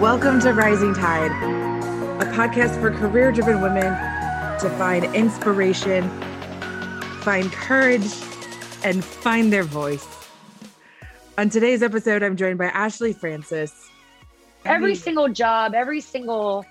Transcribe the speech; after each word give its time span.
Welcome 0.00 0.40
to 0.40 0.54
Rising 0.54 0.94
Tide, 0.94 1.30
a 2.22 2.24
podcast 2.32 2.80
for 2.80 2.90
career 2.90 3.30
driven 3.32 3.60
women 3.60 3.84
to 4.58 4.74
find 4.78 5.04
inspiration, 5.14 6.08
find 7.20 7.52
courage, 7.52 8.10
and 8.82 9.04
find 9.04 9.52
their 9.52 9.62
voice. 9.62 10.08
On 11.36 11.50
today's 11.50 11.82
episode, 11.82 12.22
I'm 12.22 12.34
joined 12.34 12.56
by 12.56 12.68
Ashley 12.68 13.12
Francis. 13.12 13.90
Every 14.64 14.94
single 14.94 15.28
job, 15.28 15.74
every 15.74 16.00
single 16.00 16.64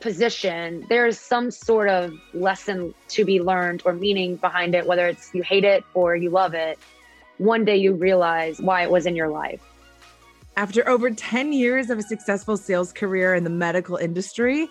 position, 0.00 0.84
there's 0.90 1.18
some 1.18 1.50
sort 1.50 1.88
of 1.88 2.12
lesson 2.34 2.92
to 3.08 3.24
be 3.24 3.40
learned 3.40 3.80
or 3.86 3.94
meaning 3.94 4.36
behind 4.36 4.74
it, 4.74 4.86
whether 4.86 5.06
it's 5.06 5.34
you 5.34 5.42
hate 5.42 5.64
it 5.64 5.84
or 5.94 6.16
you 6.16 6.28
love 6.28 6.52
it. 6.52 6.78
One 7.38 7.64
day 7.64 7.78
you 7.78 7.94
realize 7.94 8.60
why 8.60 8.82
it 8.82 8.90
was 8.90 9.06
in 9.06 9.16
your 9.16 9.28
life. 9.28 9.62
After 10.56 10.86
over 10.88 11.10
10 11.10 11.52
years 11.52 11.90
of 11.90 11.98
a 11.98 12.02
successful 12.02 12.56
sales 12.56 12.92
career 12.92 13.34
in 13.34 13.44
the 13.44 13.50
medical 13.50 13.96
industry, 13.96 14.68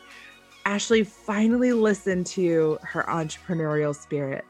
Ashley 0.66 1.04
finally 1.04 1.74
listened 1.74 2.26
to 2.28 2.78
her 2.84 3.04
entrepreneurial 3.04 3.96
spirit. 3.96 4.46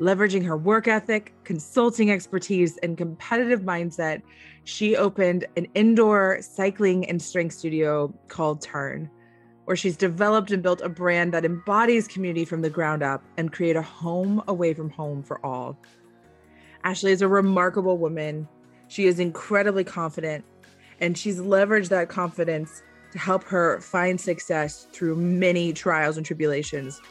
Leveraging 0.00 0.44
her 0.44 0.56
work 0.56 0.88
ethic, 0.88 1.34
consulting 1.44 2.10
expertise, 2.10 2.78
and 2.78 2.96
competitive 2.96 3.60
mindset, 3.60 4.22
she 4.64 4.96
opened 4.96 5.46
an 5.56 5.66
indoor 5.74 6.38
cycling 6.40 7.08
and 7.08 7.20
strength 7.20 7.54
studio 7.54 8.12
called 8.28 8.62
Turn, 8.62 9.08
where 9.66 9.76
she's 9.76 9.96
developed 9.96 10.50
and 10.50 10.62
built 10.62 10.80
a 10.80 10.88
brand 10.88 11.32
that 11.34 11.44
embodies 11.44 12.08
community 12.08 12.44
from 12.44 12.62
the 12.62 12.70
ground 12.70 13.02
up 13.02 13.22
and 13.36 13.52
create 13.52 13.76
a 13.76 13.82
home 13.82 14.42
away 14.48 14.74
from 14.74 14.90
home 14.90 15.22
for 15.22 15.44
all. 15.44 15.78
Ashley 16.82 17.12
is 17.12 17.22
a 17.22 17.28
remarkable 17.28 17.98
woman. 17.98 18.48
She 18.88 19.06
is 19.06 19.20
incredibly 19.20 19.84
confident 19.84 20.44
and 21.02 21.18
she's 21.18 21.40
leveraged 21.40 21.88
that 21.88 22.08
confidence 22.08 22.82
to 23.10 23.18
help 23.18 23.44
her 23.44 23.80
find 23.80 24.18
success 24.18 24.86
through 24.92 25.16
many 25.16 25.72
trials 25.72 26.16
and 26.16 26.24
tribulations. 26.24 27.02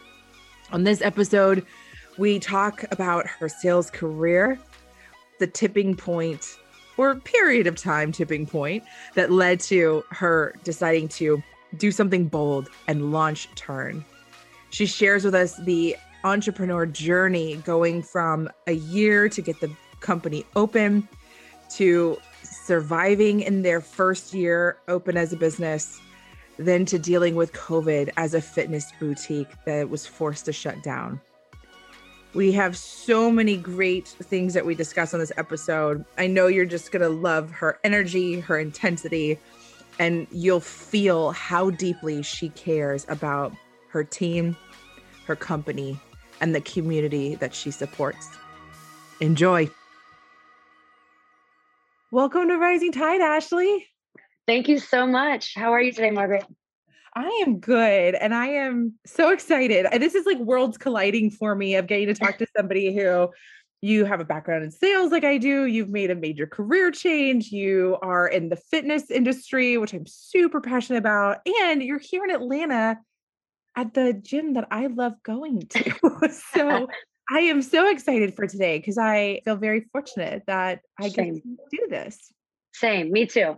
On 0.71 0.83
this 0.85 1.01
episode, 1.01 1.65
we 2.17 2.39
talk 2.39 2.85
about 2.91 3.27
her 3.27 3.49
sales 3.49 3.91
career, 3.91 4.57
the 5.39 5.45
tipping 5.45 5.95
point 5.95 6.57
or 6.97 7.15
period 7.15 7.67
of 7.67 7.75
time 7.75 8.11
tipping 8.11 8.45
point 8.45 8.83
that 9.15 9.31
led 9.31 9.59
to 9.59 10.03
her 10.09 10.55
deciding 10.63 11.07
to 11.09 11.43
do 11.77 11.91
something 11.91 12.27
bold 12.27 12.69
and 12.87 13.11
launch 13.11 13.49
Turn. 13.55 14.05
She 14.69 14.85
shares 14.85 15.25
with 15.25 15.35
us 15.35 15.57
the 15.57 15.97
entrepreneur 16.23 16.85
journey 16.85 17.57
going 17.57 18.03
from 18.03 18.49
a 18.67 18.73
year 18.73 19.27
to 19.27 19.41
get 19.41 19.59
the 19.59 19.71
company 19.99 20.45
open 20.55 21.07
to 21.75 22.17
surviving 22.71 23.41
in 23.41 23.63
their 23.63 23.81
first 23.81 24.33
year 24.33 24.77
open 24.87 25.17
as 25.17 25.33
a 25.33 25.35
business, 25.35 25.99
then 26.57 26.85
to 26.85 26.97
dealing 26.97 27.35
with 27.35 27.51
COVID 27.51 28.09
as 28.15 28.33
a 28.33 28.39
fitness 28.39 28.93
boutique 28.97 29.49
that 29.65 29.89
was 29.89 30.07
forced 30.07 30.45
to 30.45 30.53
shut 30.53 30.81
down. 30.81 31.19
We 32.33 32.53
have 32.53 32.77
so 32.77 33.29
many 33.29 33.57
great 33.57 34.07
things 34.07 34.53
that 34.53 34.65
we 34.65 34.73
discuss 34.73 35.13
on 35.13 35.19
this 35.19 35.33
episode. 35.35 36.05
I 36.17 36.27
know 36.27 36.47
you're 36.47 36.63
just 36.63 36.93
going 36.93 37.01
to 37.01 37.09
love 37.09 37.51
her 37.51 37.77
energy, 37.83 38.39
her 38.39 38.57
intensity, 38.57 39.37
and 39.99 40.25
you'll 40.31 40.61
feel 40.61 41.31
how 41.31 41.71
deeply 41.71 42.23
she 42.23 42.47
cares 42.51 43.05
about 43.09 43.51
her 43.89 44.05
team, 44.05 44.55
her 45.25 45.35
company, 45.35 45.99
and 46.39 46.55
the 46.55 46.61
community 46.61 47.35
that 47.35 47.53
she 47.53 47.69
supports. 47.69 48.29
Enjoy. 49.19 49.69
Welcome 52.13 52.49
to 52.49 52.57
Rising 52.57 52.91
Tide, 52.91 53.21
Ashley. 53.21 53.87
Thank 54.45 54.67
you 54.67 54.79
so 54.79 55.07
much. 55.07 55.53
How 55.55 55.71
are 55.71 55.81
you 55.81 55.93
today, 55.93 56.11
Margaret? 56.11 56.43
I 57.15 57.43
am 57.47 57.61
good 57.61 58.15
and 58.15 58.35
I 58.35 58.47
am 58.47 58.95
so 59.05 59.29
excited. 59.29 59.87
This 59.93 60.13
is 60.13 60.25
like 60.25 60.37
worlds 60.39 60.77
colliding 60.77 61.31
for 61.31 61.55
me 61.55 61.75
of 61.75 61.87
getting 61.87 62.07
to 62.07 62.13
talk 62.13 62.37
to 62.39 62.47
somebody 62.57 62.93
who 62.93 63.29
you 63.81 64.03
have 64.03 64.19
a 64.19 64.25
background 64.25 64.65
in 64.65 64.71
sales 64.71 65.13
like 65.13 65.23
I 65.23 65.37
do. 65.37 65.65
You've 65.67 65.87
made 65.87 66.11
a 66.11 66.15
major 66.15 66.45
career 66.45 66.91
change. 66.91 67.47
You 67.47 67.97
are 68.01 68.27
in 68.27 68.49
the 68.49 68.57
fitness 68.57 69.09
industry, 69.09 69.77
which 69.77 69.93
I'm 69.93 70.05
super 70.05 70.59
passionate 70.59 70.99
about. 70.99 71.37
And 71.63 71.81
you're 71.81 71.97
here 71.97 72.25
in 72.25 72.31
Atlanta 72.31 72.99
at 73.77 73.93
the 73.93 74.11
gym 74.11 74.55
that 74.55 74.67
I 74.69 74.87
love 74.87 75.13
going 75.23 75.61
to. 75.61 75.93
so 76.53 76.89
I 77.29 77.39
am 77.41 77.61
so 77.61 77.89
excited 77.89 78.35
for 78.35 78.47
today 78.47 78.77
because 78.77 78.97
I 78.97 79.41
feel 79.45 79.55
very 79.55 79.81
fortunate 79.91 80.43
that 80.47 80.81
I 80.99 81.09
Same. 81.09 81.35
get 81.35 81.43
to 81.43 81.57
do 81.71 81.87
this. 81.89 82.31
Same, 82.73 83.11
me 83.11 83.25
too. 83.25 83.57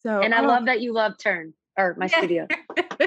So, 0.00 0.20
and 0.20 0.34
I 0.34 0.42
oh. 0.42 0.46
love 0.46 0.58
um 0.58 0.64
that 0.66 0.80
you 0.80 0.92
love 0.92 1.16
Turn 1.18 1.54
or 1.78 1.94
my 1.98 2.06
studio. 2.06 2.46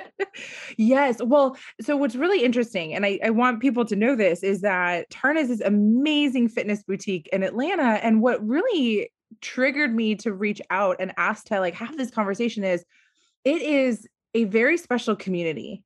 yes. 0.77 1.21
Well, 1.21 1.57
so 1.81 1.95
what's 1.95 2.15
really 2.15 2.43
interesting, 2.43 2.93
and 2.93 3.05
I, 3.05 3.19
I 3.23 3.29
want 3.29 3.61
people 3.61 3.85
to 3.85 3.95
know 3.95 4.15
this, 4.15 4.43
is 4.43 4.61
that 4.61 5.09
Turn 5.09 5.37
is 5.37 5.49
this 5.49 5.61
amazing 5.61 6.49
fitness 6.49 6.83
boutique 6.83 7.29
in 7.31 7.43
Atlanta. 7.43 8.03
And 8.03 8.21
what 8.21 8.45
really 8.45 9.11
triggered 9.41 9.93
me 9.93 10.15
to 10.15 10.33
reach 10.33 10.61
out 10.69 10.97
and 10.99 11.13
ask 11.17 11.45
to 11.45 11.59
like 11.59 11.75
have 11.75 11.97
this 11.97 12.11
conversation 12.11 12.63
is 12.63 12.83
it 13.43 13.61
is 13.61 14.07
a 14.33 14.45
very 14.45 14.77
special 14.77 15.15
community 15.15 15.83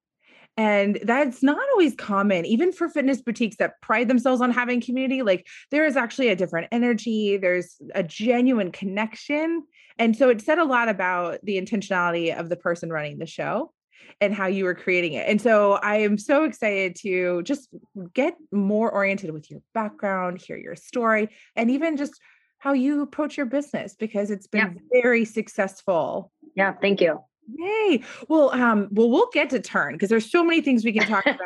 and 0.62 1.00
that's 1.02 1.42
not 1.42 1.58
always 1.72 1.96
common, 1.96 2.46
even 2.46 2.72
for 2.72 2.88
fitness 2.88 3.20
boutiques 3.20 3.56
that 3.56 3.82
pride 3.82 4.08
themselves 4.08 4.42
on 4.42 4.52
having 4.52 4.80
community. 4.80 5.24
Like 5.24 5.48
there 5.72 5.88
is 5.88 5.98
actually 5.98 6.28
a 6.28 6.36
different 6.36 6.68
energy, 6.72 7.36
there's 7.38 7.78
a 7.96 8.04
genuine 8.04 8.72
connection. 8.72 9.64
And 9.98 10.16
so 10.16 10.30
it 10.30 10.40
said 10.40 10.60
a 10.60 10.64
lot 10.64 10.88
about 10.88 11.40
the 11.42 11.60
intentionality 11.60 12.38
of 12.38 12.50
the 12.50 12.56
person 12.56 12.92
running 12.92 13.18
the 13.18 13.26
show 13.26 13.74
and 14.20 14.36
how 14.36 14.46
you 14.46 14.66
were 14.66 14.76
creating 14.76 15.14
it. 15.14 15.28
And 15.28 15.42
so 15.42 15.74
I 15.74 15.96
am 15.96 16.20
so 16.20 16.44
excited 16.44 16.96
to 16.98 17.42
just 17.42 17.68
get 18.14 18.36
more 18.52 18.92
oriented 18.92 19.32
with 19.32 19.50
your 19.50 19.62
background, 19.74 20.44
hear 20.44 20.58
your 20.58 20.76
story, 20.76 21.30
and 21.56 21.72
even 21.72 21.98
just 21.98 22.22
how 22.60 22.74
you 22.74 23.02
approach 23.02 23.36
your 23.36 23.48
business 23.48 23.96
because 23.96 24.30
it's 24.30 24.46
been 24.46 24.80
yeah. 24.94 25.02
very 25.02 25.26
successful. 25.26 26.32
Yeah, 26.56 26.74
thank 26.80 27.02
you. 27.02 27.24
Yay. 27.58 28.04
Well, 28.28 28.52
um, 28.52 28.88
well, 28.92 29.10
we'll 29.10 29.30
get 29.34 29.50
to 29.52 29.60
turn 29.60 29.94
because 29.94 30.10
there's 30.10 30.30
so 30.30 30.44
many 30.44 30.62
things 30.62 30.86
we 30.86 30.94
can 30.94 31.08
talk 31.08 31.26
about. 31.26 31.40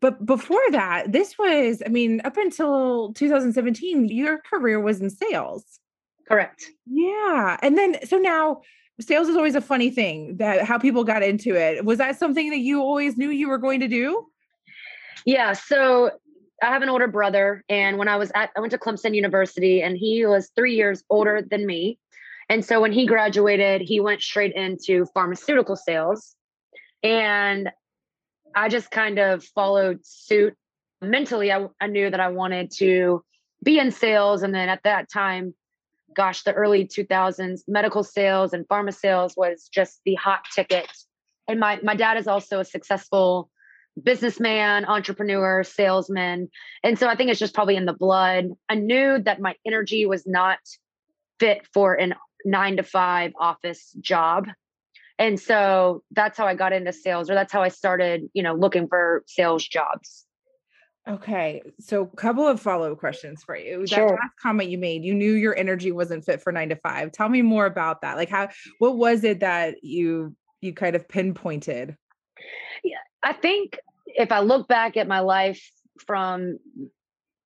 But 0.00 0.26
before 0.26 0.62
that, 0.70 1.12
this 1.12 1.38
was, 1.38 1.82
I 1.86 1.88
mean, 1.88 2.20
up 2.24 2.36
until 2.36 3.12
2017, 3.12 4.08
your 4.08 4.38
career 4.38 4.80
was 4.80 5.00
in 5.00 5.10
sales. 5.10 5.78
Correct. 6.26 6.64
Yeah. 6.86 7.56
And 7.62 7.78
then 7.78 8.04
so 8.06 8.16
now 8.18 8.62
sales 9.00 9.28
is 9.28 9.36
always 9.36 9.54
a 9.54 9.60
funny 9.60 9.90
thing 9.90 10.36
that 10.38 10.64
how 10.64 10.78
people 10.78 11.04
got 11.04 11.22
into 11.22 11.54
it. 11.54 11.84
Was 11.84 11.98
that 11.98 12.18
something 12.18 12.50
that 12.50 12.58
you 12.58 12.80
always 12.80 13.16
knew 13.16 13.30
you 13.30 13.48
were 13.48 13.58
going 13.58 13.80
to 13.80 13.88
do? 13.88 14.26
Yeah. 15.24 15.52
So 15.52 16.10
I 16.62 16.66
have 16.66 16.82
an 16.82 16.88
older 16.88 17.08
brother, 17.08 17.64
and 17.68 17.98
when 17.98 18.08
I 18.08 18.16
was 18.16 18.30
at, 18.34 18.50
I 18.56 18.60
went 18.60 18.70
to 18.70 18.78
Clemson 18.78 19.14
University, 19.14 19.82
and 19.82 19.96
he 19.96 20.24
was 20.26 20.50
three 20.54 20.76
years 20.76 21.02
older 21.10 21.42
than 21.42 21.66
me. 21.66 21.98
And 22.52 22.62
so 22.62 22.82
when 22.82 22.92
he 22.92 23.06
graduated, 23.06 23.80
he 23.80 23.98
went 23.98 24.20
straight 24.20 24.52
into 24.54 25.06
pharmaceutical 25.14 25.74
sales. 25.74 26.36
And 27.02 27.70
I 28.54 28.68
just 28.68 28.90
kind 28.90 29.18
of 29.18 29.42
followed 29.42 30.00
suit. 30.04 30.54
Mentally, 31.00 31.50
I, 31.50 31.68
I 31.80 31.86
knew 31.86 32.10
that 32.10 32.20
I 32.20 32.28
wanted 32.28 32.70
to 32.72 33.24
be 33.64 33.78
in 33.78 33.90
sales. 33.90 34.42
And 34.42 34.54
then 34.54 34.68
at 34.68 34.82
that 34.82 35.10
time, 35.10 35.54
gosh, 36.14 36.42
the 36.42 36.52
early 36.52 36.86
2000s, 36.86 37.62
medical 37.68 38.04
sales 38.04 38.52
and 38.52 38.68
pharma 38.68 38.94
sales 38.94 39.32
was 39.34 39.70
just 39.72 40.02
the 40.04 40.16
hot 40.16 40.40
ticket. 40.54 40.92
And 41.48 41.58
my, 41.58 41.80
my 41.82 41.96
dad 41.96 42.18
is 42.18 42.28
also 42.28 42.60
a 42.60 42.66
successful 42.66 43.48
businessman, 44.02 44.84
entrepreneur, 44.84 45.64
salesman. 45.64 46.50
And 46.84 46.98
so 46.98 47.08
I 47.08 47.16
think 47.16 47.30
it's 47.30 47.40
just 47.40 47.54
probably 47.54 47.76
in 47.76 47.86
the 47.86 47.94
blood. 47.94 48.50
I 48.68 48.74
knew 48.74 49.22
that 49.22 49.40
my 49.40 49.54
energy 49.66 50.04
was 50.04 50.26
not 50.26 50.58
fit 51.40 51.66
for 51.72 51.94
an 51.94 52.14
nine 52.44 52.76
to 52.76 52.82
five 52.82 53.32
office 53.38 53.92
job. 54.00 54.48
And 55.18 55.38
so 55.38 56.02
that's 56.10 56.36
how 56.36 56.46
I 56.46 56.54
got 56.54 56.72
into 56.72 56.92
sales, 56.92 57.30
or 57.30 57.34
that's 57.34 57.52
how 57.52 57.62
I 57.62 57.68
started, 57.68 58.28
you 58.34 58.42
know, 58.42 58.54
looking 58.54 58.88
for 58.88 59.22
sales 59.26 59.66
jobs. 59.66 60.24
Okay. 61.08 61.62
So 61.80 62.02
a 62.02 62.16
couple 62.16 62.46
of 62.46 62.60
follow-up 62.60 62.98
questions 62.98 63.42
for 63.44 63.56
you. 63.56 63.86
Sure. 63.86 64.08
That 64.08 64.14
last 64.14 64.32
comment 64.40 64.70
you 64.70 64.78
made, 64.78 65.04
you 65.04 65.14
knew 65.14 65.32
your 65.32 65.56
energy 65.56 65.90
wasn't 65.90 66.24
fit 66.24 66.40
for 66.40 66.52
nine 66.52 66.68
to 66.68 66.76
five. 66.76 67.12
Tell 67.12 67.28
me 67.28 67.42
more 67.42 67.66
about 67.66 68.02
that. 68.02 68.16
Like 68.16 68.28
how 68.28 68.48
what 68.78 68.96
was 68.96 69.24
it 69.24 69.40
that 69.40 69.82
you 69.82 70.36
you 70.60 70.72
kind 70.72 70.94
of 70.94 71.08
pinpointed? 71.08 71.96
Yeah, 72.84 72.98
I 73.22 73.32
think 73.32 73.78
if 74.06 74.30
I 74.30 74.40
look 74.40 74.68
back 74.68 74.96
at 74.96 75.08
my 75.08 75.20
life 75.20 75.68
from 76.06 76.58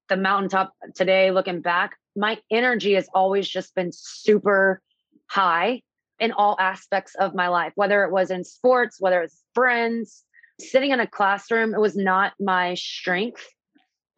the 0.08 0.16
mountaintop 0.16 0.72
today, 0.94 1.30
looking 1.30 1.62
back, 1.62 1.96
my 2.14 2.38
energy 2.50 2.92
has 2.92 3.08
always 3.14 3.48
just 3.48 3.74
been 3.74 3.90
super 3.92 4.82
high 5.28 5.82
in 6.18 6.32
all 6.32 6.56
aspects 6.58 7.14
of 7.16 7.34
my 7.34 7.48
life, 7.48 7.72
whether 7.74 8.04
it 8.04 8.10
was 8.10 8.30
in 8.30 8.44
sports, 8.44 8.96
whether 9.00 9.22
it's 9.22 9.42
friends, 9.54 10.24
sitting 10.60 10.90
in 10.90 11.00
a 11.00 11.06
classroom, 11.06 11.74
it 11.74 11.80
was 11.80 11.96
not 11.96 12.32
my 12.40 12.74
strength. 12.74 13.46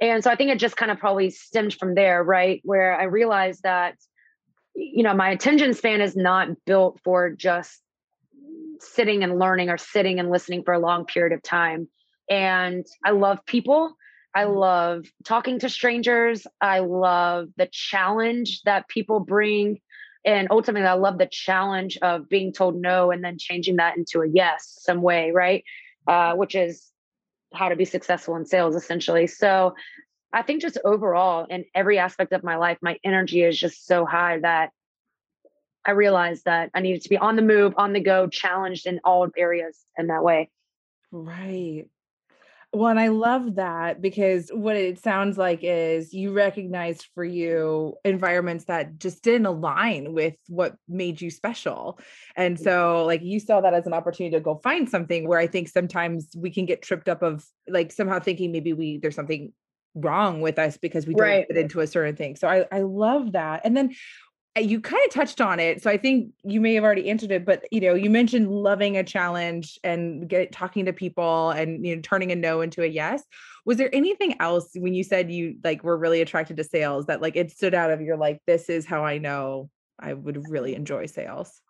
And 0.00 0.22
so 0.22 0.30
I 0.30 0.36
think 0.36 0.50
it 0.50 0.58
just 0.58 0.76
kind 0.76 0.92
of 0.92 0.98
probably 0.98 1.30
stemmed 1.30 1.74
from 1.74 1.94
there, 1.94 2.22
right? 2.22 2.60
Where 2.64 2.98
I 2.98 3.04
realized 3.04 3.64
that, 3.64 3.96
you 4.76 5.02
know, 5.02 5.14
my 5.14 5.30
attention 5.30 5.74
span 5.74 6.00
is 6.00 6.14
not 6.14 6.48
built 6.64 7.00
for 7.02 7.30
just 7.30 7.80
sitting 8.80 9.24
and 9.24 9.40
learning 9.40 9.70
or 9.70 9.78
sitting 9.78 10.20
and 10.20 10.30
listening 10.30 10.62
for 10.62 10.72
a 10.72 10.78
long 10.78 11.04
period 11.04 11.32
of 11.32 11.42
time. 11.42 11.88
And 12.30 12.86
I 13.04 13.10
love 13.10 13.44
people. 13.44 13.96
I 14.34 14.44
love 14.44 15.06
talking 15.24 15.58
to 15.60 15.68
strangers. 15.68 16.46
I 16.60 16.78
love 16.78 17.48
the 17.56 17.68
challenge 17.72 18.62
that 18.62 18.86
people 18.86 19.18
bring. 19.18 19.80
And 20.24 20.48
ultimately, 20.50 20.86
I 20.86 20.94
love 20.94 21.18
the 21.18 21.28
challenge 21.30 21.96
of 22.02 22.28
being 22.28 22.52
told 22.52 22.76
no 22.76 23.10
and 23.10 23.24
then 23.24 23.38
changing 23.38 23.76
that 23.76 23.96
into 23.96 24.20
a 24.20 24.28
yes 24.28 24.76
some 24.80 25.00
way, 25.02 25.30
right? 25.30 25.64
Uh, 26.06 26.34
which 26.34 26.54
is 26.54 26.90
how 27.54 27.68
to 27.68 27.76
be 27.76 27.84
successful 27.84 28.36
in 28.36 28.44
sales, 28.44 28.74
essentially. 28.74 29.26
So 29.26 29.74
I 30.32 30.42
think 30.42 30.60
just 30.60 30.78
overall, 30.84 31.46
in 31.48 31.64
every 31.74 31.98
aspect 31.98 32.32
of 32.32 32.44
my 32.44 32.56
life, 32.56 32.78
my 32.82 32.98
energy 33.04 33.42
is 33.42 33.58
just 33.58 33.86
so 33.86 34.04
high 34.04 34.40
that 34.40 34.70
I 35.86 35.92
realized 35.92 36.44
that 36.44 36.70
I 36.74 36.80
needed 36.80 37.02
to 37.02 37.08
be 37.08 37.16
on 37.16 37.36
the 37.36 37.42
move, 37.42 37.72
on 37.78 37.94
the 37.94 38.00
go, 38.00 38.26
challenged 38.26 38.86
in 38.86 39.00
all 39.04 39.26
areas 39.36 39.78
in 39.96 40.08
that 40.08 40.22
way. 40.22 40.50
Right. 41.10 41.86
Well, 42.74 42.90
and 42.90 43.00
I 43.00 43.08
love 43.08 43.54
that 43.54 44.02
because 44.02 44.50
what 44.52 44.76
it 44.76 44.98
sounds 44.98 45.38
like 45.38 45.60
is 45.62 46.12
you 46.12 46.32
recognized 46.32 47.08
for 47.14 47.24
you 47.24 47.94
environments 48.04 48.66
that 48.66 48.98
just 48.98 49.22
didn't 49.22 49.46
align 49.46 50.12
with 50.12 50.34
what 50.48 50.76
made 50.86 51.18
you 51.18 51.30
special. 51.30 51.98
And 52.36 52.58
mm. 52.58 52.62
so, 52.62 53.06
like, 53.06 53.22
you 53.22 53.40
saw 53.40 53.62
that 53.62 53.72
as 53.72 53.86
an 53.86 53.94
opportunity 53.94 54.36
to 54.36 54.42
go 54.42 54.60
find 54.62 54.86
something 54.88 55.26
where 55.26 55.38
I 55.38 55.46
think 55.46 55.68
sometimes 55.68 56.28
we 56.36 56.50
can 56.50 56.66
get 56.66 56.82
tripped 56.82 57.08
up 57.08 57.22
of 57.22 57.42
like 57.66 57.90
somehow 57.90 58.20
thinking 58.20 58.52
maybe 58.52 58.74
we 58.74 58.98
there's 58.98 59.14
something 59.14 59.54
wrong 59.94 60.42
with 60.42 60.58
us 60.58 60.76
because 60.76 61.06
we 61.06 61.14
don't 61.14 61.26
right. 61.26 61.46
fit 61.48 61.56
into 61.56 61.80
a 61.80 61.86
certain 61.86 62.16
thing. 62.16 62.36
So 62.36 62.48
I, 62.48 62.66
I 62.70 62.82
love 62.82 63.32
that. 63.32 63.62
And 63.64 63.76
then 63.76 63.94
you 64.58 64.80
kind 64.80 65.00
of 65.06 65.12
touched 65.12 65.40
on 65.40 65.60
it 65.60 65.82
so 65.82 65.90
i 65.90 65.96
think 65.96 66.32
you 66.44 66.60
may 66.60 66.74
have 66.74 66.84
already 66.84 67.08
answered 67.08 67.30
it 67.30 67.44
but 67.44 67.64
you 67.70 67.80
know 67.80 67.94
you 67.94 68.10
mentioned 68.10 68.50
loving 68.50 68.96
a 68.96 69.04
challenge 69.04 69.78
and 69.84 70.28
get 70.28 70.52
talking 70.52 70.84
to 70.84 70.92
people 70.92 71.50
and 71.50 71.84
you 71.86 71.94
know 71.94 72.02
turning 72.02 72.32
a 72.32 72.36
no 72.36 72.60
into 72.60 72.82
a 72.82 72.86
yes. 72.86 73.22
Was 73.64 73.76
there 73.76 73.94
anything 73.94 74.34
else 74.40 74.70
when 74.74 74.94
you 74.94 75.04
said 75.04 75.30
you 75.30 75.56
like 75.62 75.84
were 75.84 75.98
really 75.98 76.22
attracted 76.22 76.56
to 76.56 76.64
sales 76.64 77.06
that 77.06 77.20
like 77.20 77.36
it 77.36 77.50
stood 77.50 77.74
out 77.74 77.90
of 77.90 78.00
your 78.00 78.16
like 78.16 78.40
this 78.46 78.70
is 78.70 78.86
how 78.86 79.04
i 79.04 79.18
know 79.18 79.68
i 79.98 80.14
would 80.14 80.48
really 80.48 80.74
enjoy 80.74 81.06
sales 81.06 81.60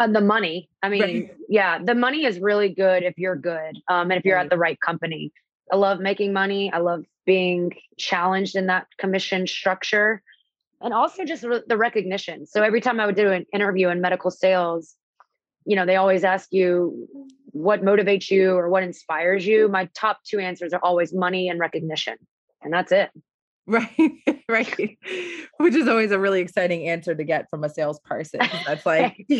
uh, 0.00 0.08
the 0.08 0.20
money. 0.20 0.68
I 0.82 0.88
mean 0.88 1.02
right. 1.02 1.34
yeah 1.48 1.78
the 1.82 1.94
money 1.94 2.24
is 2.24 2.40
really 2.40 2.70
good 2.70 3.02
if 3.02 3.14
you're 3.18 3.36
good 3.36 3.76
um, 3.88 4.10
and 4.10 4.18
if 4.18 4.24
you're 4.24 4.36
right. 4.36 4.44
at 4.44 4.50
the 4.50 4.58
right 4.58 4.80
company. 4.80 5.32
I 5.72 5.76
love 5.76 5.98
making 5.98 6.32
money. 6.32 6.70
I 6.72 6.78
love 6.78 7.04
being 7.24 7.72
challenged 7.98 8.54
in 8.54 8.66
that 8.66 8.86
commission 8.98 9.46
structure 9.46 10.22
and 10.84 10.92
also 10.92 11.24
just 11.24 11.42
the 11.42 11.76
recognition. 11.76 12.46
So 12.46 12.62
every 12.62 12.82
time 12.82 13.00
I 13.00 13.06
would 13.06 13.16
do 13.16 13.32
an 13.32 13.46
interview 13.52 13.88
in 13.88 14.02
medical 14.02 14.30
sales, 14.30 14.94
you 15.64 15.76
know, 15.76 15.86
they 15.86 15.96
always 15.96 16.24
ask 16.24 16.48
you 16.52 17.08
what 17.46 17.82
motivates 17.82 18.30
you 18.30 18.54
or 18.54 18.68
what 18.68 18.82
inspires 18.82 19.46
you. 19.46 19.66
My 19.68 19.88
top 19.94 20.18
two 20.24 20.38
answers 20.38 20.74
are 20.74 20.80
always 20.82 21.14
money 21.14 21.48
and 21.48 21.58
recognition. 21.58 22.16
And 22.62 22.72
that's 22.72 22.92
it. 22.92 23.10
Right, 23.66 23.88
right. 24.46 24.98
Which 25.56 25.74
is 25.74 25.88
always 25.88 26.10
a 26.10 26.18
really 26.18 26.42
exciting 26.42 26.86
answer 26.86 27.14
to 27.14 27.24
get 27.24 27.48
from 27.48 27.64
a 27.64 27.70
salesperson. 27.70 28.40
That's 28.66 28.84
like, 28.86 29.24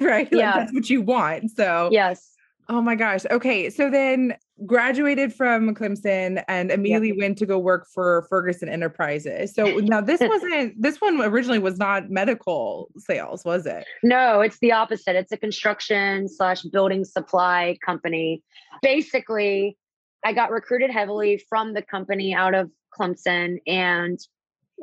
right? 0.00 0.28
Yeah. 0.32 0.46
Like 0.46 0.54
that's 0.54 0.72
what 0.72 0.88
you 0.88 1.02
want. 1.02 1.50
So, 1.50 1.90
yes. 1.92 2.32
Oh 2.70 2.80
my 2.80 2.94
gosh. 2.94 3.26
Okay. 3.30 3.68
So 3.68 3.90
then 3.90 4.34
graduated 4.64 5.34
from 5.34 5.74
Clemson 5.74 6.42
and 6.48 6.70
immediately 6.70 7.08
yep. 7.08 7.18
went 7.18 7.38
to 7.38 7.46
go 7.46 7.58
work 7.58 7.86
for 7.92 8.26
Ferguson 8.30 8.68
Enterprises. 8.68 9.54
So 9.54 9.64
now 9.78 10.00
this 10.00 10.20
wasn't 10.20 10.80
this 10.80 11.00
one 11.00 11.20
originally 11.20 11.58
was 11.58 11.78
not 11.78 12.10
medical 12.10 12.90
sales, 12.96 13.44
was 13.44 13.66
it? 13.66 13.84
No, 14.02 14.40
it's 14.40 14.58
the 14.60 14.72
opposite. 14.72 15.16
It's 15.16 15.32
a 15.32 15.36
construction 15.36 16.28
slash 16.28 16.62
building 16.62 17.04
supply 17.04 17.76
company. 17.84 18.42
Basically, 18.80 19.76
I 20.24 20.32
got 20.32 20.50
recruited 20.50 20.90
heavily 20.90 21.44
from 21.48 21.74
the 21.74 21.82
company 21.82 22.34
out 22.34 22.54
of 22.54 22.70
Clemson 22.98 23.58
and 23.66 24.18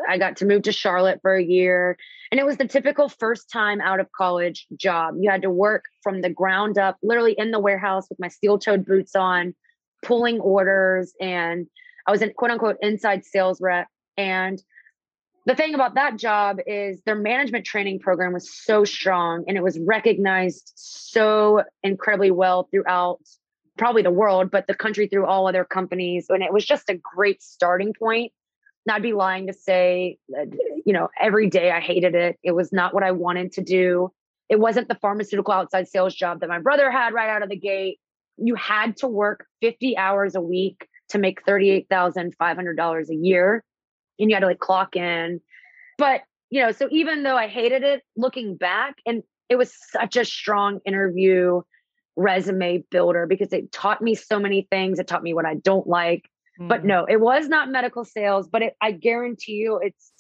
I 0.10 0.18
got 0.18 0.38
to 0.38 0.46
move 0.46 0.64
to 0.64 0.72
Charlotte 0.72 1.20
for 1.22 1.36
a 1.36 1.44
year. 1.44 1.98
And 2.32 2.40
it 2.40 2.46
was 2.46 2.58
the 2.58 2.68
typical 2.68 3.10
first 3.10 3.50
time 3.52 3.80
out 3.80 4.00
of 4.00 4.12
college 4.12 4.66
job. 4.76 5.16
You 5.20 5.30
had 5.30 5.44
to 5.44 5.50
work 5.50 5.86
from 6.02 6.22
the 6.22 6.30
ground 6.30 6.78
up, 6.78 6.98
literally 7.04 7.36
in 7.38 7.52
the 7.52 7.60
warehouse 7.60 8.08
with 8.10 8.20
my 8.20 8.28
steel 8.28 8.58
toed 8.58 8.86
boots 8.86 9.16
on, 9.16 9.54
pulling 10.04 10.40
orders. 10.40 11.14
And 11.20 11.68
I 12.08 12.12
was 12.12 12.22
an 12.22 12.34
quote 12.36 12.52
unquote 12.52 12.78
inside 12.82 13.26
sales 13.26 13.60
rep. 13.62 13.88
And 14.18 14.62
the 15.46 15.56
thing 15.56 15.74
about 15.74 15.96
that 15.96 16.18
job 16.18 16.60
is 16.66 17.02
their 17.06 17.16
management 17.16 17.66
training 17.66 18.00
program 18.00 18.34
was 18.34 18.54
so 18.54 18.86
strong 18.86 19.44
and 19.48 19.58
it 19.58 19.64
was 19.64 19.78
recognized 19.80 20.72
so 20.76 21.64
incredibly 21.82 22.32
well 22.32 22.70
throughout 22.72 23.20
probably 23.78 24.04
the 24.04 24.12
world, 24.12 24.52
but 24.52 24.68
the 24.68 24.76
country 24.76 25.08
through 25.08 25.26
all 25.26 25.48
other 25.48 25.66
companies. 25.66 26.28
And 26.30 26.44
it 26.44 26.54
was 26.54 26.66
just 26.66 26.90
a 26.90 27.00
great 27.16 27.42
starting 27.42 27.94
point 27.94 28.32
I'd 28.90 29.02
be 29.02 29.14
lying 29.14 29.48
to 29.48 29.54
say, 29.54 30.18
uh, 30.38 30.46
you 30.86 30.94
know, 30.94 31.10
every 31.20 31.50
day 31.50 31.72
I 31.72 31.80
hated 31.80 32.16
it. 32.16 32.38
It 32.44 32.52
was 32.52 32.74
not 32.74 32.94
what 32.94 33.04
I 33.04 33.12
wanted 33.12 33.54
to 33.54 33.64
do. 33.64 34.12
It 34.50 34.60
wasn't 34.60 34.90
the 34.90 34.96
pharmaceutical 34.96 35.54
outside 35.54 35.88
sales 35.88 36.14
job 36.14 36.42
that 36.42 36.50
my 36.50 36.60
brother 36.60 36.92
had 36.92 37.14
right 37.14 37.30
out 37.30 37.44
of 37.44 37.50
the 37.50 37.58
gate. 37.58 38.00
You 38.38 38.56
had 38.56 38.98
to 38.98 39.08
work 39.08 39.46
50 39.62 39.98
hours 39.98 40.36
a 40.36 40.42
week 40.42 40.88
to 41.10 41.18
make 41.18 41.46
$38,500 41.46 43.10
a 43.10 43.16
year. 43.16 43.64
And 44.20 44.30
you 44.30 44.36
had 44.36 44.42
to 44.42 44.48
like 44.48 44.60
clock 44.60 44.96
in. 44.96 45.42
But, 45.98 46.22
you 46.50 46.62
know, 46.62 46.72
so 46.72 46.88
even 46.92 47.24
though 47.24 47.38
I 47.38 47.48
hated 47.48 47.84
it, 47.84 48.04
looking 48.16 48.56
back, 48.56 48.96
and 49.06 49.24
it 49.50 49.56
was 49.56 49.74
such 49.92 50.16
a 50.16 50.26
strong 50.26 50.80
interview 50.86 51.62
resume 52.16 52.84
builder 52.92 53.26
because 53.28 53.54
it 53.54 53.72
taught 53.72 54.02
me 54.02 54.16
so 54.16 54.40
many 54.40 54.68
things. 54.70 55.00
It 55.00 55.08
taught 55.08 55.24
me 55.24 55.34
what 55.34 55.46
I 55.46 55.56
don't 55.56 55.88
like. 55.88 56.30
But 56.60 56.82
mm. 56.82 56.86
no, 56.86 57.06
it 57.06 57.20
was 57.20 57.48
not 57.48 57.70
medical 57.70 58.06
sales, 58.06 58.48
but 58.48 58.62
it, 58.62 58.74
I 58.82 58.92
guarantee 58.92 59.54
you 59.54 59.80
it's 59.82 60.12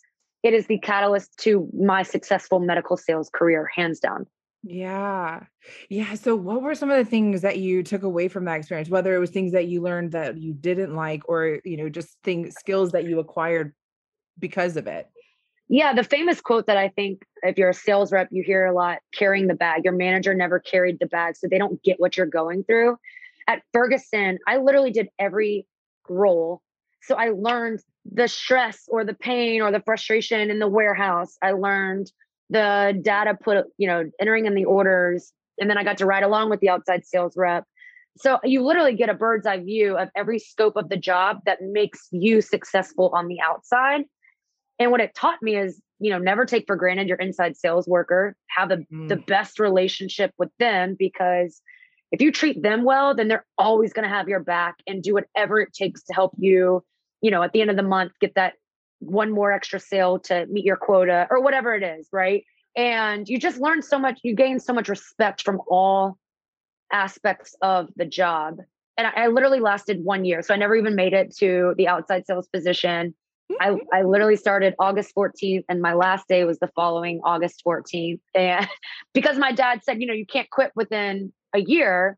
it 0.42 0.54
is 0.54 0.68
the 0.68 0.80
catalyst 0.80 1.38
to 1.39 1.69
my 1.80 2.04
successful 2.04 2.59
medical 2.59 2.98
sales 2.98 3.30
career 3.33 3.69
hands 3.74 4.00
down. 4.00 4.25
Yeah. 4.63 5.42
Yeah. 5.89 6.15
So, 6.15 6.36
what 6.36 6.62
were 6.62 6.74
some 6.74 6.89
of 6.89 6.98
the 6.98 7.10
things 7.10 7.42
that 7.42 7.60
you 7.60 7.83
took 7.83 8.04
away 8.04 8.30
from 8.30 8.45
that 8.45 8.60
experience? 8.60 8.89
Whether 8.89 9.13
it 9.13 9.19
was 9.19 9.30
things 9.30 9.51
that 9.51 9.68
you 9.68 9.81
learned 9.81 10.13
that 10.13 10.38
you 10.38 10.54
didn't 10.54 10.95
like, 10.95 11.27
or, 11.27 11.60
you 11.65 11.75
know, 11.75 11.89
just 11.89 12.18
things, 12.24 12.56
skills 12.56 12.94
that 12.94 13.04
you 13.04 13.19
acquired 13.19 13.74
because 14.39 14.77
of 14.77 14.88
it? 14.88 15.07
Yeah. 15.68 15.94
The 15.94 16.04
famous 16.04 16.39
quote 16.39 16.68
that 16.68 16.77
I 16.77 16.88
think 16.89 17.25
if 17.42 17.57
you're 17.57 17.69
a 17.69 17.74
sales 17.74 18.13
rep, 18.13 18.30
you 18.31 18.42
hear 18.42 18.65
a 18.65 18.74
lot 18.74 19.00
carrying 19.13 19.48
the 19.48 19.54
bag. 19.54 19.83
Your 19.83 19.94
manager 19.94 20.33
never 20.33 20.59
carried 20.59 20.97
the 20.99 21.07
bag, 21.07 21.35
so 21.35 21.47
they 21.47 21.57
don't 21.57 21.83
get 21.83 21.99
what 21.99 22.16
you're 22.16 22.26
going 22.26 22.64
through. 22.64 22.97
At 23.47 23.64
Ferguson, 23.73 24.40
I 24.47 24.57
literally 24.57 24.92
did 24.92 25.09
every 25.19 25.68
role. 26.07 26.61
So 27.02 27.16
I 27.16 27.31
learned 27.31 27.81
the 28.09 28.30
stress 28.30 28.88
or 28.88 29.04
the 29.04 29.14
pain 29.14 29.61
or 29.61 29.71
the 29.71 29.81
frustration 29.81 30.49
in 30.49 30.59
the 30.59 30.69
warehouse. 30.69 31.38
I 31.42 31.52
learned 31.52 32.09
the 32.50 32.97
data 33.02 33.38
put, 33.42 33.66
you 33.78 33.88
know, 33.88 34.09
entering 34.19 34.45
in 34.45 34.56
the 34.56 34.66
orders. 34.66 35.31
And 35.59 35.69
then 35.69 35.78
I 35.78 35.83
got 35.83 35.97
to 36.00 36.06
ride 36.06 36.23
along 36.23 36.50
with 36.50 36.59
the 36.59 36.69
outside 36.69 37.06
sales 37.06 37.35
rep. 37.38 37.66
So 38.18 38.40
you 38.44 38.64
literally 38.64 38.95
get 38.95 39.09
a 39.09 39.14
bird's 39.14 39.47
eye 39.47 39.59
view 39.59 39.97
of 39.97 40.09
every 40.16 40.40
scope 40.40 40.76
of 40.76 40.90
the 40.90 40.97
job 40.97 41.40
that 41.45 41.62
makes 41.62 42.07
you 42.12 42.42
successful 42.42 43.12
on 43.14 43.28
the 43.28 43.40
outside. 43.42 44.02
And 44.78 44.92
what 44.92 45.02
it 45.02 45.16
taught 45.16 45.42
me 45.42 45.57
is, 45.57 45.81
you 46.00 46.12
know, 46.12 46.19
never 46.19 46.45
take 46.45 46.66
for 46.68 46.76
granted 46.76 47.07
your 47.07 47.18
inside 47.18 47.57
sales 47.57 47.88
worker, 47.88 48.35
have 48.50 48.71
a, 48.71 48.78
mm. 48.78 49.07
the 49.07 49.16
best 49.16 49.59
relationship 49.59 50.31
with 50.38 50.50
them 50.59 50.95
because 50.97 51.62
if 52.12 52.21
you 52.21 52.31
treat 52.31 52.62
them 52.62 52.83
well, 52.83 53.16
then 53.16 53.28
they're 53.28 53.45
always 53.57 53.94
going 53.94 54.04
to 54.04 54.14
have 54.14 54.30
your 54.30 54.40
back 54.40 54.76
and 54.85 55.02
do 55.02 55.14
whatever 55.14 55.59
it 55.59 55.73
takes 55.73 56.04
to 56.04 56.14
help 56.14 56.33
you, 56.38 56.83
you 57.21 57.31
know, 57.31 57.42
at 57.42 57.54
the 57.54 57.62
end 57.62 57.71
of 57.71 57.76
the 57.76 57.83
month, 57.83 58.12
get 58.21 58.35
that 58.35 58.54
one 59.06 59.31
more 59.31 59.52
extra 59.52 59.80
sale 59.80 60.19
to 60.19 60.45
meet 60.48 60.66
your 60.66 60.78
quota 60.78 61.28
or 61.30 61.42
whatever 61.42 61.74
it 61.76 61.83
is. 61.83 62.07
Right. 62.12 62.45
And 62.76 63.28
you 63.28 63.38
just 63.38 63.60
learn 63.60 63.81
so 63.81 64.00
much, 64.00 64.19
you 64.24 64.36
gain 64.36 64.60
so 64.60 64.74
much 64.74 64.90
respect 64.90 65.44
from 65.44 65.62
all 65.68 66.18
aspects 66.92 67.56
of 67.62 67.90
the 67.95 68.06
job. 68.06 68.60
And 68.98 69.07
I, 69.07 69.24
I 69.24 69.28
literally 69.28 69.60
lasted 69.60 70.04
one 70.04 70.26
year. 70.26 70.42
So 70.42 70.54
I 70.54 70.57
never 70.57 70.76
even 70.76 70.95
made 70.95 71.14
it 71.14 71.36
to 71.38 71.74
the 71.78 71.88
outside 71.88 72.26
sales 72.26 72.48
position. 72.48 73.14
I, 73.60 73.69
mm-hmm. 73.69 73.78
I 73.94 74.04
literally 74.04 74.36
started 74.36 74.74
August 74.80 75.14
14th 75.16 75.66
and 75.69 75.81
my 75.81 75.94
last 75.94 76.28
day 76.28 76.44
was 76.45 76.60
the 76.60 76.69
following 76.76 77.22
August 77.24 77.62
14th. 77.68 78.19
And 78.33 78.68
because 79.14 79.38
my 79.38 79.52
dad 79.52 79.81
said, 79.83 80.02
you 80.02 80.07
know, 80.07 80.14
you 80.14 80.26
can't 80.26 80.50
quit 80.50 80.72
within 80.76 81.33
a 81.54 81.60
year 81.60 82.18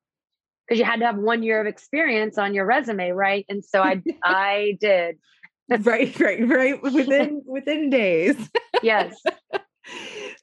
because 0.68 0.80
you 0.80 0.86
had 0.86 1.00
to 1.00 1.06
have 1.06 1.18
one 1.18 1.44
year 1.44 1.62
of 1.62 1.68
experience 1.68 2.38
on 2.38 2.54
your 2.54 2.65
resume, 2.65 3.12
right? 3.12 3.46
And 3.50 3.63
so 3.63 3.82
I 3.82 4.01
I 4.24 4.77
did. 4.80 5.18
Right, 5.69 6.19
right, 6.19 6.48
right. 6.48 6.81
Within 6.81 7.41
within 7.45 7.89
days. 7.89 8.36
yes. 8.84 9.15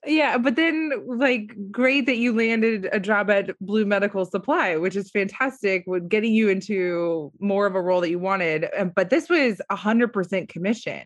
yeah, 0.07 0.39
but 0.39 0.57
then 0.57 0.93
like 1.07 1.55
great 1.71 2.07
that 2.07 2.17
you 2.17 2.35
landed 2.37 2.89
a 2.93 3.01
job 3.01 3.31
at 3.31 3.59
Blue 3.61 3.85
Medical 3.85 4.25
Supply, 4.25 4.77
which 4.77 4.97
is 4.97 5.11
fantastic 5.11 5.85
with 5.87 6.09
getting 6.09 6.33
you 6.33 6.49
into 6.49 7.33
more 7.41 7.67
of 7.67 7.75
a 7.75 7.81
role 7.81 8.01
that 8.01 8.11
you 8.11 8.19
wanted. 8.19 8.69
But 8.95 9.11
this 9.11 9.29
was 9.29 9.61
a 9.71 9.77
hundred 9.77 10.13
percent 10.13 10.49
commission. 10.49 11.03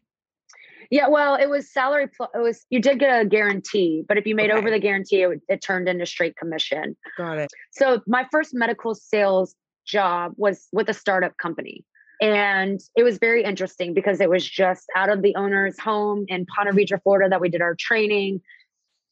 Yeah, 0.91 1.09
well, 1.09 1.35
it 1.35 1.49
was 1.49 1.73
salary. 1.73 2.09
Pl- 2.09 2.31
it 2.35 2.39
was 2.39 2.65
you 2.71 2.81
did 2.81 2.99
get 2.99 3.21
a 3.21 3.25
guarantee, 3.25 4.05
but 4.07 4.19
if 4.19 4.27
you 4.27 4.35
made 4.35 4.51
okay. 4.51 4.59
over 4.59 4.71
the 4.71 4.79
guarantee, 4.79 5.23
it, 5.23 5.41
it 5.49 5.61
turned 5.61 5.89
into 5.89 6.07
straight 6.07 6.37
commission. 6.37 6.97
Got 7.19 7.39
it. 7.39 7.51
So 7.73 8.03
my 8.07 8.27
first 8.31 8.55
medical 8.55 8.95
sales 8.95 9.55
job 9.87 10.33
was 10.37 10.69
with 10.73 10.89
a 10.89 10.95
startup 10.95 11.37
company. 11.39 11.85
And 12.21 12.81
it 12.97 13.03
was 13.03 13.19
very 13.19 13.45
interesting 13.45 13.93
because 13.93 14.21
it 14.21 14.31
was 14.31 14.49
just 14.49 14.87
out 14.97 15.11
of 15.11 15.23
the 15.23 15.37
owner's 15.37 15.79
home 15.79 16.25
in 16.29 16.47
Ponte 16.47 16.75
Vedra, 16.75 17.03
Florida, 17.03 17.29
that 17.29 17.41
we 17.41 17.49
did 17.49 17.61
our 17.61 17.75
training. 17.75 18.41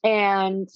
And, 0.03 0.69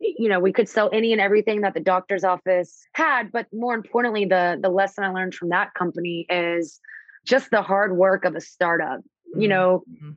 you 0.00 0.28
know, 0.28 0.40
we 0.40 0.52
could 0.52 0.68
sell 0.68 0.90
any 0.92 1.12
and 1.12 1.20
everything 1.20 1.60
that 1.60 1.74
the 1.74 1.80
doctor's 1.80 2.24
office 2.24 2.86
had. 2.92 3.30
But 3.30 3.46
more 3.52 3.74
importantly, 3.74 4.24
the, 4.24 4.58
the 4.60 4.68
lesson 4.68 5.04
I 5.04 5.08
learned 5.08 5.34
from 5.34 5.50
that 5.50 5.74
company 5.74 6.26
is 6.28 6.80
just 7.24 7.50
the 7.50 7.62
hard 7.62 7.96
work 7.96 8.24
of 8.24 8.34
a 8.34 8.40
startup. 8.40 8.98
Mm-hmm. 8.98 9.40
You 9.40 9.48
know, 9.48 9.84
mm-hmm. 9.88 10.10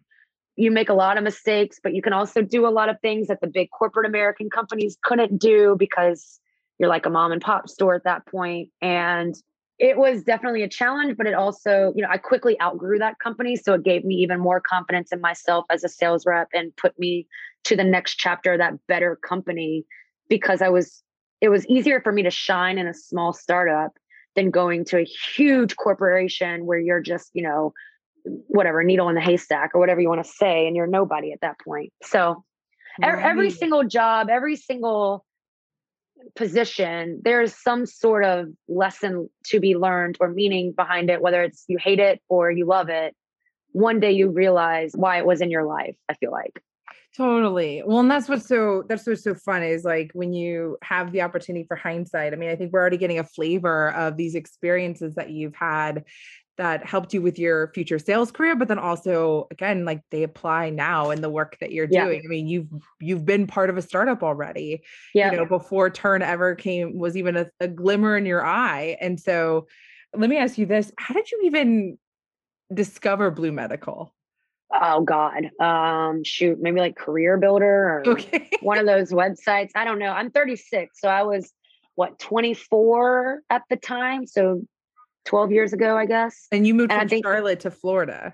you 0.56 0.72
make 0.72 0.90
a 0.90 0.96
lot 0.96 1.18
of 1.18 1.24
mistakes, 1.24 1.80
but 1.82 1.94
you 1.94 2.02
can 2.02 2.14
also 2.14 2.42
do 2.42 2.68
a 2.68 2.70
lot 2.70 2.90
of 2.90 3.00
things 3.02 3.28
that 3.28 3.42
the 3.42 3.48
big 3.48 3.70
corporate 3.70 4.08
American 4.08 4.50
companies 4.50 4.98
couldn't 5.04 5.40
do 5.40 5.76
because 5.78 6.40
you're 6.80 6.90
like 6.90 7.06
a 7.06 7.10
mom 7.12 7.32
and 7.32 7.42
pop 7.42 7.70
store 7.70 7.96
at 7.96 8.04
that 8.06 8.26
point. 8.26 8.70
And 8.82 9.36
it 9.80 9.98
was 9.98 10.24
definitely 10.24 10.64
a 10.64 10.70
challenge, 10.70 11.16
but 11.18 11.28
it 11.28 11.36
also, 11.36 11.94
you 11.96 12.02
know, 12.02 12.10
I 12.10 12.18
quickly 12.18 12.60
outgrew 12.60 12.98
that 13.00 13.20
company. 13.20 13.56
So 13.56 13.74
it 13.74 13.84
gave 13.84 14.04
me 14.04 14.16
even 14.16 14.40
more 14.40 14.60
confidence 14.60 15.12
in 15.12 15.22
myself 15.22 15.66
as 15.70 15.84
a 15.84 15.90
sales 15.90 16.26
rep 16.26 16.48
and 16.54 16.76
put 16.76 16.98
me 16.98 17.28
to 17.66 17.76
the 17.76 17.84
next 17.84 18.16
chapter 18.16 18.54
of 18.54 18.60
that 18.60 18.74
better 18.88 19.16
company 19.18 19.86
because 20.30 20.62
I 20.62 20.70
was, 20.70 21.04
it 21.42 21.50
was 21.50 21.66
easier 21.68 22.02
for 22.02 22.12
me 22.12 22.24
to 22.24 22.32
shine 22.32 22.80
in 22.80 22.88
a 22.88 22.94
small 22.94 23.34
startup 23.34 23.92
than 24.36 24.50
going 24.50 24.84
to 24.86 25.00
a 25.00 25.04
huge 25.04 25.76
corporation 25.76 26.66
where 26.66 26.80
you're 26.80 27.02
just, 27.02 27.30
you 27.34 27.44
know, 27.44 27.74
whatever, 28.48 28.84
needle 28.84 29.10
in 29.10 29.16
the 29.16 29.22
haystack 29.22 29.72
or 29.76 29.80
whatever 29.80 30.02
you 30.02 30.10
want 30.10 30.24
to 30.24 30.30
say, 30.30 30.66
and 30.66 30.76
you're 30.76 30.88
nobody 30.88 31.32
at 31.32 31.42
that 31.42 31.60
point. 31.60 31.94
So 32.04 32.44
right. 33.02 33.24
every 33.24 33.52
single 33.52 33.84
job, 33.84 34.30
every 34.30 34.56
single 34.56 35.24
position, 36.36 37.22
there's 37.24 37.54
some 37.54 37.86
sort 37.86 38.24
of 38.24 38.48
lesson 38.68 39.30
to 39.46 39.60
be 39.60 39.76
learned 39.76 40.18
or 40.20 40.30
meaning 40.30 40.72
behind 40.72 41.10
it, 41.10 41.22
whether 41.22 41.44
it's 41.44 41.66
you 41.68 41.78
hate 41.78 42.00
it 42.00 42.22
or 42.30 42.52
you 42.52 42.66
love 42.66 42.90
it. 42.90 43.16
One 43.72 44.00
day 44.00 44.12
you 44.12 44.30
realize 44.30 44.94
why 44.96 45.18
it 45.18 45.26
was 45.26 45.42
in 45.42 45.52
your 45.52 45.66
life, 45.66 45.96
I 46.10 46.14
feel 46.14 46.32
like. 46.32 46.62
Totally. 47.16 47.82
Well, 47.84 48.00
and 48.00 48.12
that's 48.12 48.30
what's 48.30 48.48
so 48.48 48.84
that's 48.88 49.08
what's 49.08 49.24
so 49.24 49.34
fun 49.34 49.64
is 49.64 49.84
like 49.84 50.12
when 50.14 50.34
you 50.34 50.78
have 50.84 51.12
the 51.12 51.22
opportunity 51.22 51.66
for 51.66 51.76
hindsight. 51.76 52.34
I 52.34 52.36
mean, 52.36 52.52
I 52.52 52.56
think 52.56 52.72
we're 52.72 52.80
already 52.80 52.98
getting 52.98 53.18
a 53.18 53.24
flavor 53.24 53.92
of 53.94 54.18
these 54.18 54.36
experiences 54.36 55.16
that 55.16 55.32
you've 55.32 55.56
had 55.56 56.04
that 56.58 56.86
helped 56.86 57.14
you 57.14 57.22
with 57.22 57.40
your 57.40 57.72
future 57.74 58.00
sales 58.00 58.32
career 58.32 58.56
but 58.56 58.68
then 58.68 58.80
also 58.80 59.48
again 59.52 59.86
like 59.86 60.02
they 60.12 60.24
apply 60.24 60.70
now 60.70 61.12
in 61.12 61.22
the 61.22 61.30
work 61.30 61.58
that 61.60 61.72
you're 61.72 61.88
doing 61.88 62.20
yeah. 62.22 62.26
i 62.26 62.28
mean 62.28 62.48
you've 62.48 62.68
you've 63.00 63.26
been 63.26 63.48
part 63.48 63.70
of 63.70 63.78
a 63.78 63.82
startup 63.82 64.24
already 64.24 64.82
yeah. 65.14 65.32
you 65.32 65.38
know 65.38 65.46
before 65.46 65.90
turn 65.90 66.22
ever 66.22 66.56
came 66.56 66.98
was 66.98 67.16
even 67.16 67.38
a, 67.38 67.48
a 67.60 67.68
glimmer 67.68 68.18
in 68.18 68.26
your 68.26 68.46
eye 68.46 68.98
and 69.00 69.20
so 69.20 69.68
let 70.16 70.30
me 70.30 70.38
ask 70.38 70.58
you 70.58 70.66
this 70.66 70.92
how 70.98 71.14
did 71.14 71.32
you 71.32 71.42
even 71.44 71.98
discover 72.74 73.32
blue 73.32 73.52
medical 73.52 74.14
oh 74.74 75.02
god 75.02 75.50
um 75.62 76.24
shoot 76.24 76.60
maybe 76.60 76.80
like 76.80 76.96
career 76.96 77.38
builder 77.38 77.66
or 78.06 78.10
okay. 78.10 78.50
one 78.62 78.78
of 78.78 78.86
those 78.86 79.12
websites 79.12 79.70
i 79.76 79.86
don't 79.86 80.00
know 80.00 80.12
i'm 80.12 80.32
36 80.32 81.00
so 81.00 81.08
i 81.08 81.24
was 81.24 81.54
what 81.96 82.20
24 82.20 83.42
at 83.50 83.64
the 83.70 83.76
time 83.76 84.26
so 84.28 84.62
12 85.28 85.52
years 85.52 85.74
ago, 85.74 85.96
I 85.96 86.06
guess. 86.06 86.48
And 86.52 86.66
you 86.66 86.74
moved 86.74 86.92
and 86.92 87.02
from 87.02 87.10
think, 87.10 87.26
Charlotte 87.26 87.60
to 87.62 87.72
Florida. 87.72 88.34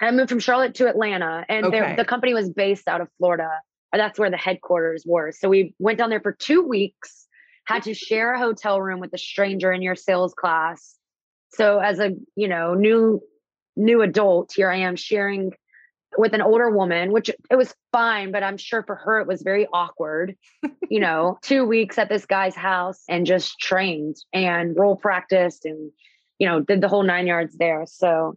I 0.00 0.10
moved 0.10 0.28
from 0.28 0.38
Charlotte 0.38 0.74
to 0.76 0.88
Atlanta, 0.88 1.44
and 1.48 1.66
okay. 1.66 1.96
the 1.96 2.04
company 2.04 2.34
was 2.34 2.50
based 2.50 2.86
out 2.86 3.00
of 3.00 3.08
Florida. 3.18 3.50
That's 3.92 4.18
where 4.18 4.30
the 4.30 4.36
headquarters 4.36 5.04
were. 5.06 5.32
So 5.32 5.48
we 5.48 5.74
went 5.78 5.98
down 5.98 6.10
there 6.10 6.20
for 6.20 6.32
two 6.32 6.62
weeks, 6.62 7.26
had 7.64 7.84
to 7.84 7.94
share 7.94 8.34
a 8.34 8.38
hotel 8.38 8.80
room 8.80 9.00
with 9.00 9.12
a 9.14 9.18
stranger 9.18 9.72
in 9.72 9.80
your 9.80 9.96
sales 9.96 10.34
class. 10.34 10.96
So 11.54 11.78
as 11.78 11.98
a 11.98 12.10
you 12.34 12.48
know 12.48 12.74
new 12.74 13.22
new 13.74 14.02
adult, 14.02 14.52
here 14.54 14.70
I 14.70 14.76
am 14.76 14.96
sharing 14.96 15.52
with 16.18 16.34
an 16.34 16.42
older 16.42 16.70
woman, 16.70 17.12
which 17.12 17.30
it 17.50 17.56
was 17.56 17.74
fine, 17.92 18.32
but 18.32 18.42
I'm 18.42 18.56
sure 18.56 18.82
for 18.82 18.96
her 18.96 19.20
it 19.20 19.26
was 19.26 19.42
very 19.42 19.66
awkward. 19.72 20.36
you 20.90 21.00
know, 21.00 21.38
two 21.42 21.64
weeks 21.64 21.98
at 21.98 22.08
this 22.08 22.26
guy's 22.26 22.54
house 22.54 23.02
and 23.08 23.26
just 23.26 23.58
trained 23.58 24.16
and 24.32 24.76
role 24.76 24.96
practiced 24.96 25.64
and 25.64 25.90
you 26.38 26.46
know, 26.46 26.60
did 26.60 26.80
the 26.80 26.88
whole 26.88 27.02
nine 27.02 27.26
yards 27.26 27.56
there. 27.56 27.84
So 27.86 28.36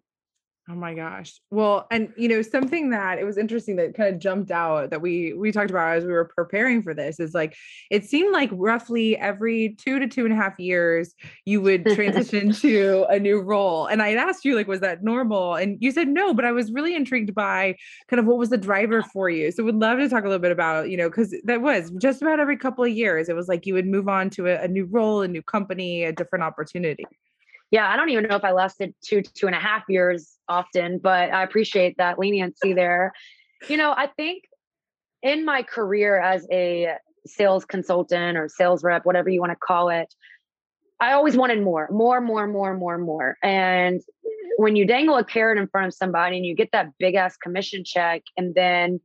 Oh 0.72 0.76
my 0.76 0.94
gosh. 0.94 1.42
Well, 1.50 1.88
and 1.90 2.14
you 2.16 2.28
know, 2.28 2.44
something 2.44 2.92
that 2.92 3.18
it 3.18 3.24
was 3.24 3.40
interesting 3.40 3.78
that 3.78 3.96
kind 3.96 4.14
of 4.14 4.22
jumped 4.22 4.52
out 4.52 4.92
that 4.92 5.02
we 5.02 5.34
we 5.34 5.52
talked 5.52 5.72
about 5.72 5.98
as 5.98 6.06
we 6.06 6.12
were 6.12 6.26
preparing 6.26 6.84
for 6.84 6.94
this 6.94 7.20
is 7.20 7.34
like 7.34 7.56
it 7.90 8.06
seemed 8.06 8.32
like 8.32 8.52
roughly 8.54 9.18
every 9.18 9.76
two 9.80 9.98
to 9.98 10.08
two 10.08 10.26
and 10.26 10.34
a 10.34 10.36
half 10.36 10.60
years 10.60 11.16
you 11.44 11.60
would 11.60 11.86
transition 11.96 12.52
to 12.52 13.08
a 13.10 13.20
new 13.20 13.42
role. 13.42 13.88
And 13.88 14.00
I 14.00 14.14
asked 14.14 14.46
you, 14.46 14.54
like, 14.54 14.68
was 14.68 14.82
that 14.82 15.04
normal? 15.04 15.56
And 15.56 15.76
you 15.82 15.92
said 15.92 16.08
no, 16.08 16.36
but 16.36 16.46
I 16.46 16.52
was 16.52 16.72
really 16.72 16.94
intrigued 16.94 17.34
by 17.34 17.76
kind 18.08 18.20
of 18.20 18.28
what 18.28 18.38
was 18.38 18.50
the 18.50 18.58
driver 18.58 19.02
for 19.02 19.28
you. 19.28 19.52
So 19.52 19.64
would 19.64 19.74
love 19.74 19.98
to 19.98 20.08
talk 20.08 20.24
a 20.24 20.28
little 20.28 20.38
bit 20.38 20.52
about, 20.52 20.92
you 20.92 20.98
know, 20.98 21.10
because 21.10 21.34
that 21.46 21.62
was 21.62 21.90
just 22.00 22.22
about 22.22 22.40
every 22.40 22.58
couple 22.58 22.84
of 22.84 22.92
years. 22.92 23.28
It 23.28 23.36
was 23.36 23.48
like 23.48 23.66
you 23.66 23.74
would 23.74 23.88
move 23.88 24.08
on 24.08 24.30
to 24.32 24.46
a, 24.46 24.66
a 24.66 24.68
new 24.68 24.86
role, 24.86 25.24
a 25.24 25.28
new 25.28 25.42
company, 25.42 26.04
a 26.04 26.12
different 26.12 26.44
opportunity 26.44 27.08
yeah, 27.72 27.88
I 27.90 27.96
don't 27.96 28.10
even 28.10 28.28
know 28.28 28.36
if 28.36 28.44
I 28.44 28.52
lasted 28.52 28.96
two, 29.04 29.22
two 29.22 29.48
and 29.48 29.56
a 29.56 29.60
half 29.60 29.84
years 29.88 30.38
often, 30.48 30.98
but 30.98 31.32
I 31.32 31.44
appreciate 31.44 31.98
that 31.98 32.18
leniency 32.18 32.74
there. 32.74 33.14
You 33.68 33.78
know, 33.78 33.92
I 33.92 34.08
think 34.08 34.44
in 35.22 35.46
my 35.46 35.64
career 35.64 36.20
as 36.20 36.48
a 36.52 36.94
sales 37.28 37.66
consultant 37.66 38.38
or 38.38 38.50
sales 38.50 38.84
rep, 38.84 39.06
whatever 39.06 39.30
you 39.30 39.40
want 39.40 39.52
to 39.52 39.58
call 39.58 39.90
it, 39.90 40.14
I 41.00 41.14
always 41.14 41.38
wanted 41.38 41.62
more, 41.62 41.88
more, 41.92 42.20
more, 42.20 42.48
more, 42.48 42.76
more, 42.76 42.98
more. 42.98 43.38
And 43.44 44.02
when 44.58 44.76
you 44.76 44.86
dangle 44.86 45.16
a 45.16 45.24
carrot 45.24 45.58
in 45.58 45.68
front 45.68 45.88
of 45.88 45.94
somebody 45.94 46.38
and 46.38 46.46
you 46.46 46.56
get 46.56 46.72
that 46.74 46.90
big 46.98 47.16
ass 47.16 47.38
commission 47.38 47.84
check, 47.86 48.24
and 48.36 48.56
then, 48.56 49.00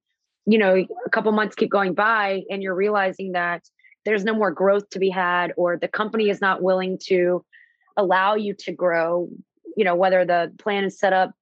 you 0.47 0.59
know, 0.59 0.85
a 1.07 1.11
couple 1.11 1.31
months 1.33 1.55
keep 1.55 1.71
going 1.71 1.95
by 1.95 2.43
and 2.51 2.63
you're 2.63 2.75
realizing 2.75 3.33
that 3.33 3.63
there's 4.05 4.25
no 4.25 4.35
more 4.35 4.51
growth 4.51 4.89
to 4.91 4.99
be 4.99 5.11
had, 5.11 5.53
or 5.57 5.77
the 5.77 5.89
company 5.89 6.31
is 6.31 6.41
not 6.41 6.63
willing 6.63 6.99
to 7.05 7.45
allow 7.97 8.35
you 8.35 8.55
to 8.55 8.73
grow, 8.73 9.29
you 9.77 9.85
know, 9.85 9.95
whether 9.95 10.25
the 10.25 10.53
plan 10.59 10.85
is 10.85 10.99
set 10.99 11.13
up 11.13 11.33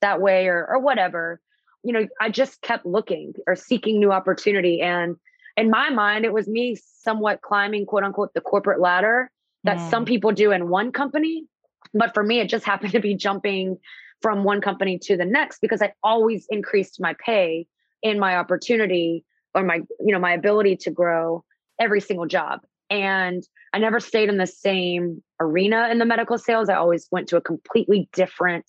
that 0.00 0.20
way 0.20 0.46
or 0.48 0.66
or 0.66 0.78
whatever. 0.78 1.40
You 1.82 1.92
know, 1.92 2.08
I 2.20 2.30
just 2.30 2.60
kept 2.60 2.84
looking 2.84 3.34
or 3.46 3.56
seeking 3.56 3.98
new 3.98 4.12
opportunity. 4.12 4.80
And 4.80 5.16
in 5.56 5.70
my 5.70 5.90
mind, 5.90 6.24
it 6.24 6.32
was 6.32 6.46
me 6.46 6.76
somewhat 6.76 7.40
climbing, 7.40 7.86
quote 7.86 8.04
unquote, 8.04 8.34
the 8.34 8.40
corporate 8.40 8.80
ladder 8.80 9.30
that 9.64 9.78
mm. 9.78 9.90
some 9.90 10.04
people 10.04 10.32
do 10.32 10.52
in 10.52 10.68
one 10.68 10.92
company. 10.92 11.46
But 11.94 12.14
for 12.14 12.22
me, 12.22 12.40
it 12.40 12.48
just 12.48 12.64
happened 12.70 12.92
to 12.92 13.00
be 13.00 13.14
jumping 13.14 13.78
from 14.20 14.44
one 14.44 14.60
company 14.60 14.98
to 14.98 15.16
the 15.16 15.24
next 15.24 15.60
because 15.60 15.80
I 15.80 15.92
always 16.02 16.46
increased 16.50 17.00
my 17.00 17.14
pay 17.24 17.66
in 18.02 18.18
my 18.18 18.36
opportunity 18.36 19.24
or 19.54 19.62
my, 19.62 19.80
you 19.98 20.12
know, 20.12 20.18
my 20.18 20.32
ability 20.32 20.76
to 20.76 20.90
grow 20.90 21.44
every 21.78 22.00
single 22.00 22.26
job. 22.26 22.60
And 22.90 23.42
I 23.72 23.78
never 23.78 24.00
stayed 24.00 24.28
in 24.28 24.36
the 24.36 24.46
same 24.46 25.22
arena 25.38 25.88
in 25.90 25.98
the 25.98 26.04
medical 26.04 26.38
sales. 26.38 26.68
I 26.68 26.74
always 26.74 27.06
went 27.10 27.28
to 27.28 27.36
a 27.36 27.40
completely 27.40 28.08
different, 28.12 28.66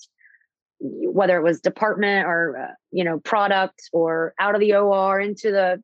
whether 0.79 1.35
it 1.37 1.43
was 1.43 1.59
department 1.59 2.27
or, 2.27 2.57
uh, 2.57 2.73
you 2.91 3.03
know, 3.03 3.19
product 3.19 3.89
or 3.91 4.33
out 4.39 4.53
of 4.53 4.61
the 4.61 4.75
OR 4.75 5.19
into 5.19 5.51
the 5.51 5.81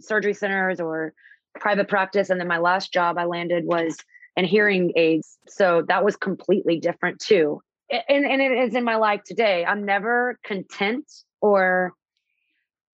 surgery 0.00 0.34
centers 0.34 0.80
or 0.80 1.14
private 1.60 1.88
practice. 1.88 2.28
And 2.28 2.40
then 2.40 2.48
my 2.48 2.58
last 2.58 2.92
job 2.92 3.18
I 3.18 3.24
landed 3.24 3.64
was 3.64 3.96
in 4.36 4.44
hearing 4.44 4.92
aids. 4.96 5.38
So 5.48 5.84
that 5.88 6.04
was 6.04 6.16
completely 6.16 6.78
different 6.78 7.20
too. 7.20 7.62
And, 7.90 8.26
and 8.26 8.42
it 8.42 8.52
is 8.52 8.74
in 8.74 8.84
my 8.84 8.96
life 8.96 9.22
today. 9.24 9.64
I'm 9.64 9.84
never 9.84 10.38
content 10.44 11.10
or 11.40 11.92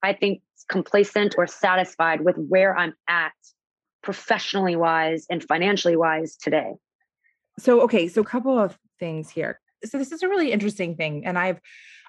I 0.02 0.12
think 0.12 0.42
complacent 0.68 1.34
or 1.38 1.46
satisfied 1.46 2.20
with 2.20 2.36
where 2.36 2.76
I'm 2.76 2.94
at 3.08 3.32
professionally 4.02 4.76
wise 4.76 5.26
and 5.30 5.42
financially 5.42 5.96
wise 5.96 6.36
today. 6.36 6.74
So 7.58 7.82
okay, 7.82 8.08
so 8.08 8.20
a 8.20 8.24
couple 8.24 8.58
of 8.58 8.76
things 8.98 9.30
here. 9.30 9.60
So 9.84 9.98
this 9.98 10.12
is 10.12 10.22
a 10.22 10.28
really 10.28 10.52
interesting 10.52 10.96
thing 10.96 11.26
and 11.26 11.38
I've 11.38 11.60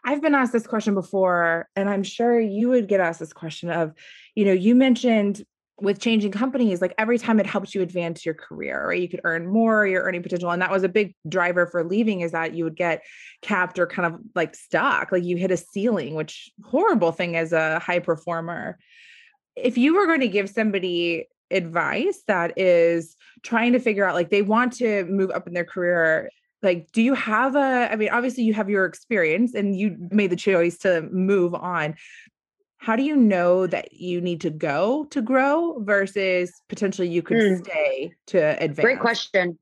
I've 0.06 0.22
been 0.22 0.36
asked 0.36 0.52
this 0.52 0.68
question 0.68 0.96
before 0.96 1.68
and 1.76 1.90
I'm 1.90 2.04
sure 2.04 2.40
you 2.40 2.70
would 2.70 2.88
get 2.88 3.00
asked 3.00 3.20
this 3.20 3.34
question 3.34 3.70
of 3.70 3.94
you 4.36 4.46
know, 4.46 4.54
you 4.54 4.76
mentioned 4.76 5.44
with 5.82 6.00
changing 6.00 6.32
companies 6.32 6.82
like 6.82 6.94
every 6.98 7.18
time 7.18 7.40
it 7.40 7.48
helps 7.48 7.74
you 7.74 7.82
advance 7.82 8.24
your 8.24 8.36
career 8.36 8.88
right 8.88 9.02
you 9.02 9.10
could 9.10 9.22
earn 9.24 9.48
more 9.48 9.88
your 9.88 10.04
earning 10.04 10.22
potential 10.22 10.52
and 10.52 10.62
that 10.62 10.70
was 10.70 10.84
a 10.84 10.90
big 10.90 11.16
driver 11.28 11.66
for 11.66 11.84
leaving 11.84 12.22
is 12.22 12.32
that 12.32 12.54
you 12.54 12.64
would 12.64 12.76
get 12.76 13.02
capped 13.42 13.80
or 13.80 13.88
kind 13.88 14.14
of 14.14 14.22
like 14.36 14.56
stuck 14.56 15.12
like 15.12 15.24
you 15.24 15.36
hit 15.36 15.50
a 15.50 15.58
ceiling 15.58 16.14
which 16.14 16.52
horrible 16.64 17.12
thing 17.12 17.36
as 17.36 17.54
a 17.54 17.80
high 17.80 17.98
performer 17.98 18.78
if 19.56 19.78
you 19.78 19.96
were 19.96 20.06
going 20.06 20.20
to 20.20 20.28
give 20.28 20.50
somebody 20.50 21.28
advice 21.54 22.24
that 22.28 22.58
is 22.58 23.16
trying 23.44 23.74
to 23.74 23.80
figure 23.80 24.06
out 24.06 24.16
like 24.16 24.30
they 24.30 24.42
want 24.42 24.74
to 24.74 25.06
move 25.06 25.32
up 25.32 25.48
in 25.48 25.54
their 25.54 25.66
career 25.66 26.30
like 26.64 26.92
do 26.94 27.02
you 27.02 27.14
have 27.14 27.56
a 27.56 27.90
i 27.92 27.96
mean 27.96 28.10
obviously 28.10 28.44
you 28.44 28.54
have 28.54 28.70
your 28.70 28.86
experience 28.86 29.54
and 29.54 29.78
you 29.78 29.96
made 30.12 30.32
the 30.32 30.36
choice 30.36 30.78
to 30.80 31.02
move 31.12 31.54
on. 31.54 31.96
How 32.78 32.98
do 32.98 33.04
you 33.04 33.16
know 33.16 33.66
that 33.68 33.94
you 33.94 34.20
need 34.20 34.42
to 34.42 34.50
go 34.50 35.06
to 35.06 35.22
grow 35.22 35.80
versus 35.80 36.52
potentially 36.68 37.08
you 37.08 37.22
could 37.22 37.38
mm. 37.38 37.64
stay 37.64 38.14
to 38.28 38.62
advance? 38.62 38.80
great 38.80 39.00
question. 39.00 39.58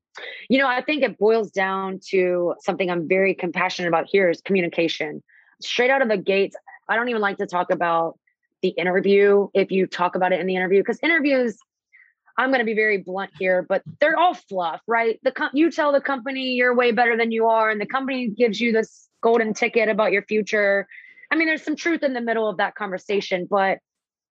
You 0.48 0.58
know 0.58 0.68
i 0.68 0.80
think 0.80 1.02
it 1.02 1.18
boils 1.18 1.50
down 1.50 2.00
to 2.10 2.54
something 2.60 2.90
i'm 2.90 3.08
very 3.08 3.34
compassionate 3.34 3.88
about 3.88 4.06
here 4.08 4.30
is 4.30 4.40
communication. 4.40 5.22
Straight 5.60 5.90
out 5.90 6.02
of 6.02 6.08
the 6.08 6.16
gates 6.16 6.56
i 6.88 6.96
don't 6.96 7.08
even 7.08 7.22
like 7.22 7.38
to 7.38 7.46
talk 7.46 7.70
about 7.70 8.18
the 8.62 8.68
interview 8.68 9.48
if 9.54 9.70
you 9.72 9.86
talk 9.86 10.14
about 10.14 10.32
it 10.32 10.40
in 10.40 10.46
the 10.46 10.54
interview 10.54 10.80
because 10.80 10.98
interviews 11.02 11.58
I'm 12.38 12.50
going 12.50 12.60
to 12.60 12.64
be 12.64 12.74
very 12.74 12.98
blunt 12.98 13.30
here, 13.38 13.64
but 13.68 13.82
they're 14.00 14.18
all 14.18 14.34
fluff, 14.34 14.80
right? 14.86 15.20
The 15.22 15.32
com- 15.32 15.50
you 15.52 15.70
tell 15.70 15.92
the 15.92 16.00
company 16.00 16.52
you're 16.52 16.74
way 16.74 16.92
better 16.92 17.16
than 17.16 17.30
you 17.30 17.46
are, 17.46 17.70
and 17.70 17.80
the 17.80 17.86
company 17.86 18.28
gives 18.28 18.60
you 18.60 18.72
this 18.72 19.08
golden 19.22 19.54
ticket 19.54 19.88
about 19.88 20.12
your 20.12 20.22
future. 20.22 20.86
I 21.30 21.36
mean, 21.36 21.46
there's 21.46 21.62
some 21.62 21.76
truth 21.76 22.02
in 22.02 22.12
the 22.14 22.20
middle 22.20 22.48
of 22.48 22.56
that 22.58 22.74
conversation, 22.74 23.46
but 23.48 23.78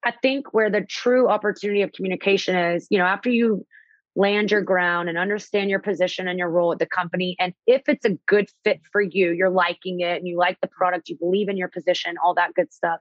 I 0.03 0.11
think 0.21 0.53
where 0.53 0.69
the 0.69 0.81
true 0.81 1.29
opportunity 1.29 1.83
of 1.83 1.91
communication 1.91 2.55
is, 2.55 2.87
you 2.89 2.97
know, 2.97 3.05
after 3.05 3.29
you 3.29 3.65
land 4.15 4.51
your 4.51 4.61
ground 4.61 5.07
and 5.07 5.17
understand 5.17 5.69
your 5.69 5.79
position 5.79 6.27
and 6.27 6.37
your 6.37 6.49
role 6.49 6.71
at 6.73 6.79
the 6.79 6.85
company, 6.85 7.35
and 7.39 7.53
if 7.67 7.83
it's 7.87 8.05
a 8.05 8.17
good 8.27 8.49
fit 8.63 8.81
for 8.91 9.01
you, 9.01 9.31
you're 9.31 9.49
liking 9.49 10.01
it 10.01 10.17
and 10.17 10.27
you 10.27 10.37
like 10.37 10.59
the 10.61 10.67
product, 10.67 11.07
you 11.07 11.17
believe 11.17 11.49
in 11.49 11.57
your 11.57 11.69
position, 11.69 12.15
all 12.23 12.33
that 12.33 12.53
good 12.55 12.73
stuff. 12.73 12.99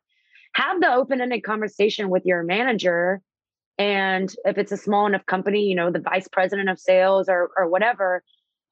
Have 0.55 0.81
the 0.81 0.93
open 0.93 1.21
ended 1.21 1.43
conversation 1.43 2.11
with 2.11 2.25
your 2.27 2.43
manager 2.43 3.23
and 3.81 4.35
if 4.45 4.59
it's 4.59 4.73
a 4.73 4.77
small 4.77 5.07
enough 5.07 5.25
company 5.27 5.63
you 5.63 5.75
know 5.75 5.91
the 5.91 5.99
vice 5.99 6.29
president 6.29 6.69
of 6.69 6.79
sales 6.79 7.29
or 7.29 7.51
or 7.57 7.69
whatever 7.69 8.23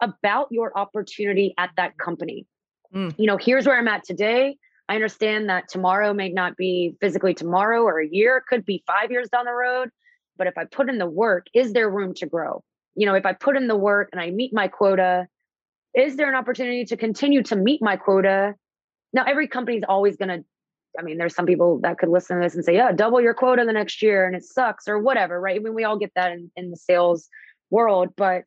about 0.00 0.46
your 0.50 0.76
opportunity 0.78 1.54
at 1.58 1.70
that 1.76 1.98
company. 1.98 2.46
Mm. 2.94 3.14
you 3.18 3.26
know 3.26 3.36
here's 3.36 3.66
where 3.66 3.78
i'm 3.78 3.88
at 3.88 4.04
today. 4.04 4.56
I 4.90 4.94
understand 4.94 5.50
that 5.50 5.68
tomorrow 5.68 6.14
may 6.14 6.30
not 6.30 6.56
be 6.56 6.96
physically 7.00 7.34
tomorrow 7.34 7.82
or 7.82 8.00
a 8.00 8.08
year 8.08 8.38
it 8.38 8.44
could 8.48 8.64
be 8.64 8.82
five 8.86 9.10
years 9.10 9.28
down 9.28 9.46
the 9.46 9.52
road 9.52 9.90
but 10.36 10.46
if 10.46 10.56
i 10.56 10.64
put 10.64 10.88
in 10.88 10.98
the 10.98 11.06
work 11.06 11.46
is 11.54 11.72
there 11.72 11.90
room 11.90 12.14
to 12.14 12.26
grow? 12.26 12.62
You 12.94 13.06
know 13.06 13.14
if 13.14 13.26
i 13.26 13.32
put 13.32 13.56
in 13.56 13.66
the 13.66 13.76
work 13.76 14.10
and 14.12 14.20
i 14.20 14.30
meet 14.30 14.52
my 14.52 14.68
quota 14.68 15.26
is 15.94 16.16
there 16.16 16.28
an 16.28 16.34
opportunity 16.34 16.84
to 16.86 16.96
continue 16.96 17.42
to 17.44 17.56
meet 17.56 17.82
my 17.82 17.96
quota? 17.96 18.54
Now 19.12 19.24
every 19.24 19.48
company 19.48 19.78
is 19.78 19.84
always 19.88 20.16
going 20.16 20.28
to 20.28 20.44
I 20.98 21.02
mean, 21.02 21.18
there's 21.18 21.34
some 21.34 21.46
people 21.46 21.78
that 21.80 21.98
could 21.98 22.08
listen 22.08 22.36
to 22.36 22.42
this 22.42 22.54
and 22.54 22.64
say, 22.64 22.74
yeah, 22.74 22.92
double 22.92 23.20
your 23.20 23.34
quota 23.34 23.64
the 23.64 23.72
next 23.72 24.02
year 24.02 24.26
and 24.26 24.34
it 24.34 24.44
sucks 24.44 24.88
or 24.88 24.98
whatever, 24.98 25.40
right? 25.40 25.56
I 25.56 25.62
mean, 25.62 25.74
we 25.74 25.84
all 25.84 25.98
get 25.98 26.12
that 26.16 26.32
in, 26.32 26.50
in 26.56 26.70
the 26.70 26.76
sales 26.76 27.28
world, 27.70 28.10
but 28.16 28.44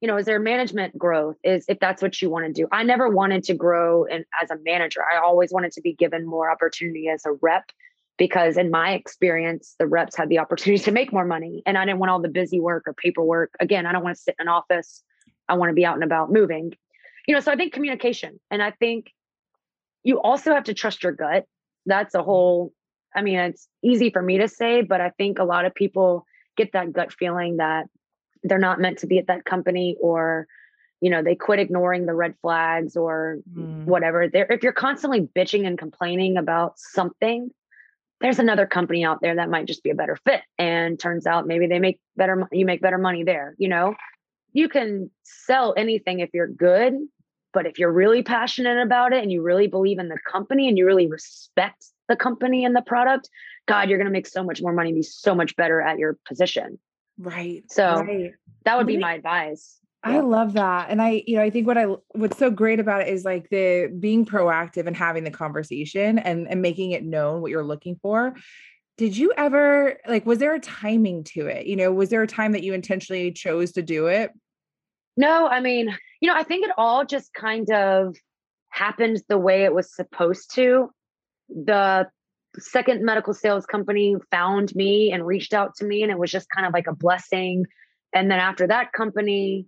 you 0.00 0.08
know, 0.08 0.16
is 0.16 0.26
there 0.26 0.40
management 0.40 0.98
growth? 0.98 1.36
Is 1.44 1.64
if 1.68 1.78
that's 1.78 2.02
what 2.02 2.20
you 2.20 2.28
want 2.28 2.46
to 2.46 2.52
do. 2.52 2.66
I 2.72 2.82
never 2.82 3.08
wanted 3.08 3.44
to 3.44 3.54
grow 3.54 4.04
and 4.04 4.24
as 4.42 4.50
a 4.50 4.56
manager. 4.64 5.00
I 5.00 5.18
always 5.18 5.52
wanted 5.52 5.72
to 5.72 5.80
be 5.80 5.92
given 5.92 6.26
more 6.26 6.50
opportunity 6.50 7.08
as 7.08 7.24
a 7.24 7.32
rep 7.40 7.70
because 8.18 8.56
in 8.56 8.70
my 8.70 8.92
experience, 8.92 9.76
the 9.78 9.86
reps 9.86 10.16
had 10.16 10.28
the 10.28 10.40
opportunity 10.40 10.82
to 10.82 10.90
make 10.90 11.12
more 11.12 11.24
money. 11.24 11.62
And 11.66 11.78
I 11.78 11.84
didn't 11.84 12.00
want 12.00 12.10
all 12.10 12.20
the 12.20 12.28
busy 12.28 12.60
work 12.60 12.84
or 12.86 12.94
paperwork. 12.94 13.52
Again, 13.60 13.86
I 13.86 13.92
don't 13.92 14.02
want 14.02 14.16
to 14.16 14.22
sit 14.22 14.34
in 14.40 14.46
an 14.46 14.52
office. 14.52 15.02
I 15.48 15.54
want 15.54 15.70
to 15.70 15.74
be 15.74 15.86
out 15.86 15.94
and 15.94 16.04
about 16.04 16.32
moving. 16.32 16.72
You 17.28 17.34
know, 17.34 17.40
so 17.40 17.52
I 17.52 17.56
think 17.56 17.72
communication. 17.72 18.40
And 18.50 18.60
I 18.60 18.72
think 18.72 19.12
you 20.02 20.20
also 20.20 20.52
have 20.52 20.64
to 20.64 20.74
trust 20.74 21.04
your 21.04 21.12
gut 21.12 21.46
that's 21.86 22.14
a 22.14 22.22
whole 22.22 22.72
i 23.14 23.22
mean 23.22 23.38
it's 23.38 23.68
easy 23.82 24.10
for 24.10 24.22
me 24.22 24.38
to 24.38 24.48
say 24.48 24.82
but 24.82 25.00
i 25.00 25.10
think 25.10 25.38
a 25.38 25.44
lot 25.44 25.64
of 25.64 25.74
people 25.74 26.24
get 26.56 26.72
that 26.72 26.92
gut 26.92 27.12
feeling 27.12 27.56
that 27.56 27.86
they're 28.42 28.58
not 28.58 28.80
meant 28.80 28.98
to 28.98 29.06
be 29.06 29.18
at 29.18 29.26
that 29.28 29.44
company 29.44 29.96
or 30.00 30.46
you 31.00 31.10
know 31.10 31.22
they 31.22 31.34
quit 31.34 31.58
ignoring 31.58 32.06
the 32.06 32.14
red 32.14 32.34
flags 32.40 32.96
or 32.96 33.38
mm. 33.52 33.84
whatever. 33.84 34.28
There 34.28 34.46
if 34.50 34.62
you're 34.62 34.72
constantly 34.72 35.28
bitching 35.36 35.66
and 35.66 35.78
complaining 35.78 36.36
about 36.36 36.78
something 36.78 37.50
there's 38.20 38.38
another 38.38 38.66
company 38.66 39.04
out 39.04 39.20
there 39.20 39.34
that 39.34 39.50
might 39.50 39.66
just 39.66 39.82
be 39.82 39.90
a 39.90 39.96
better 39.96 40.16
fit. 40.24 40.42
And 40.56 40.96
turns 40.96 41.26
out 41.26 41.48
maybe 41.48 41.66
they 41.66 41.80
make 41.80 41.98
better 42.16 42.46
you 42.52 42.64
make 42.64 42.80
better 42.80 42.98
money 42.98 43.24
there 43.24 43.54
you 43.58 43.68
know? 43.68 43.94
You 44.54 44.68
can 44.68 45.10
sell 45.22 45.74
anything 45.76 46.20
if 46.20 46.30
you're 46.32 46.46
good 46.46 46.94
but 47.52 47.66
if 47.66 47.78
you're 47.78 47.92
really 47.92 48.22
passionate 48.22 48.80
about 48.80 49.12
it 49.12 49.22
and 49.22 49.30
you 49.30 49.42
really 49.42 49.66
believe 49.66 49.98
in 49.98 50.08
the 50.08 50.18
company 50.30 50.68
and 50.68 50.78
you 50.78 50.86
really 50.86 51.06
respect 51.06 51.84
the 52.08 52.16
company 52.16 52.64
and 52.64 52.74
the 52.74 52.82
product, 52.82 53.28
God, 53.66 53.88
you're 53.88 53.98
going 53.98 54.06
to 54.06 54.12
make 54.12 54.26
so 54.26 54.42
much 54.42 54.60
more 54.60 54.72
money, 54.72 54.92
be 54.92 55.02
so 55.02 55.34
much 55.34 55.54
better 55.56 55.80
at 55.80 55.98
your 55.98 56.18
position. 56.26 56.78
Right. 57.18 57.62
So 57.70 58.02
right. 58.02 58.32
that 58.64 58.76
would 58.76 58.86
be 58.86 58.96
my 58.96 59.14
advice. 59.14 59.78
I 60.04 60.18
love 60.18 60.54
that. 60.54 60.90
And 60.90 61.00
I, 61.00 61.22
you 61.26 61.36
know, 61.36 61.42
I 61.42 61.50
think 61.50 61.66
what 61.66 61.78
I 61.78 61.84
what's 62.10 62.36
so 62.36 62.50
great 62.50 62.80
about 62.80 63.02
it 63.02 63.08
is 63.08 63.24
like 63.24 63.48
the 63.50 63.94
being 64.00 64.26
proactive 64.26 64.88
and 64.88 64.96
having 64.96 65.22
the 65.22 65.30
conversation 65.30 66.18
and 66.18 66.48
and 66.48 66.60
making 66.60 66.90
it 66.90 67.04
known 67.04 67.40
what 67.40 67.52
you're 67.52 67.62
looking 67.62 67.96
for. 68.02 68.34
Did 68.98 69.16
you 69.16 69.32
ever 69.36 69.98
like 70.08 70.26
was 70.26 70.38
there 70.38 70.54
a 70.54 70.60
timing 70.60 71.22
to 71.34 71.46
it? 71.46 71.66
You 71.66 71.76
know, 71.76 71.92
was 71.92 72.08
there 72.08 72.22
a 72.22 72.26
time 72.26 72.52
that 72.52 72.64
you 72.64 72.74
intentionally 72.74 73.30
chose 73.30 73.72
to 73.72 73.82
do 73.82 74.08
it? 74.08 74.32
No, 75.16 75.46
I 75.46 75.60
mean, 75.60 75.94
you 76.20 76.28
know, 76.28 76.36
I 76.36 76.42
think 76.42 76.64
it 76.64 76.72
all 76.76 77.04
just 77.04 77.32
kind 77.34 77.70
of 77.70 78.16
happened 78.70 79.22
the 79.28 79.38
way 79.38 79.64
it 79.64 79.74
was 79.74 79.94
supposed 79.94 80.54
to. 80.54 80.90
The 81.48 82.08
second 82.58 83.04
medical 83.04 83.34
sales 83.34 83.66
company 83.66 84.16
found 84.30 84.74
me 84.74 85.12
and 85.12 85.26
reached 85.26 85.52
out 85.52 85.74
to 85.76 85.84
me, 85.84 86.02
and 86.02 86.10
it 86.10 86.18
was 86.18 86.30
just 86.30 86.48
kind 86.54 86.66
of 86.66 86.72
like 86.72 86.86
a 86.86 86.94
blessing. 86.94 87.66
And 88.14 88.30
then 88.30 88.38
after 88.38 88.66
that 88.66 88.92
company, 88.92 89.66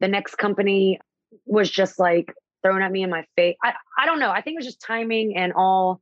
the 0.00 0.08
next 0.08 0.36
company 0.36 0.98
was 1.46 1.70
just 1.70 1.98
like 1.98 2.32
thrown 2.62 2.82
at 2.82 2.90
me 2.90 3.02
in 3.02 3.10
my 3.10 3.24
face. 3.36 3.56
I, 3.62 3.74
I 3.98 4.06
don't 4.06 4.18
know. 4.18 4.30
I 4.30 4.42
think 4.42 4.54
it 4.54 4.58
was 4.58 4.66
just 4.66 4.80
timing 4.80 5.36
and 5.36 5.52
all 5.52 6.00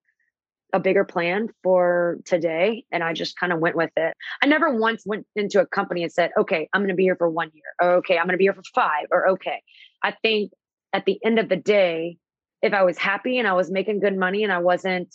a 0.73 0.81
bigger 0.81 1.05
plan 1.05 1.49
for 1.63 2.19
today 2.25 2.85
and 2.93 3.03
I 3.03 3.13
just 3.15 3.39
kind 3.39 3.53
of 3.53 3.61
went 3.61 3.77
with 3.77 3.91
it. 3.97 4.15
I 4.43 4.47
never 4.47 4.77
once 4.77 5.05
went 5.07 5.27
into 5.35 5.61
a 5.61 5.67
company 5.67 6.03
and 6.03 6.13
said, 6.13 6.31
okay, 6.39 6.69
I'm 6.73 6.83
going 6.83 6.91
to 6.91 6.95
be 6.95 7.05
here 7.05 7.17
for 7.17 7.29
one 7.29 7.51
year 7.55 7.65
or 7.81 7.97
okay, 7.97 8.19
I'm 8.19 8.27
going 8.27 8.35
to 8.35 8.39
be 8.39 8.45
here 8.45 8.55
for 8.55 8.63
five 8.75 9.07
or 9.11 9.29
okay. 9.31 9.63
I 10.03 10.13
think 10.23 10.53
at 10.93 11.05
the 11.07 11.19
end 11.25 11.39
of 11.39 11.49
the 11.49 11.57
day, 11.57 12.19
if 12.61 12.75
I 12.75 12.83
was 12.83 12.99
happy 12.99 13.39
and 13.39 13.49
I 13.49 13.53
was 13.53 13.71
making 13.71 14.01
good 14.01 14.17
money 14.17 14.43
and 14.43 14.53
I 14.53 14.59
wasn't, 14.59 15.15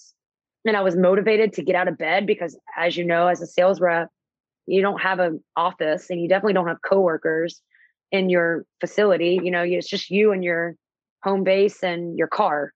and 0.65 0.77
I 0.77 0.81
was 0.81 0.95
motivated 0.95 1.53
to 1.53 1.63
get 1.63 1.75
out 1.75 1.87
of 1.87 1.97
bed 1.97 2.25
because 2.25 2.57
as 2.77 2.95
you 2.95 3.03
know, 3.03 3.27
as 3.27 3.41
a 3.41 3.47
sales 3.47 3.81
rep, 3.81 4.09
you 4.65 4.81
don't 4.81 5.01
have 5.01 5.19
an 5.19 5.43
office 5.55 6.09
and 6.09 6.21
you 6.21 6.29
definitely 6.29 6.53
don't 6.53 6.67
have 6.67 6.81
coworkers 6.87 7.61
in 8.11 8.29
your 8.29 8.65
facility. 8.79 9.39
You 9.43 9.51
know, 9.51 9.63
it's 9.63 9.89
just 9.89 10.09
you 10.09 10.31
and 10.31 10.43
your 10.43 10.75
home 11.21 11.43
base 11.43 11.83
and 11.83 12.17
your 12.17 12.27
car 12.27 12.71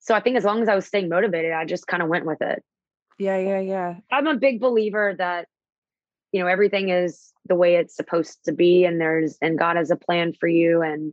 so 0.00 0.14
I 0.14 0.20
think 0.20 0.36
as 0.36 0.44
long 0.44 0.62
as 0.62 0.68
I 0.68 0.74
was 0.74 0.86
staying 0.86 1.08
motivated, 1.08 1.52
I 1.52 1.64
just 1.64 1.86
kind 1.86 2.02
of 2.02 2.08
went 2.08 2.26
with 2.26 2.40
it. 2.40 2.62
Yeah, 3.18 3.38
yeah, 3.38 3.60
yeah. 3.60 3.94
I'm 4.10 4.26
a 4.26 4.36
big 4.36 4.60
believer 4.60 5.14
that 5.18 5.46
you 6.32 6.40
know 6.40 6.46
everything 6.46 6.88
is 6.88 7.32
the 7.46 7.54
way 7.54 7.76
it's 7.76 7.94
supposed 7.94 8.38
to 8.44 8.52
be 8.52 8.84
and 8.84 9.00
there's 9.00 9.36
and 9.42 9.58
God 9.58 9.76
has 9.76 9.90
a 9.90 9.96
plan 9.96 10.32
for 10.38 10.48
you 10.48 10.82
and 10.82 11.12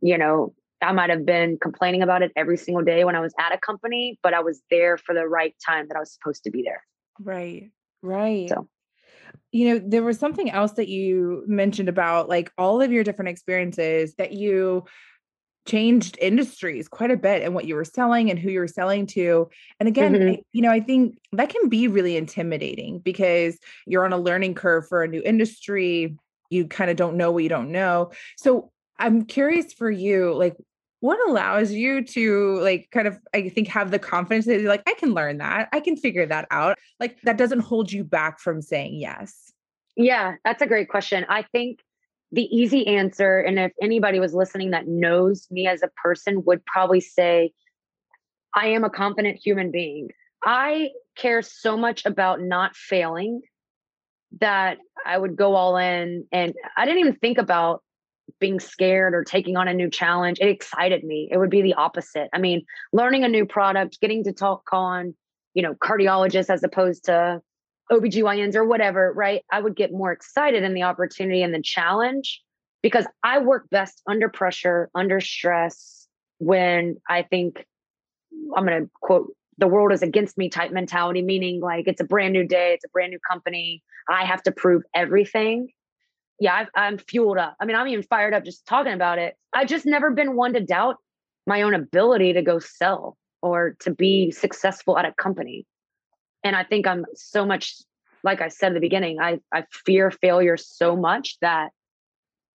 you 0.00 0.18
know 0.18 0.54
I 0.82 0.92
might 0.92 1.10
have 1.10 1.24
been 1.24 1.58
complaining 1.60 2.02
about 2.02 2.22
it 2.22 2.30
every 2.36 2.56
single 2.56 2.84
day 2.84 3.04
when 3.04 3.16
I 3.16 3.20
was 3.20 3.32
at 3.38 3.54
a 3.54 3.58
company, 3.58 4.18
but 4.22 4.34
I 4.34 4.40
was 4.40 4.60
there 4.70 4.98
for 4.98 5.14
the 5.14 5.26
right 5.26 5.54
time 5.64 5.88
that 5.88 5.96
I 5.96 6.00
was 6.00 6.12
supposed 6.12 6.44
to 6.44 6.50
be 6.50 6.62
there. 6.62 6.82
Right. 7.18 7.70
Right. 8.02 8.48
So 8.48 8.68
you 9.50 9.68
know, 9.68 9.84
there 9.84 10.02
was 10.02 10.18
something 10.18 10.50
else 10.50 10.72
that 10.72 10.88
you 10.88 11.44
mentioned 11.46 11.88
about 11.88 12.28
like 12.28 12.52
all 12.58 12.82
of 12.82 12.92
your 12.92 13.04
different 13.04 13.28
experiences 13.28 14.14
that 14.16 14.32
you 14.32 14.84
changed 15.66 16.18
industries 16.20 16.88
quite 16.88 17.10
a 17.10 17.16
bit 17.16 17.42
and 17.42 17.54
what 17.54 17.64
you 17.64 17.74
were 17.74 17.84
selling 17.84 18.30
and 18.30 18.38
who 18.38 18.50
you 18.50 18.60
were 18.60 18.68
selling 18.68 19.06
to. 19.06 19.48
And 19.80 19.88
again, 19.88 20.14
mm-hmm. 20.14 20.28
I, 20.28 20.42
you 20.52 20.62
know, 20.62 20.70
I 20.70 20.80
think 20.80 21.18
that 21.32 21.48
can 21.48 21.68
be 21.68 21.88
really 21.88 22.16
intimidating 22.16 22.98
because 22.98 23.58
you're 23.86 24.04
on 24.04 24.12
a 24.12 24.18
learning 24.18 24.54
curve 24.54 24.86
for 24.88 25.02
a 25.02 25.08
new 25.08 25.22
industry. 25.24 26.16
You 26.50 26.66
kind 26.66 26.90
of 26.90 26.96
don't 26.96 27.16
know 27.16 27.30
what 27.30 27.42
you 27.42 27.48
don't 27.48 27.72
know. 27.72 28.12
So 28.36 28.70
I'm 28.98 29.24
curious 29.24 29.72
for 29.72 29.90
you, 29.90 30.34
like, 30.34 30.56
what 31.00 31.18
allows 31.28 31.70
you 31.70 32.02
to 32.02 32.58
like 32.60 32.88
kind 32.90 33.06
of 33.06 33.18
i 33.34 33.50
think 33.50 33.68
have 33.68 33.90
the 33.90 33.98
confidence 33.98 34.46
that 34.46 34.58
you're 34.58 34.70
like 34.70 34.82
i 34.86 34.94
can 34.94 35.12
learn 35.12 35.36
that 35.36 35.68
i 35.70 35.78
can 35.78 35.98
figure 35.98 36.24
that 36.24 36.46
out 36.50 36.78
like 36.98 37.20
that 37.24 37.36
doesn't 37.36 37.60
hold 37.60 37.92
you 37.92 38.02
back 38.02 38.40
from 38.40 38.62
saying 38.62 38.94
yes 38.94 39.52
yeah 39.96 40.36
that's 40.46 40.62
a 40.62 40.66
great 40.66 40.88
question 40.88 41.26
i 41.28 41.42
think 41.42 41.80
the 42.34 42.42
easy 42.42 42.86
answer, 42.86 43.38
and 43.38 43.58
if 43.58 43.72
anybody 43.80 44.18
was 44.18 44.34
listening 44.34 44.72
that 44.72 44.88
knows 44.88 45.46
me 45.50 45.68
as 45.68 45.82
a 45.82 45.88
person, 46.02 46.42
would 46.44 46.64
probably 46.66 47.00
say, 47.00 47.52
I 48.52 48.68
am 48.68 48.82
a 48.82 48.90
confident 48.90 49.38
human 49.42 49.70
being. 49.70 50.08
I 50.44 50.90
care 51.16 51.42
so 51.42 51.76
much 51.76 52.04
about 52.04 52.40
not 52.40 52.74
failing 52.74 53.42
that 54.40 54.78
I 55.06 55.16
would 55.16 55.36
go 55.36 55.54
all 55.54 55.76
in. 55.76 56.26
And 56.32 56.54
I 56.76 56.84
didn't 56.84 57.00
even 57.00 57.16
think 57.16 57.38
about 57.38 57.82
being 58.40 58.58
scared 58.58 59.14
or 59.14 59.22
taking 59.22 59.56
on 59.56 59.68
a 59.68 59.74
new 59.74 59.88
challenge. 59.88 60.38
It 60.40 60.48
excited 60.48 61.04
me. 61.04 61.28
It 61.30 61.38
would 61.38 61.50
be 61.50 61.62
the 61.62 61.74
opposite. 61.74 62.28
I 62.32 62.38
mean, 62.38 62.64
learning 62.92 63.22
a 63.22 63.28
new 63.28 63.46
product, 63.46 64.00
getting 64.00 64.24
to 64.24 64.32
talk 64.32 64.64
on, 64.72 65.14
you 65.54 65.62
know, 65.62 65.74
cardiologists 65.74 66.50
as 66.50 66.64
opposed 66.64 67.04
to 67.04 67.40
OBGYNs 67.90 68.54
or 68.54 68.64
whatever, 68.64 69.12
right? 69.12 69.42
I 69.52 69.60
would 69.60 69.76
get 69.76 69.92
more 69.92 70.12
excited 70.12 70.62
in 70.62 70.74
the 70.74 70.82
opportunity 70.82 71.42
and 71.42 71.54
the 71.54 71.62
challenge 71.62 72.42
because 72.82 73.06
I 73.22 73.38
work 73.38 73.68
best 73.70 74.02
under 74.06 74.28
pressure, 74.28 74.90
under 74.94 75.20
stress, 75.20 76.04
when 76.38 76.96
I 77.08 77.22
think 77.22 77.64
I'm 78.56 78.66
going 78.66 78.84
to 78.84 78.90
quote 79.00 79.32
the 79.58 79.68
world 79.68 79.92
is 79.92 80.02
against 80.02 80.36
me 80.36 80.48
type 80.48 80.72
mentality, 80.72 81.22
meaning 81.22 81.60
like 81.60 81.86
it's 81.86 82.00
a 82.00 82.04
brand 82.04 82.32
new 82.32 82.46
day, 82.46 82.72
it's 82.74 82.84
a 82.84 82.88
brand 82.88 83.10
new 83.10 83.20
company. 83.30 83.82
I 84.08 84.24
have 84.24 84.42
to 84.44 84.52
prove 84.52 84.82
everything. 84.94 85.68
Yeah, 86.40 86.66
i 86.74 86.88
am 86.88 86.98
fueled 86.98 87.38
up. 87.38 87.54
I 87.60 87.64
mean, 87.64 87.76
I'm 87.76 87.86
even 87.86 88.02
fired 88.02 88.34
up 88.34 88.44
just 88.44 88.66
talking 88.66 88.92
about 88.92 89.18
it. 89.18 89.36
I've 89.54 89.68
just 89.68 89.86
never 89.86 90.10
been 90.10 90.34
one 90.34 90.54
to 90.54 90.60
doubt 90.60 90.96
my 91.46 91.62
own 91.62 91.74
ability 91.74 92.32
to 92.32 92.42
go 92.42 92.58
sell 92.58 93.16
or 93.40 93.76
to 93.80 93.92
be 93.92 94.32
successful 94.32 94.98
at 94.98 95.04
a 95.04 95.12
company. 95.12 95.66
And 96.44 96.54
I 96.54 96.62
think 96.62 96.86
I'm 96.86 97.06
so 97.14 97.46
much, 97.46 97.74
like 98.22 98.40
I 98.40 98.48
said 98.48 98.68
at 98.68 98.74
the 98.74 98.80
beginning, 98.80 99.18
I, 99.20 99.40
I 99.52 99.64
fear 99.86 100.10
failure 100.10 100.58
so 100.58 100.94
much 100.94 101.38
that 101.40 101.70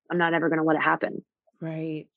I'm 0.09 0.19
not 0.19 0.33
ever 0.33 0.47
going 0.47 0.59
to 0.59 0.65
let 0.65 0.77
it 0.77 0.83
happen. 0.83 1.25
Right. 1.59 2.07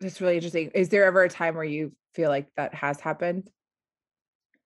That's 0.00 0.20
really 0.20 0.34
interesting. 0.36 0.70
Is 0.74 0.88
there 0.88 1.04
ever 1.04 1.22
a 1.22 1.28
time 1.28 1.54
where 1.54 1.64
you 1.64 1.92
feel 2.14 2.28
like 2.28 2.48
that 2.56 2.74
has 2.74 3.00
happened? 3.00 3.48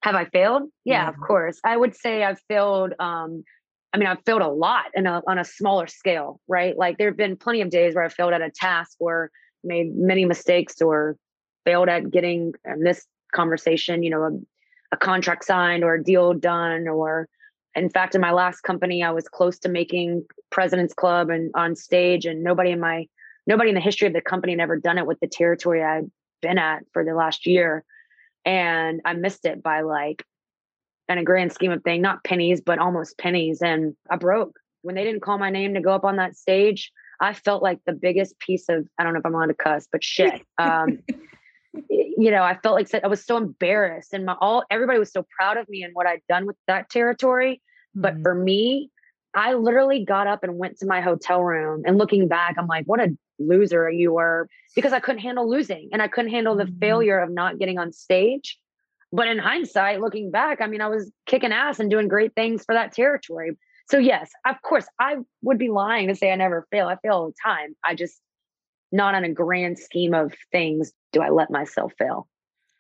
Have 0.03 0.15
I 0.15 0.25
failed? 0.27 0.65
Yeah, 0.85 1.03
yeah. 1.03 1.09
of 1.09 1.17
course. 1.19 1.61
I 1.65 1.77
would 1.77 1.95
say 1.95 2.25
I've 2.25 2.41
failed. 2.49 2.95
Um, 2.99 3.45
I 3.93 3.99
mean, 3.99 4.09
I've 4.09 4.23
failed 4.27 4.43
a 4.43 4.49
lot 4.49 4.87
in 4.95 5.07
a, 5.07 5.23
on 5.27 5.39
a 5.39 5.45
smaller 5.45 5.87
scale, 5.87 6.41
right? 6.49 6.77
Like 6.77 6.99
there 6.99 7.09
have 7.09 7.17
been 7.17 7.37
plenty 7.37 7.61
of 7.61 7.71
days 7.71 7.95
where 7.95 8.05
I 8.05 8.09
failed 8.09 8.33
at 8.33 8.43
a 8.43 8.51
task 8.51 8.97
or 8.99 9.31
made 9.63 9.95
many 9.95 10.25
mistakes 10.25 10.83
or 10.83 11.17
failed 11.65 11.89
at 11.89 12.11
getting 12.11 12.55
in 12.65 12.83
this 12.83 13.07
conversation, 13.35 14.03
you 14.03 14.11
know, 14.11 14.41
a, 14.95 14.97
contract 14.97 15.45
signed 15.45 15.85
or 15.85 15.95
a 15.95 16.03
deal 16.03 16.35
done 16.35 16.89
or 16.89 17.29
in 17.75 17.91
fact 17.91 18.15
in 18.15 18.21
my 18.21 18.33
last 18.33 18.61
company 18.63 19.03
i 19.03 19.11
was 19.11 19.29
close 19.29 19.59
to 19.59 19.69
making 19.69 20.25
president's 20.51 20.95
club 20.95 21.31
and 21.31 21.51
on 21.55 21.77
stage 21.77 22.25
and 22.25 22.43
nobody 22.43 22.71
in 22.71 22.81
my 22.81 23.07
nobody 23.47 23.69
in 23.69 23.75
the 23.75 23.81
history 23.81 24.07
of 24.07 24.15
the 24.15 24.21
company 24.21 24.53
had 24.53 24.61
ever 24.61 24.77
done 24.77 24.99
it 24.99 25.07
with 25.07 25.19
the 25.21 25.27
territory 25.27 25.83
i'd 25.83 26.11
been 26.45 26.59
at 26.59 26.85
for 26.93 27.05
the 27.05 27.15
last 27.15 27.47
year. 27.47 27.85
And 28.45 29.01
i 29.05 29.15
missed 29.15 29.47
it 29.47 29.63
by 29.63 29.81
like 29.81 30.25
in 31.09 31.19
a 31.19 31.25
grand 31.25 31.53
scheme 31.53 31.73
of 31.73 31.83
thing 31.83 32.03
not 32.03 32.23
pennies 32.23 32.61
but 32.61 32.79
almost 32.79 33.19
pennies. 33.19 33.63
And 33.63 33.97
i 34.11 34.17
broke. 34.17 34.59
When 34.83 34.95
they 34.95 35.05
didn't 35.05 35.23
call 35.23 35.39
my 35.39 35.49
name 35.49 35.73
to 35.75 35.81
go 35.81 35.95
up 35.95 36.05
on 36.05 36.17
that 36.17 36.37
stage 36.37 36.93
i 37.21 37.33
felt 37.33 37.63
like 37.63 37.81
the 37.87 37.95
biggest 37.95 38.39
piece 38.39 38.69
of 38.69 38.87
i 38.99 39.03
don't 39.03 39.15
know 39.15 39.21
if 39.21 39.27
i'm 39.27 39.35
allowed 39.35 39.47
to 39.47 39.55
cuss 39.55 39.89
but 39.91 40.05
shit 40.05 40.43
um 40.59 40.99
you 41.89 42.31
know, 42.31 42.43
I 42.43 42.57
felt 42.63 42.75
like 42.75 42.89
I 43.03 43.07
was 43.09 43.25
so 43.25 43.37
embarrassed 43.37 44.13
and 44.13 44.25
my 44.25 44.37
all 44.41 44.65
everybody 44.71 44.99
was 44.99 45.13
so 45.13 45.27
proud 45.37 45.57
of 45.57 45.69
me 45.69 45.83
and 45.83 45.95
what 45.95 46.07
I'd 46.07 46.23
done 46.29 46.47
with 46.47 46.57
that 46.67 46.91
territory. 46.91 47.61
Mm-hmm. 47.97 48.01
But 48.01 48.23
for 48.23 48.35
me, 48.35 48.91
I 49.35 49.55
literally 49.55 50.05
got 50.05 50.27
up 50.27 50.45
and 50.45 50.59
went 50.59 50.79
to 50.79 50.87
my 50.87 51.01
hotel 51.01 51.43
room 51.43 51.83
and 51.87 51.99
looking 51.99 52.29
back, 52.29 52.55
I'm 52.57 52.67
like, 52.67 52.87
what 52.87 53.01
a 53.01 53.17
loser 53.39 53.91
you 53.91 54.13
were 54.13 54.49
because 54.77 54.93
I 54.93 55.01
couldn't 55.01 55.23
handle 55.23 55.49
losing 55.49 55.89
and 55.93 56.01
I 56.01 56.09
couldn't 56.09 56.31
handle 56.31 56.55
the 56.55 56.65
mm-hmm. 56.65 56.79
failure 56.79 57.21
of 57.21 57.31
not 57.31 57.59
getting 57.59 57.79
on 57.79 57.93
stage. 57.93 58.59
But 59.13 59.29
in 59.29 59.39
hindsight, 59.39 60.01
looking 60.01 60.31
back, 60.31 60.61
I 60.61 60.67
mean, 60.67 60.81
I 60.81 60.89
was 60.89 61.11
kicking 61.27 61.53
ass 61.53 61.79
and 61.79 61.91
doing 61.91 62.09
great 62.09 62.35
things 62.35 62.65
for 62.65 62.75
that 62.75 62.93
territory. 62.93 63.57
So 63.89 63.99
yes, 63.99 64.31
of 64.45 64.61
course, 64.63 64.87
I 64.99 65.17
would 65.43 65.59
be 65.59 65.69
lying 65.69 66.09
to 66.09 66.15
say 66.15 66.33
I 66.33 66.37
never 66.37 66.67
fail. 66.71 66.89
I 66.89 66.97
fail 66.97 67.15
all 67.15 67.27
the 67.29 67.35
time. 67.45 67.77
I 67.85 67.95
just 67.95 68.21
not 68.91 69.15
on 69.15 69.25
a 69.25 69.33
grand 69.33 69.79
scheme 69.79 70.15
of 70.15 70.33
things 70.53 70.93
do 71.15 71.23
I 71.23 71.31
let 71.31 71.51
myself 71.51 71.95
fail. 71.99 72.29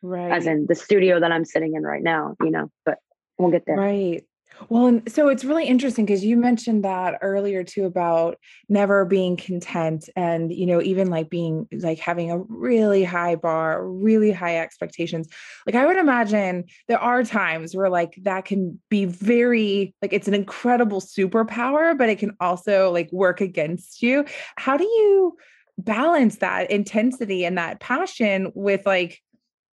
Right. 0.02 0.30
As 0.30 0.46
in 0.46 0.66
the 0.68 0.74
studio 0.74 1.18
that 1.20 1.32
I'm 1.32 1.46
sitting 1.46 1.74
in 1.74 1.82
right 1.82 2.02
now, 2.02 2.36
you 2.42 2.50
know, 2.50 2.70
but 2.84 2.98
we'll 3.38 3.50
get 3.50 3.64
there. 3.66 3.76
Right. 3.76 4.22
Well, 4.68 4.86
and 4.86 5.12
so 5.12 5.28
it's 5.28 5.44
really 5.44 5.66
interesting 5.66 6.04
because 6.04 6.24
you 6.24 6.36
mentioned 6.36 6.84
that 6.84 7.18
earlier 7.22 7.64
too 7.64 7.86
about 7.86 8.38
never 8.68 9.04
being 9.04 9.36
content 9.36 10.08
and, 10.14 10.52
you 10.52 10.66
know, 10.66 10.80
even 10.80 11.10
like 11.10 11.28
being 11.28 11.66
like 11.72 11.98
having 11.98 12.30
a 12.30 12.38
really 12.38 13.02
high 13.02 13.34
bar, 13.34 13.84
really 13.84 14.30
high 14.30 14.58
expectations. 14.58 15.26
Like 15.66 15.74
I 15.74 15.86
would 15.86 15.96
imagine 15.96 16.66
there 16.86 17.00
are 17.00 17.24
times 17.24 17.74
where 17.74 17.90
like 17.90 18.14
that 18.22 18.44
can 18.44 18.80
be 18.90 19.06
very, 19.06 19.92
like 20.00 20.12
it's 20.12 20.28
an 20.28 20.34
incredible 20.34 21.00
superpower, 21.00 21.98
but 21.98 22.08
it 22.08 22.20
can 22.20 22.36
also 22.40 22.92
like 22.92 23.10
work 23.10 23.40
against 23.40 24.02
you. 24.02 24.24
How 24.56 24.76
do 24.76 24.84
you, 24.84 25.36
balance 25.78 26.36
that 26.36 26.70
intensity 26.70 27.44
and 27.44 27.58
that 27.58 27.80
passion 27.80 28.52
with 28.54 28.86
like 28.86 29.20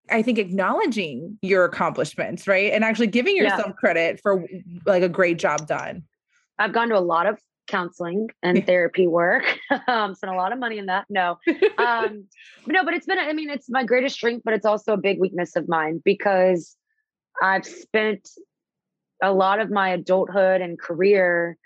I 0.09 0.21
think 0.21 0.39
acknowledging 0.39 1.37
your 1.41 1.63
accomplishments, 1.63 2.47
right? 2.47 2.73
And 2.73 2.83
actually 2.83 3.07
giving 3.07 3.37
yourself 3.37 3.67
yeah. 3.67 3.73
credit 3.73 4.19
for 4.21 4.45
like 4.85 5.03
a 5.03 5.09
great 5.09 5.39
job 5.39 5.67
done. 5.67 6.03
I've 6.59 6.73
gone 6.73 6.89
to 6.89 6.97
a 6.97 6.99
lot 6.99 7.27
of 7.27 7.39
counseling 7.67 8.29
and 8.43 8.65
therapy 8.67 9.07
work. 9.07 9.57
um, 9.87 10.13
spent 10.13 10.33
a 10.33 10.37
lot 10.37 10.51
of 10.51 10.59
money 10.59 10.77
in 10.77 10.87
that. 10.87 11.05
No, 11.09 11.37
um, 11.77 12.25
no, 12.67 12.83
but 12.83 12.93
it's 12.93 13.05
been, 13.05 13.19
I 13.19 13.33
mean, 13.33 13.49
it's 13.49 13.69
my 13.69 13.83
greatest 13.83 14.15
strength, 14.15 14.43
but 14.43 14.53
it's 14.53 14.65
also 14.65 14.93
a 14.93 14.97
big 14.97 15.19
weakness 15.19 15.55
of 15.55 15.69
mine 15.69 16.01
because 16.03 16.75
I've 17.41 17.65
spent 17.65 18.29
a 19.23 19.31
lot 19.31 19.59
of 19.59 19.71
my 19.71 19.89
adulthood 19.89 20.61
and 20.61 20.79
career 20.79 21.57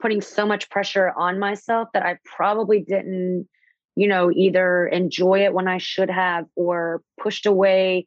putting 0.00 0.20
so 0.20 0.44
much 0.44 0.68
pressure 0.68 1.12
on 1.16 1.38
myself 1.38 1.88
that 1.94 2.04
I 2.04 2.18
probably 2.24 2.80
didn't 2.80 3.48
you 3.94 4.08
know, 4.08 4.30
either 4.30 4.86
enjoy 4.86 5.44
it 5.44 5.52
when 5.52 5.68
I 5.68 5.78
should 5.78 6.10
have 6.10 6.46
or 6.56 7.02
pushed 7.20 7.46
away 7.46 8.06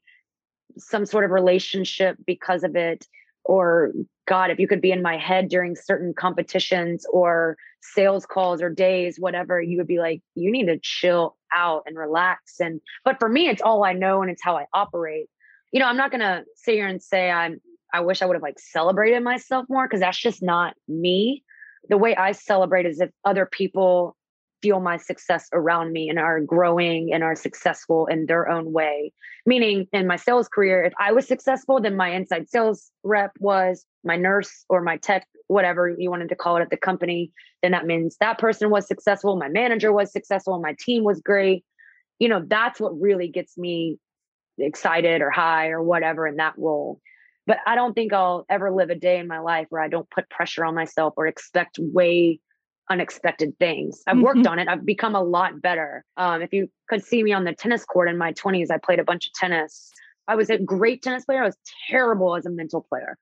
some 0.78 1.06
sort 1.06 1.26
of 1.26 1.32
relationship 1.32 2.17
because 2.26 2.63
of 2.63 2.76
it. 2.76 3.08
Or, 3.43 3.91
God, 4.28 4.50
if 4.50 4.60
you 4.60 4.67
could 4.67 4.82
be 4.82 4.91
in 4.91 5.04
my 5.04 5.17
head 5.17 5.50
during 5.50 5.76
certain 5.76 6.13
competitions 6.15 7.06
or 7.12 7.58
sales 7.82 8.26
calls 8.26 8.62
or 8.62 8.69
days, 8.71 9.19
whatever, 9.19 9.62
you 9.62 9.78
would 9.78 9.88
be 9.88 10.00
like, 10.00 10.21
you 10.34 10.52
need 10.52 10.65
to 10.65 10.80
chill 10.82 11.38
out 11.54 11.84
and 11.86 11.95
relax. 11.95 12.60
And, 12.60 12.82
but 13.04 13.19
for 13.19 13.30
me, 13.30 13.48
it's 13.48 13.62
all 13.62 13.84
I 13.84 13.93
know 13.93 14.24
and 14.24 14.32
it's 14.32 14.43
how 14.43 14.58
I 14.58 14.65
operate. 14.74 15.28
You 15.71 15.80
know, 15.80 15.86
I'm 15.86 15.98
not 15.98 16.10
going 16.10 16.21
to 16.21 16.43
sit 16.56 16.74
here 16.74 16.88
and 16.88 17.02
say 17.02 17.30
I'm, 17.30 17.62
I 17.93 18.00
wish 18.00 18.24
I 18.24 18.26
would 18.26 18.36
have 18.36 18.41
like 18.41 18.60
celebrated 18.60 19.21
myself 19.21 19.67
more 19.69 19.88
because 19.88 20.00
that's 20.00 20.17
just 20.17 20.41
not 20.41 20.74
me. 20.88 21.43
The 21.88 21.98
way 21.98 22.15
I 22.15 22.32
celebrate 22.32 22.88
is 22.88 23.00
if 23.00 23.12
other 23.24 23.45
people 23.45 24.17
feel 24.65 24.80
my 24.80 24.97
success 24.97 25.47
around 25.54 25.93
me 25.93 26.10
and 26.10 26.17
are 26.17 26.39
growing 26.39 27.13
and 27.13 27.23
are 27.23 27.36
successful 27.36 28.08
in 28.08 28.25
their 28.25 28.49
own 28.49 28.73
way. 28.73 29.13
Meaning, 29.45 29.88
in 29.93 30.08
my 30.08 30.15
sales 30.15 30.47
career, 30.47 30.84
if 30.84 30.93
I 30.99 31.12
was 31.12 31.28
successful, 31.28 31.80
then 31.80 31.95
my 31.95 32.10
inside 32.10 32.49
sales 32.49 32.89
rep 33.04 33.32
was 33.39 33.86
my 34.04 34.15
nurse 34.15 34.65
or 34.67 34.82
my 34.82 34.97
tech, 34.97 35.28
whatever 35.45 35.95
you 35.95 36.10
wanted 36.10 36.30
to 36.30 36.36
call 36.36 36.58
it 36.58 36.62
at 36.62 36.71
the 36.71 36.78
company. 36.78 37.32
Then 37.62 37.73
that 37.73 37.86
means 37.86 38.17
that 38.19 38.39
person 38.39 38.71
was 38.71 38.88
successful, 38.88 39.36
my 39.36 39.49
manager 39.49 39.93
was 39.93 40.12
successful, 40.12 40.60
my 40.60 40.75
team 40.80 41.04
was 41.04 41.21
great. 41.21 41.63
You 42.17 42.30
know, 42.30 42.43
that's 42.43 42.80
what 42.80 42.99
really 42.99 43.28
gets 43.28 43.60
me 43.60 43.99
excited 44.58 45.21
or 45.21 45.30
high 45.30 45.67
or 45.69 45.84
whatever 45.84 46.25
in 46.25 46.38
that 46.38 46.56
role. 46.58 46.99
But 47.45 47.60
I 47.67 47.75
don't 47.75 47.93
think 47.93 48.13
I'll 48.13 48.47
ever 48.49 48.71
live 48.71 48.89
a 48.89 48.95
day 48.95 49.19
in 49.19 49.28
my 49.28 49.38
life 49.38 49.67
where 49.69 49.84
I 49.84 49.89
don't 49.89 50.10
put 50.10 50.28
pressure 50.32 50.65
on 50.65 50.73
myself 50.73 51.13
or 51.17 51.28
expect 51.28 51.78
way 51.78 52.39
unexpected 52.89 53.58
things. 53.58 54.02
I've 54.08 54.19
worked 54.19 54.39
mm-hmm. 54.39 54.52
on 54.52 54.60
it. 54.60 54.67
I've 54.67 54.86
become 54.86 55.15
a 55.15 55.21
lot 55.21 55.62
better. 55.62 56.04
Um, 56.17 56.41
if 56.41 56.54
you 56.54 56.69
could 56.88 57.04
see 57.04 57.24
me 57.24 57.34
on 57.34 57.43
the 57.43 57.54
tennis 57.54 57.84
court 57.86 58.10
in 58.10 58.17
my 58.17 58.34
20s, 58.34 58.69
I 58.69 58.78
played 58.78 59.00
a 59.00 59.04
bunch 59.04 59.28
of 59.28 59.34
tennis. 59.34 59.91
I 60.28 60.36
was 60.36 60.50
a 60.50 60.58
great 60.58 61.02
tennis 61.02 61.26
player. 61.26 61.41
I 61.41 61.45
was 61.45 61.58
terrible 61.89 62.36
as 62.36 62.45
a 62.45 62.50
mental 62.50 62.86
player. 62.88 63.17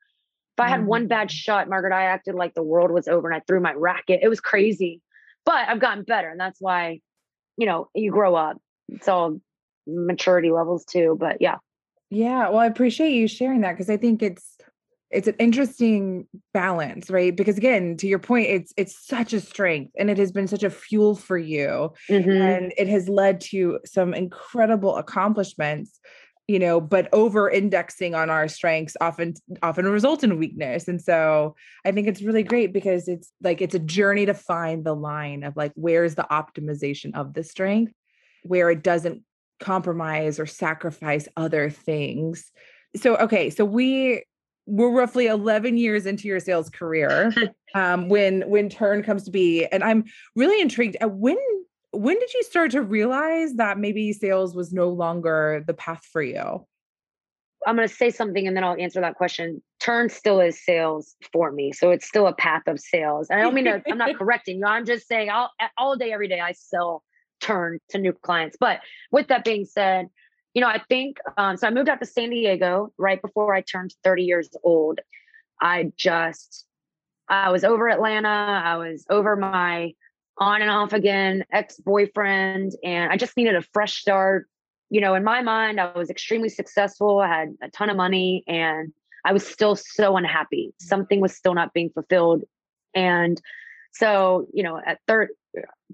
If 0.57 0.63
I 0.63 0.69
had 0.69 0.81
mm-hmm. 0.81 0.89
one 0.89 1.07
bad 1.07 1.31
shot, 1.31 1.69
Margaret, 1.69 1.93
I 1.93 2.03
acted 2.03 2.35
like 2.35 2.53
the 2.53 2.63
world 2.63 2.91
was 2.91 3.07
over 3.07 3.29
and 3.29 3.35
I 3.35 3.41
threw 3.47 3.59
my 3.59 3.73
racket. 3.73 4.19
It 4.21 4.27
was 4.27 4.39
crazy. 4.39 5.01
But 5.45 5.67
I've 5.67 5.79
gotten 5.79 6.03
better. 6.03 6.29
And 6.29 6.39
that's 6.39 6.61
why, 6.61 6.99
you 7.57 7.65
know, 7.65 7.89
you 7.95 8.11
grow 8.11 8.35
up. 8.35 8.57
It's 8.89 9.07
all 9.07 9.39
maturity 9.87 10.51
levels 10.51 10.85
too. 10.85 11.17
But 11.19 11.37
yeah. 11.41 11.57
Yeah. 12.09 12.49
Well, 12.49 12.59
I 12.59 12.67
appreciate 12.67 13.13
you 13.13 13.27
sharing 13.27 13.61
that 13.61 13.71
because 13.71 13.89
I 13.89 13.97
think 13.97 14.21
it's 14.21 14.57
it's 15.13 15.27
an 15.27 15.35
interesting 15.39 16.27
balance 16.53 17.09
right? 17.09 17.35
Because 17.35 17.57
again 17.57 17.97
to 17.97 18.07
your 18.07 18.19
point 18.19 18.47
it's 18.47 18.73
it's 18.77 19.05
such 19.07 19.33
a 19.33 19.39
strength 19.39 19.93
and 19.97 20.09
it 20.09 20.17
has 20.17 20.31
been 20.31 20.47
such 20.47 20.63
a 20.63 20.69
fuel 20.69 21.15
for 21.15 21.37
you 21.37 21.93
mm-hmm. 22.09 22.29
and 22.29 22.73
it 22.77 22.87
has 22.87 23.07
led 23.07 23.41
to 23.41 23.79
some 23.85 24.13
incredible 24.13 24.97
accomplishments 24.97 25.99
you 26.47 26.59
know 26.59 26.81
but 26.81 27.07
over 27.13 27.49
indexing 27.49 28.15
on 28.15 28.29
our 28.29 28.47
strengths 28.47 28.97
often 28.99 29.33
often 29.61 29.87
results 29.87 30.23
in 30.23 30.37
weakness. 30.37 30.87
And 30.87 31.01
so 31.01 31.55
i 31.85 31.91
think 31.91 32.07
it's 32.07 32.21
really 32.21 32.43
great 32.43 32.73
because 32.73 33.07
it's 33.07 33.31
like 33.41 33.61
it's 33.61 33.75
a 33.75 33.79
journey 33.79 34.25
to 34.25 34.33
find 34.33 34.83
the 34.83 34.95
line 34.95 35.43
of 35.43 35.55
like 35.55 35.71
where's 35.75 36.15
the 36.15 36.27
optimization 36.29 37.15
of 37.15 37.33
the 37.33 37.43
strength 37.43 37.93
where 38.43 38.69
it 38.69 38.83
doesn't 38.83 39.23
compromise 39.59 40.39
or 40.39 40.45
sacrifice 40.45 41.27
other 41.37 41.69
things. 41.69 42.51
So 42.95 43.15
okay 43.17 43.49
so 43.49 43.65
we 43.65 44.23
we're 44.65 44.91
roughly 44.91 45.27
11 45.27 45.77
years 45.77 46.05
into 46.05 46.27
your 46.27 46.39
sales 46.39 46.69
career 46.69 47.33
um, 47.75 48.09
when 48.09 48.41
when 48.49 48.69
turn 48.69 49.03
comes 49.03 49.23
to 49.23 49.31
be 49.31 49.65
and 49.67 49.83
i'm 49.83 50.03
really 50.35 50.61
intrigued 50.61 50.97
uh, 51.01 51.07
when 51.07 51.37
when 51.91 52.17
did 52.19 52.33
you 52.33 52.43
start 52.43 52.71
to 52.71 52.81
realize 52.81 53.53
that 53.55 53.77
maybe 53.77 54.13
sales 54.13 54.55
was 54.55 54.73
no 54.73 54.89
longer 54.89 55.63
the 55.67 55.73
path 55.73 56.03
for 56.11 56.21
you 56.21 56.65
I'm 57.65 57.75
going 57.75 57.87
to 57.87 57.93
say 57.93 58.09
something 58.09 58.47
and 58.47 58.55
then 58.55 58.63
I'll 58.63 58.75
answer 58.75 59.01
that 59.01 59.15
question. 59.15 59.61
Turn 59.79 60.09
still 60.09 60.39
is 60.41 60.63
sales 60.63 61.15
for 61.31 61.51
me. 61.51 61.71
So 61.71 61.91
it's 61.91 62.07
still 62.07 62.27
a 62.27 62.33
path 62.33 62.63
of 62.67 62.79
sales. 62.79 63.29
And 63.29 63.39
I 63.39 63.43
don't 63.43 63.53
mean 63.53 63.65
to, 63.65 63.81
I'm 63.89 63.97
not 63.97 64.15
correcting 64.17 64.59
you. 64.59 64.65
I'm 64.65 64.85
just 64.85 65.07
saying 65.07 65.29
I'll, 65.29 65.49
all 65.77 65.95
day, 65.95 66.11
every 66.11 66.27
day, 66.27 66.39
I 66.39 66.53
sell 66.53 67.03
turn 67.41 67.79
to 67.89 67.97
new 67.97 68.13
clients. 68.13 68.57
But 68.59 68.79
with 69.11 69.27
that 69.27 69.43
being 69.43 69.65
said, 69.65 70.07
you 70.53 70.61
know, 70.61 70.67
I 70.67 70.81
think, 70.89 71.17
um, 71.37 71.57
so 71.57 71.67
I 71.67 71.71
moved 71.71 71.89
out 71.89 71.99
to 71.99 72.05
San 72.05 72.29
Diego 72.29 72.93
right 72.97 73.21
before 73.21 73.53
I 73.53 73.61
turned 73.61 73.93
30 74.03 74.23
years 74.23 74.49
old. 74.63 74.99
I 75.61 75.91
just, 75.97 76.65
I 77.27 77.49
was 77.49 77.63
over 77.63 77.89
Atlanta. 77.89 78.29
I 78.63 78.77
was 78.77 79.05
over 79.09 79.35
my 79.35 79.93
on 80.37 80.61
and 80.61 80.69
off 80.69 80.93
again 80.93 81.45
ex 81.51 81.77
boyfriend, 81.77 82.73
and 82.83 83.11
I 83.11 83.17
just 83.17 83.37
needed 83.37 83.55
a 83.55 83.61
fresh 83.61 83.99
start 83.99 84.47
you 84.93 85.01
know, 85.01 85.15
in 85.15 85.23
my 85.23 85.41
mind, 85.41 85.81
I 85.81 85.91
was 85.97 86.11
extremely 86.11 86.49
successful. 86.49 87.17
I 87.17 87.27
had 87.27 87.55
a 87.63 87.69
ton 87.71 87.89
of 87.89 87.97
money 87.97 88.43
and 88.47 88.93
I 89.25 89.33
was 89.33 89.43
still 89.43 89.75
so 89.75 90.17
unhappy. 90.17 90.71
Something 90.79 91.19
was 91.19 91.35
still 91.35 91.55
not 91.55 91.73
being 91.73 91.89
fulfilled. 91.89 92.43
And 92.93 93.41
so, 93.91 94.45
you 94.53 94.61
know, 94.61 94.79
at 94.85 94.99
third, 95.07 95.29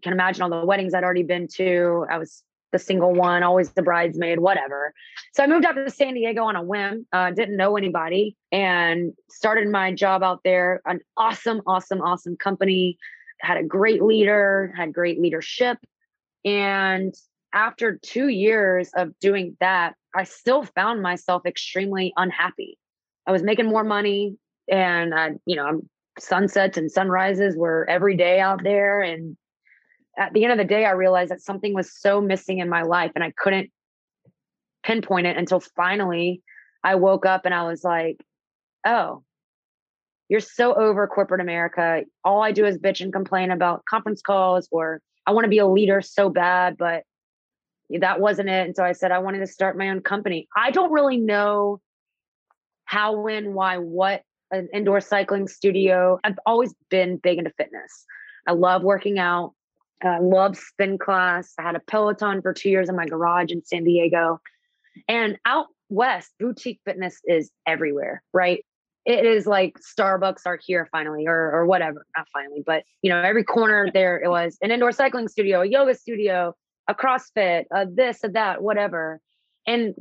can 0.03 0.11
imagine 0.11 0.41
all 0.41 0.49
the 0.49 0.65
weddings 0.65 0.93
I'd 0.93 1.05
already 1.05 1.23
been 1.23 1.47
to. 1.55 2.07
I 2.11 2.17
was 2.17 2.43
the 2.71 2.79
single 2.79 3.13
one, 3.13 3.43
always 3.43 3.71
the 3.71 3.81
bridesmaid, 3.81 4.39
whatever. 4.39 4.93
So 5.33 5.43
I 5.43 5.47
moved 5.47 5.65
out 5.65 5.73
to 5.73 5.89
San 5.89 6.13
Diego 6.13 6.43
on 6.43 6.55
a 6.55 6.63
whim, 6.63 7.05
uh, 7.11 7.31
didn't 7.31 7.57
know 7.57 7.77
anybody, 7.77 8.35
and 8.51 9.13
started 9.29 9.69
my 9.69 9.93
job 9.93 10.23
out 10.23 10.41
there. 10.43 10.81
An 10.85 10.99
awesome, 11.17 11.61
awesome, 11.65 12.01
awesome 12.01 12.37
company. 12.37 12.97
Had 13.41 13.57
a 13.57 13.63
great 13.63 14.01
leader, 14.01 14.73
had 14.75 14.93
great 14.93 15.19
leadership. 15.19 15.77
And 16.45 17.13
after 17.53 17.97
two 18.01 18.27
years 18.27 18.91
of 18.95 19.17
doing 19.19 19.57
that, 19.59 19.95
I 20.15 20.23
still 20.23 20.63
found 20.63 21.01
myself 21.01 21.45
extremely 21.45 22.13
unhappy. 22.17 22.77
I 23.27 23.31
was 23.31 23.43
making 23.43 23.67
more 23.67 23.83
money 23.83 24.37
and 24.71 25.13
I, 25.13 25.31
you 25.45 25.55
know, 25.55 25.81
sunsets 26.17 26.77
and 26.77 26.91
sunrises 26.91 27.55
were 27.55 27.87
every 27.89 28.15
day 28.15 28.39
out 28.39 28.63
there. 28.63 29.01
And 29.01 29.37
at 30.19 30.33
the 30.33 30.43
end 30.43 30.51
of 30.51 30.57
the 30.57 30.65
day, 30.65 30.85
I 30.85 30.91
realized 30.91 31.31
that 31.31 31.41
something 31.41 31.73
was 31.73 31.91
so 31.91 32.19
missing 32.19 32.59
in 32.59 32.69
my 32.69 32.81
life 32.81 33.11
and 33.15 33.23
I 33.23 33.31
couldn't 33.37 33.71
pinpoint 34.83 35.27
it 35.27 35.37
until 35.37 35.61
finally 35.61 36.43
I 36.83 36.95
woke 36.95 37.25
up 37.25 37.45
and 37.45 37.53
I 37.53 37.63
was 37.63 37.83
like, 37.83 38.17
oh, 38.85 39.23
you're 40.27 40.41
so 40.41 40.73
over 40.75 41.07
corporate 41.07 41.41
America. 41.41 42.03
All 42.23 42.43
I 42.43 42.51
do 42.51 42.65
is 42.65 42.77
bitch 42.77 43.01
and 43.01 43.13
complain 43.13 43.49
about 43.49 43.85
conference 43.89 44.21
calls 44.21 44.67
or 44.71 45.01
I 45.25 45.31
want 45.31 45.45
to 45.45 45.49
be 45.49 45.57
a 45.57 45.67
leader 45.67 46.01
so 46.01 46.29
bad, 46.29 46.77
but 46.77 47.03
that 47.89 48.19
wasn't 48.19 48.49
it. 48.49 48.67
And 48.67 48.75
so 48.75 48.83
I 48.83 48.91
said, 48.91 49.11
I 49.11 49.19
wanted 49.19 49.39
to 49.39 49.47
start 49.47 49.77
my 49.77 49.89
own 49.89 50.01
company. 50.01 50.47
I 50.55 50.71
don't 50.71 50.91
really 50.91 51.17
know 51.17 51.79
how, 52.85 53.19
when, 53.19 53.53
why, 53.53 53.77
what 53.77 54.21
an 54.51 54.67
indoor 54.73 55.01
cycling 55.01 55.47
studio. 55.47 56.19
I've 56.23 56.39
always 56.45 56.73
been 56.89 57.17
big 57.17 57.37
into 57.37 57.51
fitness. 57.51 58.05
I 58.47 58.51
love 58.51 58.83
working 58.83 59.17
out. 59.17 59.53
Uh, 60.03 60.09
I 60.09 60.19
love 60.19 60.57
spin 60.57 60.97
class. 60.97 61.53
I 61.57 61.63
had 61.63 61.75
a 61.75 61.79
Peloton 61.79 62.41
for 62.41 62.53
two 62.53 62.69
years 62.69 62.89
in 62.89 62.95
my 62.95 63.05
garage 63.05 63.51
in 63.51 63.63
San 63.65 63.83
Diego. 63.83 64.39
And 65.07 65.37
out 65.45 65.67
west, 65.89 66.31
boutique 66.39 66.79
fitness 66.85 67.19
is 67.25 67.51
everywhere, 67.67 68.23
right? 68.33 68.63
It 69.05 69.25
is 69.25 69.47
like 69.47 69.77
Starbucks 69.79 70.41
are 70.45 70.59
here 70.63 70.87
finally, 70.91 71.25
or 71.27 71.51
or 71.51 71.65
whatever. 71.65 72.05
Not 72.15 72.27
finally, 72.31 72.63
but 72.65 72.83
you 73.01 73.09
know, 73.09 73.21
every 73.21 73.43
corner 73.43 73.89
there 73.93 74.21
it 74.21 74.29
was 74.29 74.57
an 74.61 74.71
indoor 74.71 74.91
cycling 74.91 75.27
studio, 75.27 75.61
a 75.61 75.65
yoga 75.65 75.95
studio, 75.95 76.55
a 76.87 76.93
CrossFit, 76.93 77.65
a 77.71 77.85
this, 77.85 78.23
a 78.23 78.29
that, 78.29 78.61
whatever. 78.61 79.19
And 79.65 79.95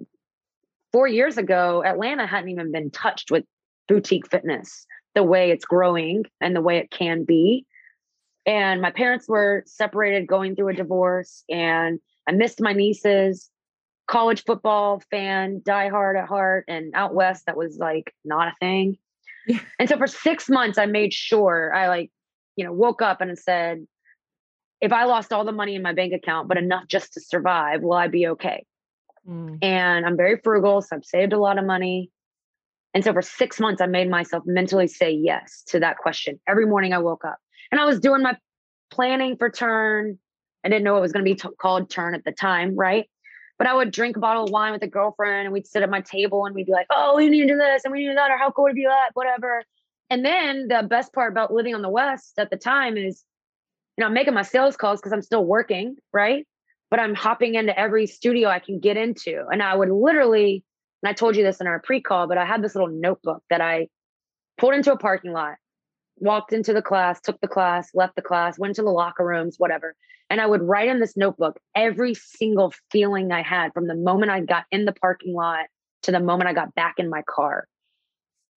four 0.93 1.07
years 1.07 1.39
ago, 1.39 1.83
Atlanta 1.85 2.27
hadn't 2.27 2.51
even 2.51 2.73
been 2.73 2.91
touched 2.91 3.31
with 3.31 3.45
boutique 3.87 4.29
fitness 4.31 4.87
the 5.15 5.23
way 5.23 5.51
it's 5.51 5.65
growing 5.65 6.25
and 6.41 6.55
the 6.55 6.61
way 6.61 6.79
it 6.79 6.91
can 6.91 7.25
be. 7.25 7.67
And 8.49 8.81
my 8.81 8.91
parents 8.91 9.29
were 9.29 9.63
separated 9.67 10.27
going 10.27 10.57
through 10.57 10.71
a 10.71 10.75
divorce, 10.75 11.45
and 11.51 12.01
I 12.27 12.33
missed 12.33 12.63
my 12.63 12.73
nieces. 12.73 13.51
College 14.07 14.43
football 14.45 15.03
fan, 15.11 15.61
die 15.67 15.91
hard 15.91 16.17
at 16.17 16.27
heart, 16.27 16.65
and 16.67 16.95
out 16.95 17.15
west, 17.15 17.45
that 17.45 17.59
was 17.59 17.77
like 17.77 18.15
not 18.25 18.49
a 18.49 18.55
thing. 18.59 18.97
Yeah. 19.47 19.61
And 19.79 19.87
so 19.87 19.99
for 19.99 20.07
six 20.07 20.49
months, 20.49 20.79
I 20.79 20.87
made 20.87 21.13
sure 21.13 21.75
I 21.75 21.89
like, 21.89 22.11
you 22.57 22.65
know, 22.65 22.73
woke 22.73 23.03
up 23.03 23.21
and 23.21 23.39
said, 23.39 23.87
if 24.81 24.95
I 24.95 25.05
lost 25.05 25.31
all 25.31 25.45
the 25.45 25.53
money 25.53 25.75
in 25.75 25.83
my 25.83 25.93
bank 25.93 26.15
account, 26.15 26.49
but 26.49 26.57
enough 26.57 26.87
just 26.89 27.13
to 27.13 27.21
survive, 27.21 27.83
will 27.83 27.93
I 27.93 28.09
be 28.09 28.29
okay? 28.29 28.65
Mm. 29.29 29.59
And 29.61 30.07
I'm 30.07 30.17
very 30.17 30.39
frugal, 30.43 30.81
so 30.81 30.97
I've 30.97 31.05
saved 31.05 31.35
a 31.35 31.39
lot 31.39 31.59
of 31.59 31.67
money. 31.67 32.11
And 32.95 33.05
so 33.05 33.13
for 33.13 33.21
six 33.21 33.61
months, 33.61 33.83
I 33.83 33.87
made 33.87 34.09
myself 34.09 34.45
mentally 34.47 34.89
say 34.89 35.11
yes 35.11 35.65
to 35.67 35.81
that 35.81 35.99
question. 35.99 36.41
Every 36.49 36.65
morning 36.65 36.95
I 36.95 36.99
woke 36.99 37.27
up 37.27 37.37
and 37.71 37.81
I 37.81 37.85
was 37.85 38.01
doing 38.01 38.23
my 38.23 38.37
planning 38.91 39.37
for 39.37 39.51
turn. 39.51 40.19
I 40.65 40.69
didn't 40.69 40.85
know 40.85 40.97
it 40.97 41.01
was 41.01 41.13
going 41.13 41.25
to 41.25 41.31
be 41.31 41.37
t- 41.37 41.57
called 41.61 41.91
turn 41.91 42.15
at 42.15 42.25
the 42.25 42.33
time, 42.33 42.77
right? 42.77 43.09
But 43.59 43.67
I 43.67 43.75
would 43.75 43.91
drink 43.91 44.17
a 44.17 44.21
bottle 44.21 44.45
of 44.45 44.51
wine 44.51 44.73
with 44.73 44.83
a 44.83 44.89
girlfriend 44.89 45.47
and 45.47 45.53
we'd 45.53 45.67
sit 45.67 45.83
at 45.83 45.91
my 45.91 46.01
table 46.01 46.47
and 46.47 46.55
we'd 46.55 46.67
be 46.67 46.73
like, 46.73 46.87
oh, 46.91 47.17
we 47.17 47.29
need 47.29 47.43
to 47.43 47.49
do 47.49 47.57
this 47.57 47.85
and 47.85 47.93
we 47.93 48.01
need 48.01 48.07
to 48.07 48.13
do 48.13 48.17
that, 48.17 48.31
or 48.31 48.39
how 48.39 48.51
cool 48.51 48.65
would 48.65 48.73
it 48.73 48.77
be 48.77 48.85
that, 48.85 49.11
whatever. 49.15 49.63
And 50.11 50.25
then 50.25 50.69
the 50.69 50.87
best 50.89 51.13
part 51.13 51.33
about 51.33 51.53
living 51.53 51.75
on 51.75 51.83
the 51.83 51.89
West 51.89 52.35
at 52.39 52.51
the 52.51 52.57
time 52.57 52.97
is 52.97 53.25
you 53.99 54.03
know, 54.03 54.07
I'm 54.07 54.15
making 54.15 54.35
my 54.35 54.43
sales 54.43 54.77
calls 54.77 55.01
because 55.01 55.13
I'm 55.13 55.23
still 55.23 55.45
working, 55.45 55.97
right? 56.13 56.47
But 56.89 57.01
I'm 57.01 57.17
hopping 57.17 57.57
into 57.57 57.77
every 57.77 58.07
studio 58.07 58.49
I 58.49 58.61
can 58.61 58.79
get 58.79 58.97
into. 58.97 59.45
And 59.51 59.61
I 59.61 59.75
would 59.75 59.91
literally, 59.91 60.63
and 61.03 61.11
I 61.11 61.13
told 61.15 61.35
you 61.35 61.43
this 61.43 61.61
in 61.61 61.67
our 61.67 61.81
pre 61.81 62.01
call, 62.01 62.29
but 62.29 62.39
I 62.39 62.45
had 62.45 62.63
this 62.63 62.77
little 62.77 62.91
notebook 62.91 63.43
that 63.51 63.61
I 63.61 63.89
pulled 64.57 64.75
into 64.75 64.93
a 64.93 64.97
parking 64.97 65.33
lot, 65.33 65.57
walked 66.21 66.53
into 66.53 66.73
the 66.73 66.83
class, 66.83 67.21
took 67.21 67.41
the 67.41 67.49
class, 67.49 67.91
left 67.95 68.17
the 68.17 68.23
class, 68.23 68.59
went 68.59 68.77
to 68.77 68.83
the 68.83 68.91
locker 68.91 69.25
rooms, 69.25 69.57
whatever. 69.59 69.95
And 70.31 70.41
I 70.41 70.47
would 70.47 70.63
write 70.63 70.89
in 70.89 71.01
this 71.01 71.17
notebook 71.17 71.59
every 71.75 72.15
single 72.15 72.73
feeling 72.91 73.33
I 73.33 73.43
had 73.43 73.73
from 73.73 73.87
the 73.87 73.95
moment 73.95 74.31
I 74.31 74.41
got 74.41 74.65
in 74.71 74.85
the 74.85 74.93
parking 74.93 75.35
lot 75.35 75.67
to 76.03 76.13
the 76.13 76.21
moment 76.21 76.49
I 76.49 76.53
got 76.53 76.75
back 76.75 76.95
in 76.99 77.09
my 77.09 77.23
car. 77.23 77.67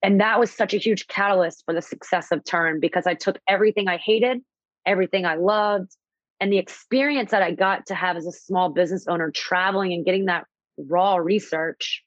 And 0.04 0.20
that 0.20 0.40
was 0.40 0.52
such 0.52 0.74
a 0.74 0.78
huge 0.78 1.08
catalyst 1.08 1.64
for 1.66 1.74
the 1.74 1.82
success 1.82 2.32
of 2.32 2.44
Turn 2.44 2.80
because 2.80 3.06
I 3.08 3.14
took 3.14 3.38
everything 3.48 3.88
I 3.88 3.98
hated 3.98 4.42
everything 4.86 5.26
I 5.26 5.36
loved, 5.36 5.96
and 6.40 6.52
the 6.52 6.58
experience 6.58 7.32
that 7.32 7.44
I 7.44 7.52
got 7.52 7.86
to 7.88 7.96
have 7.96 8.18
as 8.18 8.26
a 8.26 8.32
small 8.32 8.70
business 8.70 9.08
owner 9.08 9.32
traveling 9.32 9.94
and 9.94 10.06
getting 10.06 10.26
that 10.26 10.46
raw 10.78 11.18
research, 11.18 12.04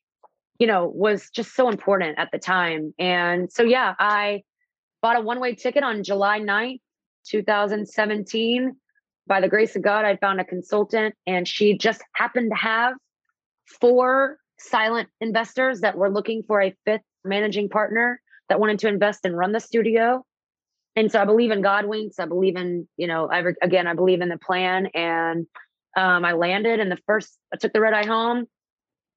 you 0.58 0.66
know, 0.66 0.90
was 0.92 1.30
just 1.30 1.54
so 1.54 1.68
important 1.68 2.18
at 2.18 2.30
the 2.32 2.38
time. 2.38 2.94
And 2.98 3.50
so, 3.52 3.62
yeah, 3.62 3.94
I 3.98 4.42
bought 5.04 5.16
a 5.16 5.20
one 5.20 5.38
way 5.38 5.54
ticket 5.54 5.84
on 5.84 6.02
July 6.02 6.40
9th, 6.40 6.80
2017. 7.28 8.74
By 9.26 9.42
the 9.42 9.48
grace 9.48 9.76
of 9.76 9.82
God, 9.82 10.06
I 10.06 10.16
found 10.16 10.40
a 10.40 10.44
consultant, 10.46 11.14
and 11.26 11.46
she 11.46 11.76
just 11.76 12.02
happened 12.14 12.52
to 12.52 12.56
have 12.56 12.94
four 13.66 14.38
silent 14.58 15.10
investors 15.20 15.82
that 15.82 15.98
were 15.98 16.08
looking 16.10 16.42
for 16.42 16.62
a 16.62 16.74
fifth 16.86 17.02
managing 17.22 17.68
partner 17.68 18.18
that 18.48 18.58
wanted 18.58 18.78
to 18.78 18.88
invest 18.88 19.26
and 19.26 19.36
run 19.36 19.52
the 19.52 19.60
studio 19.60 20.24
and 20.96 21.10
so 21.10 21.20
I 21.20 21.24
believe 21.24 21.50
in 21.50 21.60
God 21.60 21.86
winks. 21.86 22.18
I 22.18 22.26
believe 22.26 22.56
in, 22.56 22.86
you 22.96 23.08
know, 23.08 23.28
I, 23.28 23.42
again, 23.62 23.86
I 23.86 23.94
believe 23.94 24.20
in 24.20 24.28
the 24.28 24.38
plan. 24.38 24.86
And 24.94 25.46
um, 25.96 26.24
I 26.24 26.32
landed 26.32 26.78
and 26.78 26.90
the 26.90 26.98
first, 27.06 27.36
I 27.52 27.56
took 27.56 27.72
the 27.72 27.80
red 27.80 27.94
eye 27.94 28.06
home, 28.06 28.46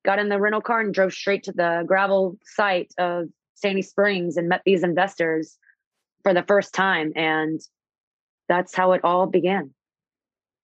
got 0.04 0.18
in 0.18 0.28
the 0.28 0.40
rental 0.40 0.62
car 0.62 0.80
and 0.80 0.92
drove 0.92 1.14
straight 1.14 1.44
to 1.44 1.52
the 1.52 1.84
gravel 1.86 2.38
site 2.44 2.92
of 2.98 3.26
Sandy 3.54 3.84
Springs 3.84 4.38
and 4.38 4.50
met 4.50 4.64
these 4.66 4.84
investors 4.84 5.58
for 6.28 6.34
the 6.34 6.44
first 6.44 6.74
time. 6.74 7.14
And 7.16 7.62
that's 8.50 8.76
how 8.76 8.92
it 8.92 9.02
all 9.06 9.28
began. 9.28 9.74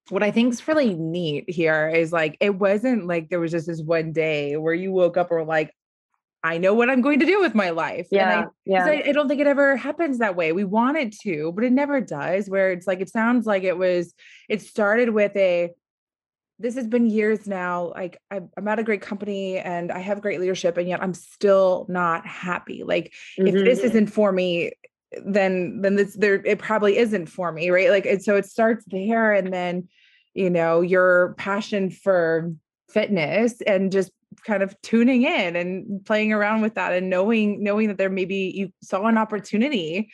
What 0.10 0.21
I 0.21 0.30
think 0.30 0.52
is 0.52 0.67
really 0.67 0.93
neat 0.93 1.49
here 1.49 1.88
is 1.88 2.12
like, 2.12 2.36
it 2.41 2.56
wasn't 2.56 3.08
like 3.08 3.30
there 3.30 3.39
was 3.39 3.52
just 3.52 3.67
this 3.67 3.82
one 3.82 4.12
day 4.12 4.58
where 4.58 4.73
you 4.73 4.91
woke 4.91 5.15
up 5.15 5.32
or 5.32 5.45
like, 5.45 5.73
I 6.43 6.58
know 6.58 6.73
what 6.73 6.89
I'm 6.89 6.99
going 6.99 7.21
to 7.21 7.26
do 7.26 7.39
with 7.39 7.56
my 7.56 7.69
life. 7.69 8.08
Yeah. 8.12 8.41
I, 8.41 8.45
yeah. 8.65 8.86
I, 8.86 9.04
I, 9.08 9.12
don't 9.13 9.30
think 9.30 9.39
it 9.39 9.47
ever 9.47 9.78
happens 9.78 10.17
that 10.17 10.36
way. 10.36 10.52
We 10.52 10.65
want 10.65 10.97
it 10.97 11.15
to, 11.21 11.54
but 11.54 11.63
it 11.63 11.71
never 11.71 12.02
does, 12.02 12.49
where 12.49 12.73
it's 12.73 12.86
like, 12.86 12.99
it 12.99 13.10
sounds 13.10 13.45
like 13.45 13.63
it 13.63 13.78
was, 13.78 14.13
it 14.49 14.62
started 14.62 15.12
with 15.12 15.34
a, 15.38 15.71
this 16.60 16.76
has 16.76 16.88
been 16.88 17.10
years 17.10 17.47
now. 17.47 17.93
Like 17.95 18.17
I'm 18.30 18.67
at 18.67 18.80
a 18.80 18.84
great 18.84 19.02
company 19.02 19.58
and 19.58 19.91
I 19.91 19.99
have 19.99 20.21
great 20.21 20.39
leadership, 20.39 20.78
and 20.78 20.88
yet 20.88 21.02
I'm 21.02 21.13
still 21.13 21.86
not 21.89 22.26
happy. 22.26 22.84
Like 22.84 23.13
mm-hmm. 23.39 23.47
if 23.47 23.65
this 23.65 23.80
isn't 23.80 24.08
for 24.08 24.32
me, 24.32 24.73
then 25.26 25.82
then 25.82 25.95
this 25.95 26.15
there 26.15 26.41
it 26.45 26.60
probably 26.60 26.97
isn't 26.97 27.28
for 27.28 27.52
me, 27.52 27.69
right? 27.69 27.89
Like 27.89 28.06
and 28.06 28.23
so 28.23 28.36
it 28.36 28.45
starts 28.45 28.86
there, 28.88 29.34
and 29.34 29.54
then 29.54 29.88
you 30.34 30.49
know 30.49 30.82
your 30.82 31.36
passion 31.38 31.89
for 31.89 32.52
fitness 32.89 33.62
and 33.65 33.91
just 33.91 34.12
kind 34.45 34.63
of 34.63 34.80
tuning 34.82 35.23
in 35.23 35.56
and 35.56 36.06
playing 36.06 36.34
around 36.34 36.62
with 36.62 36.76
that 36.76 36.93
and 36.93 37.10
knowing 37.10 37.63
knowing 37.63 37.88
that 37.88 37.97
there 37.97 38.10
maybe 38.10 38.52
you 38.56 38.69
saw 38.82 39.06
an 39.06 39.17
opportunity 39.17 40.12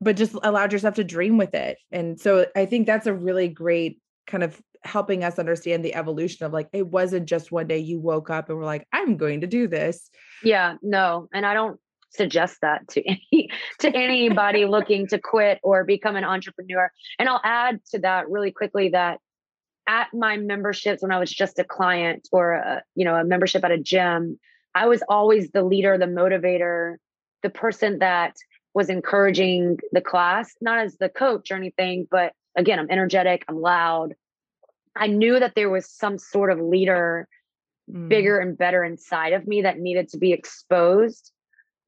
but 0.00 0.16
just 0.16 0.34
allowed 0.42 0.72
yourself 0.72 0.94
to 0.94 1.04
dream 1.04 1.38
with 1.38 1.54
it 1.54 1.78
and 1.90 2.20
so 2.20 2.46
i 2.56 2.66
think 2.66 2.86
that's 2.86 3.06
a 3.06 3.14
really 3.14 3.48
great 3.48 4.00
kind 4.26 4.42
of 4.42 4.60
helping 4.82 5.24
us 5.24 5.38
understand 5.38 5.82
the 5.82 5.94
evolution 5.94 6.44
of 6.44 6.52
like 6.52 6.68
it 6.72 6.86
wasn't 6.86 7.26
just 7.26 7.50
one 7.50 7.66
day 7.66 7.78
you 7.78 7.98
woke 7.98 8.28
up 8.28 8.48
and 8.48 8.58
were 8.58 8.64
like 8.64 8.86
i'm 8.92 9.16
going 9.16 9.40
to 9.40 9.46
do 9.46 9.66
this 9.66 10.10
yeah 10.42 10.74
no 10.82 11.26
and 11.32 11.46
i 11.46 11.54
don't 11.54 11.80
suggest 12.14 12.58
that 12.62 12.86
to 12.88 13.02
any 13.06 13.50
to 13.80 13.94
anybody 13.94 14.64
looking 14.64 15.06
to 15.06 15.18
quit 15.18 15.58
or 15.62 15.84
become 15.84 16.16
an 16.16 16.24
entrepreneur 16.24 16.90
and 17.18 17.28
i'll 17.28 17.40
add 17.44 17.80
to 17.90 17.98
that 17.98 18.28
really 18.28 18.50
quickly 18.50 18.88
that 18.90 19.18
at 19.88 20.08
my 20.14 20.36
memberships 20.36 21.02
when 21.02 21.12
i 21.12 21.18
was 21.18 21.30
just 21.30 21.58
a 21.58 21.64
client 21.64 22.28
or 22.32 22.52
a, 22.52 22.82
you 22.94 23.04
know 23.04 23.14
a 23.14 23.24
membership 23.24 23.64
at 23.64 23.70
a 23.70 23.78
gym 23.78 24.38
i 24.74 24.86
was 24.86 25.02
always 25.08 25.50
the 25.50 25.62
leader 25.62 25.98
the 25.98 26.06
motivator 26.06 26.96
the 27.42 27.50
person 27.50 27.98
that 27.98 28.36
was 28.72 28.88
encouraging 28.88 29.78
the 29.92 30.00
class 30.00 30.54
not 30.60 30.78
as 30.78 30.96
the 30.98 31.08
coach 31.08 31.50
or 31.50 31.56
anything 31.56 32.06
but 32.10 32.32
again 32.56 32.78
i'm 32.78 32.90
energetic 32.90 33.44
i'm 33.48 33.60
loud 33.60 34.14
I 34.96 35.08
knew 35.08 35.40
that 35.40 35.54
there 35.54 35.70
was 35.70 35.90
some 35.90 36.18
sort 36.18 36.50
of 36.50 36.60
leader 36.60 37.28
mm. 37.90 38.08
bigger 38.08 38.38
and 38.38 38.56
better 38.56 38.84
inside 38.84 39.32
of 39.32 39.46
me 39.46 39.62
that 39.62 39.78
needed 39.78 40.08
to 40.10 40.18
be 40.18 40.32
exposed. 40.32 41.32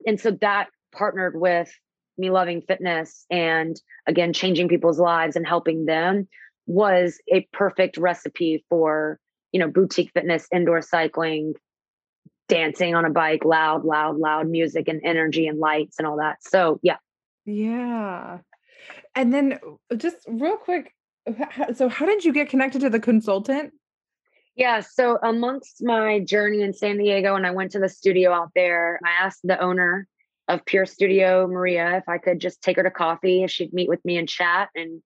And 0.06 0.20
so 0.20 0.30
that 0.40 0.68
partnered 0.92 1.38
with 1.38 1.70
me 2.16 2.30
loving 2.30 2.62
fitness 2.62 3.26
and 3.30 3.78
again 4.06 4.32
changing 4.32 4.68
people's 4.68 4.98
lives 4.98 5.36
and 5.36 5.46
helping 5.46 5.84
them 5.84 6.28
was 6.66 7.20
a 7.32 7.46
perfect 7.52 7.96
recipe 7.96 8.64
for, 8.68 9.18
you 9.52 9.60
know, 9.60 9.68
boutique 9.68 10.10
fitness, 10.12 10.46
indoor 10.52 10.82
cycling, 10.82 11.54
dancing 12.48 12.94
on 12.94 13.04
a 13.04 13.10
bike, 13.10 13.44
loud, 13.44 13.84
loud, 13.84 14.16
loud 14.16 14.48
music 14.48 14.88
and 14.88 15.00
energy 15.04 15.46
and 15.46 15.58
lights 15.58 15.96
and 15.98 16.06
all 16.06 16.16
that. 16.18 16.42
So, 16.42 16.80
yeah. 16.82 16.96
Yeah. 17.44 18.38
And 19.14 19.32
then 19.32 19.58
uh, 19.90 19.96
just 19.96 20.16
real 20.28 20.56
quick, 20.56 20.92
so 21.74 21.88
how 21.88 22.06
did 22.06 22.24
you 22.24 22.32
get 22.32 22.48
connected 22.48 22.80
to 22.80 22.90
the 22.90 23.00
consultant? 23.00 23.72
Yeah, 24.56 24.80
so 24.80 25.18
amongst 25.22 25.84
my 25.84 26.20
journey 26.20 26.62
in 26.62 26.72
San 26.72 26.96
Diego, 26.96 27.34
and 27.34 27.46
I 27.46 27.50
went 27.50 27.72
to 27.72 27.78
the 27.78 27.90
studio 27.90 28.32
out 28.32 28.52
there, 28.54 28.98
I 29.04 29.24
asked 29.24 29.40
the 29.44 29.60
owner 29.60 30.08
of 30.48 30.64
Pure 30.64 30.86
Studio, 30.86 31.46
Maria, 31.46 31.98
if 31.98 32.08
I 32.08 32.16
could 32.16 32.40
just 32.40 32.62
take 32.62 32.76
her 32.76 32.82
to 32.82 32.90
coffee, 32.90 33.42
if 33.42 33.50
she'd 33.50 33.74
meet 33.74 33.88
with 33.88 34.02
me 34.04 34.16
and 34.16 34.26
chat. 34.26 34.70
And 34.74 35.02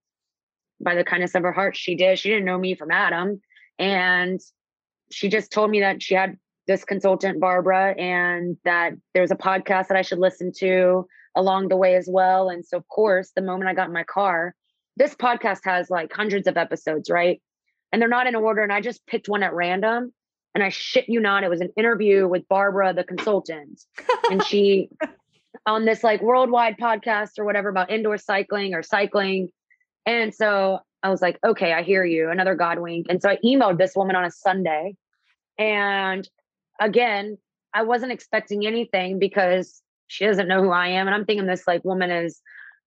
by 0.80 0.94
the 0.94 1.02
kindness 1.02 1.34
of 1.34 1.42
her 1.42 1.52
heart, 1.52 1.76
she 1.76 1.96
did. 1.96 2.18
She 2.18 2.28
didn't 2.28 2.44
know 2.44 2.58
me 2.58 2.76
from 2.76 2.92
Adam. 2.92 3.40
And 3.78 4.40
she 5.10 5.28
just 5.28 5.50
told 5.50 5.70
me 5.70 5.80
that 5.80 6.00
she 6.00 6.14
had 6.14 6.36
this 6.68 6.84
consultant, 6.84 7.40
Barbara, 7.40 7.94
and 7.98 8.56
that 8.64 8.92
there 9.14 9.22
was 9.22 9.32
a 9.32 9.36
podcast 9.36 9.88
that 9.88 9.96
I 9.96 10.02
should 10.02 10.20
listen 10.20 10.52
to 10.58 11.08
along 11.34 11.68
the 11.68 11.76
way 11.76 11.96
as 11.96 12.08
well. 12.08 12.50
And 12.50 12.64
so, 12.64 12.76
of 12.76 12.86
course, 12.86 13.32
the 13.34 13.42
moment 13.42 13.68
I 13.68 13.74
got 13.74 13.88
in 13.88 13.94
my 13.94 14.04
car, 14.04 14.54
this 14.96 15.14
podcast 15.14 15.60
has 15.64 15.90
like 15.90 16.12
hundreds 16.12 16.46
of 16.46 16.56
episodes, 16.56 17.10
right? 17.10 17.42
And 17.92 18.00
they're 18.00 18.08
not 18.08 18.26
in 18.26 18.34
order. 18.34 18.62
And 18.62 18.72
I 18.72 18.80
just 18.80 19.06
picked 19.06 19.28
one 19.28 19.42
at 19.42 19.54
random. 19.54 20.12
And 20.54 20.64
I 20.64 20.68
shit 20.68 21.08
you 21.08 21.20
not, 21.20 21.44
it 21.44 21.48
was 21.48 21.60
an 21.60 21.70
interview 21.76 22.26
with 22.26 22.48
Barbara, 22.48 22.92
the 22.92 23.04
consultant. 23.04 23.80
and 24.30 24.44
she, 24.44 24.90
on 25.66 25.84
this 25.84 26.02
like 26.02 26.22
worldwide 26.22 26.76
podcast 26.78 27.38
or 27.38 27.44
whatever 27.44 27.68
about 27.68 27.90
indoor 27.90 28.18
cycling 28.18 28.74
or 28.74 28.82
cycling. 28.82 29.50
And 30.06 30.34
so 30.34 30.80
I 31.02 31.10
was 31.10 31.22
like, 31.22 31.38
okay, 31.44 31.72
I 31.72 31.82
hear 31.82 32.04
you. 32.04 32.30
Another 32.30 32.54
God 32.54 32.78
wink. 32.78 33.06
And 33.08 33.22
so 33.22 33.28
I 33.28 33.38
emailed 33.44 33.78
this 33.78 33.94
woman 33.94 34.16
on 34.16 34.24
a 34.24 34.30
Sunday. 34.30 34.96
And 35.58 36.28
again, 36.80 37.38
I 37.72 37.82
wasn't 37.82 38.12
expecting 38.12 38.66
anything 38.66 39.18
because 39.18 39.82
she 40.08 40.26
doesn't 40.26 40.48
know 40.48 40.62
who 40.62 40.70
I 40.70 40.88
am. 40.88 41.06
And 41.06 41.14
I'm 41.14 41.24
thinking 41.24 41.46
this 41.46 41.66
like 41.66 41.84
woman 41.84 42.10
is 42.10 42.40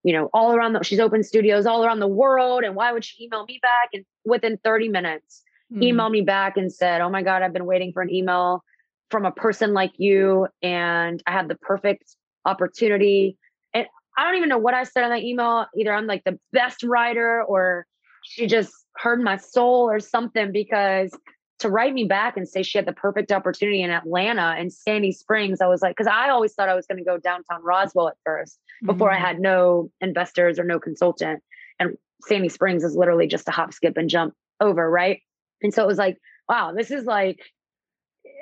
you 0.04 0.14
know, 0.14 0.30
all 0.34 0.54
around 0.54 0.74
the, 0.74 0.84
she's 0.84 1.00
opened 1.00 1.26
studios 1.26 1.66
all 1.66 1.84
around 1.84 2.00
the 2.00 2.08
world. 2.08 2.64
And 2.64 2.76
why 2.76 2.92
would 2.92 3.06
she 3.06 3.24
email 3.24 3.46
me 3.46 3.60
back? 3.62 3.90
And 3.94 4.06
within 4.26 4.58
30 4.64 4.90
minutes, 4.90 5.42
mm. 5.74 5.82
email 5.82 6.10
me 6.10 6.22
back 6.22 6.58
and 6.58 6.72
said, 6.72 7.02
Oh 7.02 7.10
my 7.10 7.24
God, 7.24 7.42
I've 7.42 7.54
been 7.54 7.66
waiting 7.66 7.94
for 7.94 8.02
an 8.02 8.14
email 8.14 8.64
from 9.10 9.26
a 9.26 9.32
person 9.32 9.74
like 9.74 9.94
you. 9.98 10.48
And 10.62 11.24
I 11.26 11.32
have 11.32 11.48
the 11.48 11.56
perfect 11.56 12.16
opportunity. 12.46 13.38
And 13.74 13.88
I 14.18 14.26
don't 14.26 14.36
even 14.36 14.50
know 14.50 14.58
what 14.58 14.74
I 14.74 14.84
said 14.84 15.04
on 15.04 15.12
that 15.12 15.24
email. 15.24 15.66
Either 15.78 15.94
I'm 15.94 16.08
like 16.08 16.24
the 16.26 16.38
best 16.52 16.84
writer 16.84 17.42
or 17.42 17.86
she 18.24 18.48
just 18.48 18.74
heard 18.98 19.22
my 19.22 19.38
soul 19.38 19.90
or 19.90 20.00
something 20.00 20.52
because 20.52 21.18
to 21.64 21.70
write 21.70 21.94
me 21.94 22.06
back 22.06 22.38
and 22.38 22.48
say 22.48 22.64
she 22.64 22.78
had 22.78 22.86
the 22.86 22.94
perfect 22.94 23.32
opportunity 23.32 23.82
in 23.82 23.90
Atlanta 23.90 24.56
and 24.58 24.72
Sandy 24.72 25.12
Springs, 25.12 25.60
I 25.60 25.68
was 25.68 25.82
like, 25.82 25.96
because 25.96 26.08
I 26.08 26.30
always 26.30 26.54
thought 26.54 26.70
I 26.70 26.76
was 26.76 26.86
going 26.86 27.00
to 27.00 27.04
go 27.04 27.18
downtown 27.18 27.64
Roswell 27.64 28.08
at 28.08 28.16
1st 28.28 28.58
before 28.86 29.10
mm-hmm. 29.10 29.24
I 29.24 29.28
had 29.28 29.40
no 29.40 29.92
investors 30.00 30.60
or 30.60 30.64
no 30.64 30.80
consultant. 30.80 31.42
And 31.80 31.98
Sandy 32.22 32.50
Springs 32.50 32.84
is 32.84 32.96
literally 32.96 33.28
just 33.28 33.48
a 33.48 33.52
hop, 33.52 33.74
skip, 33.74 33.98
and 33.98 34.10
jump 34.10 34.34
over, 34.62 34.90
right? 34.90 35.22
And 35.62 35.74
so 35.74 35.84
it 35.84 35.88
was 35.88 35.98
like, 35.98 36.18
wow, 36.48 36.74
this 36.76 36.92
is 36.92 37.06
like, 37.06 37.40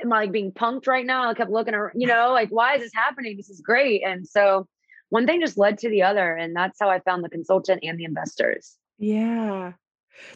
am 0.04 0.12
I 0.12 0.18
like 0.18 0.32
being 0.32 0.52
punked 0.52 0.88
right 0.88 1.06
now? 1.06 1.30
I 1.30 1.34
kept 1.34 1.52
looking 1.52 1.74
around, 1.74 1.94
you 1.96 2.08
know, 2.08 2.32
like, 2.32 2.50
why 2.50 2.76
is 2.76 2.82
this 2.82 2.92
happening? 2.94 3.38
This 3.38 3.50
is 3.50 3.62
great. 3.62 4.04
And 4.04 4.28
so 4.28 4.68
one 5.10 5.26
thing 5.26 5.42
just 5.42 5.58
led 5.58 5.78
to 5.80 5.90
the 5.90 6.04
other. 6.04 6.36
And 6.36 6.56
that's 6.56 6.78
how 6.80 6.90
I 6.90 7.00
found 7.00 7.24
the 7.24 7.30
consultant 7.30 7.82
and 7.84 7.98
the 8.00 8.06
investors. 8.06 8.76
Yeah. 8.98 9.74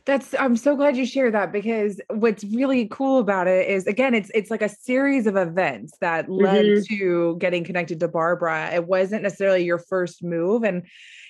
That's 0.06 0.34
I'm 0.36 0.56
so 0.58 0.76
glad 0.76 0.98
you 0.98 1.06
shared 1.06 1.34
that 1.34 1.52
because 1.52 2.00
what's 2.10 2.44
really 2.44 2.88
cool 2.88 3.20
about 3.20 3.48
it 3.48 3.68
is 3.70 3.88
again 3.88 4.14
it's 4.14 4.32
it's 4.34 4.52
like 4.52 4.62
a 4.62 4.70
series 4.70 5.28
of 5.28 5.36
events 5.36 5.94
that 6.02 6.30
led 6.30 6.66
mm-hmm. 6.66 6.96
to 6.96 7.38
getting 7.40 7.64
connected 7.64 8.00
to 8.00 8.08
Barbara. 8.08 8.72
It 8.74 8.88
wasn't 8.88 9.24
necessarily 9.24 9.64
your 9.64 9.80
first 9.80 10.24
move 10.24 10.64
and 10.64 10.84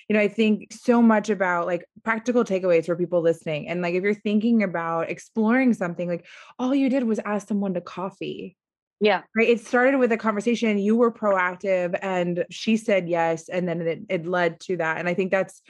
you 0.08 0.14
know 0.14 0.20
I 0.20 0.28
think 0.28 0.72
so 0.72 1.02
much 1.02 1.30
about 1.30 1.66
like 1.66 1.84
practical 2.04 2.44
takeaways 2.44 2.86
for 2.86 2.96
people 2.96 3.20
listening 3.20 3.68
and 3.68 3.82
like 3.82 3.94
if 3.94 4.02
you're 4.02 4.14
thinking 4.14 4.62
about 4.62 5.10
exploring 5.10 5.74
something 5.74 6.08
like 6.08 6.26
all 6.58 6.74
you 6.74 6.88
did 6.88 7.04
was 7.04 7.20
ask 7.24 7.48
someone 7.48 7.74
to 7.74 7.80
coffee. 7.80 8.56
Yeah. 9.00 9.22
Right. 9.36 9.48
It 9.48 9.60
started 9.60 9.98
with 9.98 10.10
a 10.12 10.16
conversation. 10.16 10.78
You 10.78 10.96
were 10.96 11.12
proactive 11.12 11.98
and 12.00 12.46
she 12.50 12.78
said 12.78 13.08
yes. 13.08 13.48
And 13.50 13.68
then 13.68 13.82
it, 13.82 14.00
it 14.08 14.26
led 14.26 14.58
to 14.60 14.78
that. 14.78 14.96
And 14.98 15.06
I 15.06 15.12
think 15.12 15.30
that's 15.30 15.60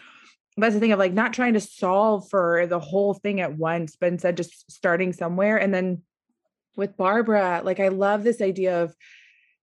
that's 0.57 0.75
the 0.75 0.81
thing 0.81 0.93
of 0.93 0.99
like 0.99 1.13
not 1.13 1.33
trying 1.33 1.55
to 1.55 1.61
solve 1.61 2.29
for 2.31 2.67
the 2.67 2.81
whole 2.81 3.15
thing 3.15 3.41
at 3.41 3.57
once, 3.57 3.97
but 3.97 4.09
instead 4.09 4.37
just 4.37 4.71
starting 4.71 5.13
somewhere. 5.13 5.57
And 5.59 5.73
then 5.73 6.03
with 6.77 6.97
Barbara, 6.97 7.61
like 7.63 7.81
I 7.81 7.89
love 7.89 8.25
this 8.25 8.41
idea 8.41 8.83
of, 8.83 8.95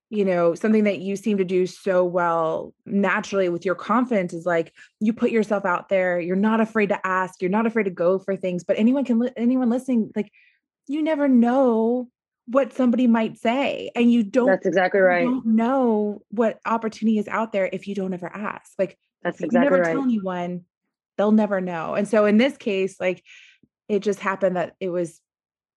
you 0.10 0.24
know, 0.24 0.54
something 0.54 0.84
that 0.84 1.00
you 1.00 1.16
seem 1.16 1.38
to 1.40 1.44
do 1.44 1.66
so 1.66 2.06
well 2.06 2.76
naturally 2.86 3.50
with 3.50 3.66
your 3.66 3.74
confidence 3.74 4.34
is 4.34 4.46
like 4.46 4.72
you 5.00 5.14
put 5.14 5.32
yourself 5.32 5.66
out 5.66 5.90
there. 5.90 6.20
You're 6.20 6.36
not 6.36 6.62
afraid 6.62 6.90
to 6.90 7.08
ask. 7.08 7.42
You're 7.42 7.50
not 7.50 7.66
afraid 7.66 7.86
to 7.86 7.90
go 7.90 8.20
for 8.20 8.36
things. 8.36 8.64
But 8.64 8.78
anyone 8.78 9.06
can, 9.06 9.28
anyone 9.36 9.72
listening, 9.72 10.12
like 10.16 10.32
you 10.88 11.02
never 11.02 11.28
know 11.28 12.10
what 12.46 12.74
somebody 12.74 13.08
might 13.08 13.38
say, 13.38 13.90
and 13.96 14.12
you 14.12 14.22
don't. 14.22 14.48
That's 14.48 14.66
exactly 14.66 15.00
right. 15.00 15.24
You 15.24 15.32
don't 15.32 15.46
know 15.46 16.22
what 16.30 16.60
opportunity 16.66 17.18
is 17.18 17.28
out 17.28 17.52
there 17.52 17.70
if 17.72 17.88
you 17.88 17.96
don't 17.96 18.14
ever 18.14 18.30
ask. 18.32 18.74
Like 18.78 18.98
that's 19.24 19.42
exactly 19.42 19.58
you 19.58 19.64
never 19.64 19.82
right. 19.82 19.94
tell 19.94 20.04
anyone 20.04 20.66
they'll 21.18 21.32
never 21.32 21.62
know. 21.62 21.96
And 21.96 22.08
so 22.08 22.26
in 22.26 22.38
this 22.38 22.58
case, 22.58 23.00
like 23.00 23.24
it 23.90 24.00
just 24.00 24.20
happened 24.20 24.56
that 24.56 24.76
it 24.80 24.90
was 24.90 25.20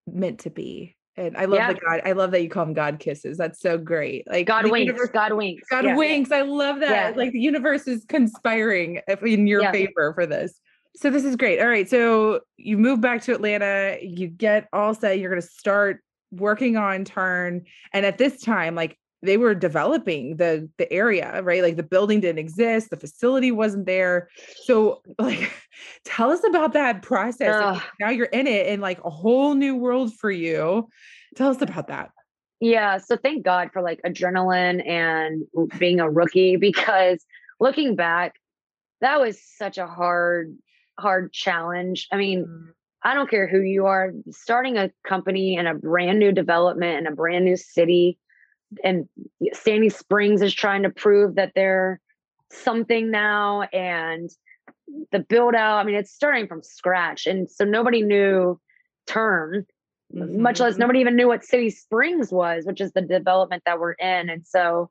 meant 0.06 0.40
to 0.40 0.50
be. 0.50 0.96
And 1.18 1.36
I 1.36 1.46
love 1.46 1.58
yeah. 1.58 1.72
the 1.72 1.80
God. 1.80 2.00
I 2.04 2.12
love 2.12 2.30
that 2.32 2.42
you 2.42 2.50
call 2.50 2.66
them 2.66 2.74
God 2.74 2.98
kisses. 2.98 3.38
That's 3.38 3.60
so 3.60 3.78
great. 3.78 4.28
Like 4.28 4.46
God 4.46 4.70
winks. 4.70 4.86
Universe, 4.86 5.10
God 5.12 5.32
winks. 5.32 5.66
God 5.70 5.84
yeah. 5.84 5.96
winks. 5.96 6.30
I 6.30 6.42
love 6.42 6.80
that. 6.80 7.10
Yeah. 7.10 7.16
Like 7.16 7.32
the 7.32 7.40
universe 7.40 7.88
is 7.88 8.04
conspiring 8.06 9.00
in 9.22 9.46
your 9.46 9.72
favor 9.72 10.12
for 10.14 10.26
this. 10.26 10.60
So 10.94 11.10
this 11.10 11.24
is 11.24 11.36
great. 11.36 11.60
All 11.60 11.68
right. 11.68 11.88
So 11.88 12.40
you 12.58 12.76
move 12.76 13.00
back 13.00 13.22
to 13.22 13.32
Atlanta. 13.32 13.98
You 14.02 14.28
get 14.28 14.68
all 14.72 14.94
set. 14.94 15.18
You're 15.18 15.30
going 15.30 15.42
to 15.42 15.48
start 15.48 16.02
working 16.32 16.76
on 16.76 17.04
Turn. 17.04 17.64
And 17.92 18.04
at 18.04 18.18
this 18.18 18.40
time, 18.42 18.74
like 18.74 18.98
they 19.26 19.36
were 19.36 19.54
developing 19.54 20.36
the 20.36 20.68
the 20.78 20.90
area 20.92 21.42
right? 21.42 21.62
Like 21.62 21.76
the 21.76 21.82
building 21.82 22.20
didn't 22.20 22.38
exist 22.38 22.90
the 22.90 22.96
facility 22.96 23.52
wasn't 23.52 23.86
there. 23.86 24.28
So 24.64 25.02
like 25.18 25.52
tell 26.04 26.30
us 26.30 26.42
about 26.44 26.72
that 26.72 27.02
process. 27.02 27.80
Now 28.00 28.10
you're 28.10 28.26
in 28.26 28.46
it 28.46 28.66
in 28.66 28.80
like 28.80 29.02
a 29.04 29.10
whole 29.10 29.54
new 29.54 29.76
world 29.76 30.14
for 30.14 30.30
you. 30.30 30.88
Tell 31.34 31.50
us 31.50 31.60
about 31.60 31.88
that. 31.88 32.10
Yeah 32.60 32.98
so 32.98 33.16
thank 33.16 33.44
god 33.44 33.70
for 33.72 33.82
like 33.82 34.00
adrenaline 34.06 34.86
and 34.88 35.42
being 35.78 36.00
a 36.00 36.10
rookie 36.10 36.56
because 36.68 37.24
looking 37.60 37.96
back 37.96 38.36
that 39.02 39.20
was 39.20 39.38
such 39.42 39.76
a 39.76 39.86
hard 39.86 40.56
hard 40.98 41.32
challenge. 41.32 42.08
I 42.10 42.16
mean 42.16 42.46
mm. 42.46 42.72
I 43.02 43.14
don't 43.14 43.30
care 43.30 43.46
who 43.46 43.60
you 43.60 43.86
are, 43.86 44.12
starting 44.30 44.76
a 44.78 44.90
company 45.06 45.54
in 45.54 45.68
a 45.68 45.74
brand 45.74 46.18
new 46.18 46.32
development 46.32 46.98
in 46.98 47.06
a 47.06 47.14
brand 47.14 47.44
new 47.44 47.56
city 47.56 48.18
and 48.84 49.08
Sandy 49.52 49.88
Springs 49.88 50.42
is 50.42 50.54
trying 50.54 50.82
to 50.82 50.90
prove 50.90 51.36
that 51.36 51.52
they're 51.54 52.00
something 52.50 53.10
now 53.10 53.62
and 53.72 54.30
the 55.10 55.18
build 55.18 55.56
out 55.56 55.78
i 55.78 55.84
mean 55.84 55.96
it's 55.96 56.12
starting 56.12 56.46
from 56.46 56.62
scratch 56.62 57.26
and 57.26 57.50
so 57.50 57.64
nobody 57.64 58.02
knew 58.02 58.58
Turn, 59.08 59.66
mm-hmm. 60.14 60.42
much 60.42 60.60
less 60.60 60.78
nobody 60.78 61.00
even 61.00 61.16
knew 61.16 61.26
what 61.26 61.44
city 61.44 61.70
springs 61.70 62.30
was 62.30 62.64
which 62.64 62.80
is 62.80 62.92
the 62.92 63.02
development 63.02 63.64
that 63.66 63.80
we're 63.80 63.92
in 63.92 64.30
and 64.30 64.46
so 64.46 64.88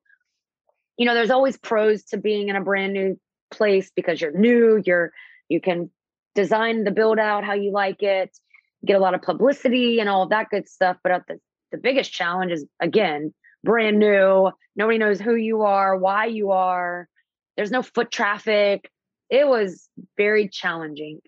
you 0.98 1.06
know 1.06 1.14
there's 1.14 1.32
always 1.32 1.58
pros 1.58 2.04
to 2.04 2.18
being 2.18 2.50
in 2.50 2.58
a 2.58 2.62
brand 2.62 2.92
new 2.92 3.18
place 3.52 3.90
because 3.96 4.20
you're 4.20 4.38
new 4.38 4.82
you're 4.86 5.14
you 5.48 5.62
can 5.62 5.90
design 6.36 6.84
the 6.84 6.92
build 6.92 7.18
out 7.18 7.46
how 7.46 7.54
you 7.54 7.72
like 7.72 8.04
it 8.04 8.38
get 8.86 8.96
a 8.96 9.00
lot 9.00 9.14
of 9.14 9.22
publicity 9.22 10.00
and 10.00 10.08
all 10.08 10.24
of 10.24 10.30
that 10.30 10.50
good 10.50 10.70
stuff. 10.70 10.98
But 11.04 11.24
the, 11.28 11.40
the 11.72 11.78
biggest 11.78 12.12
challenge 12.12 12.52
is 12.52 12.66
again, 12.80 13.34
brand 13.66 14.00
new. 14.00 14.52
Nobody 14.76 14.98
knows 14.98 15.20
who 15.20 15.36
you 15.36 15.64
are, 15.64 15.98
why 15.98 16.28
you 16.28 16.52
are. 16.52 17.10
There's 17.58 17.72
no 17.72 17.82
foot 17.82 18.12
traffic. 18.12 18.90
It 19.30 19.48
was 19.48 19.90
very 20.16 20.48
challenging. 20.48 21.20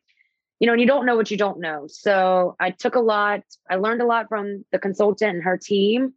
You 0.59 0.67
know, 0.67 0.73
and 0.73 0.81
you 0.81 0.87
don't 0.87 1.05
know 1.05 1.15
what 1.15 1.29
you 1.29 1.37
don't 1.37 1.59
know. 1.59 1.85
So 1.87 2.55
I 2.59 2.71
took 2.71 2.95
a 2.95 3.01
lot. 3.01 3.41
I 3.69 3.75
learned 3.75 4.01
a 4.01 4.05
lot 4.05 4.29
from 4.29 4.63
the 4.71 4.79
consultant 4.79 5.35
and 5.35 5.43
her 5.43 5.57
team. 5.57 6.13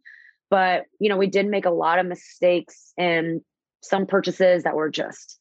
But, 0.49 0.85
you 0.99 1.09
know, 1.09 1.17
we 1.17 1.27
did 1.27 1.47
make 1.47 1.65
a 1.65 1.71
lot 1.71 1.99
of 1.99 2.05
mistakes 2.05 2.93
and 2.97 3.41
some 3.81 4.05
purchases 4.05 4.63
that 4.63 4.75
were 4.75 4.89
just 4.89 5.37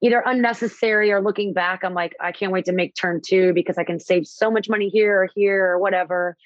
either 0.00 0.22
unnecessary 0.24 1.10
or 1.10 1.20
looking 1.20 1.52
back, 1.52 1.82
I'm 1.82 1.94
like, 1.94 2.14
I 2.20 2.32
can't 2.32 2.52
wait 2.52 2.66
to 2.66 2.72
make 2.72 2.94
turn 2.94 3.20
two 3.24 3.52
because 3.52 3.78
I 3.78 3.84
can 3.84 3.98
save 3.98 4.26
so 4.26 4.50
much 4.50 4.68
money 4.68 4.88
here 4.88 5.22
or 5.22 5.28
here 5.34 5.66
or 5.72 5.78
whatever. 5.78 6.36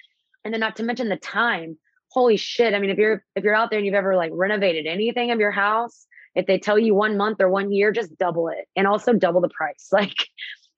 And 0.44 0.52
then 0.52 0.60
not 0.60 0.76
to 0.76 0.82
mention 0.82 1.08
the 1.08 1.16
time. 1.16 1.76
Holy 2.12 2.36
shit. 2.36 2.74
I 2.74 2.78
mean, 2.78 2.90
if 2.90 2.98
you're 2.98 3.24
if 3.34 3.42
you're 3.42 3.54
out 3.54 3.70
there 3.70 3.78
and 3.78 3.86
you've 3.86 3.94
ever 3.94 4.16
like 4.16 4.30
renovated 4.34 4.86
anything 4.86 5.30
of 5.30 5.40
your 5.40 5.50
house, 5.50 6.06
if 6.34 6.46
they 6.46 6.58
tell 6.58 6.78
you 6.78 6.94
one 6.94 7.16
month 7.16 7.40
or 7.40 7.48
one 7.48 7.72
year, 7.72 7.90
just 7.90 8.16
double 8.18 8.48
it 8.48 8.68
and 8.76 8.86
also 8.86 9.12
double 9.12 9.40
the 9.40 9.48
price. 9.48 9.88
Like, 9.92 10.14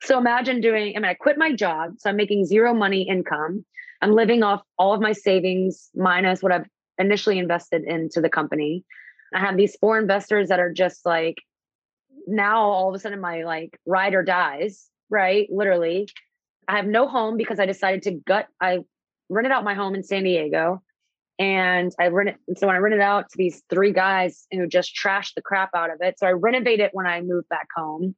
so 0.03 0.18
imagine 0.18 0.61
doing, 0.61 0.95
I 0.97 1.01
mean, 1.01 1.11
I 1.11 1.14
quit 1.14 1.39
my 1.39 1.53
job. 1.53 1.95
So 1.99 2.11
I'm 2.11 2.16
making 2.16 2.45
zero 2.45 2.74
money 2.74 3.09
income. 3.09 3.64
I'm 4.03 4.12
living 4.12 4.43
off 4.43 4.62
all 4.78 4.93
of 4.93 5.01
my 5.01 5.12
savings 5.12 5.89
minus 5.95 6.43
what 6.43 6.53
I've 6.53 6.66
initially 6.99 7.39
invested 7.39 7.85
into 7.85 8.20
the 8.20 8.28
company. 8.28 8.85
I 9.35 9.41
have 9.41 9.57
these 9.57 9.76
four 9.76 9.99
investors 9.99 10.51
that 10.51 10.61
are 10.61 10.72
just 10.72 11.07
like 11.07 11.39
now 12.26 12.61
all 12.61 12.91
of 12.91 12.95
a 12.95 12.99
sudden 12.99 13.20
my 13.20 13.45
like 13.45 13.80
ride 13.87 14.14
or 14.14 14.22
dies, 14.22 14.89
right? 15.09 15.49
Literally. 15.51 16.09
I 16.68 16.76
have 16.76 16.87
no 16.87 17.09
home 17.09 17.37
because 17.37 17.59
I 17.59 17.66
decided 17.66 18.03
to 18.03 18.12
gut 18.12 18.47
I 18.61 18.80
rented 19.28 19.53
out 19.53 19.64
my 19.64 19.74
home 19.74 19.95
in 19.95 20.03
San 20.03 20.24
Diego 20.24 20.82
and 21.39 21.93
I 21.99 22.09
rented 22.09 22.37
so 22.57 22.66
when 22.66 22.76
I 22.76 22.78
rented 22.78 23.01
out 23.01 23.30
to 23.30 23.37
these 23.37 23.62
three 23.68 23.93
guys 23.93 24.47
who 24.53 24.66
just 24.66 24.95
trashed 24.95 25.35
the 25.35 25.43
crap 25.43 25.70
out 25.74 25.91
of 25.91 25.99
it. 26.01 26.18
So 26.18 26.26
I 26.26 26.32
renovated 26.32 26.87
it 26.87 26.91
when 26.93 27.07
I 27.07 27.20
moved 27.20 27.49
back 27.49 27.68
home. 27.74 28.14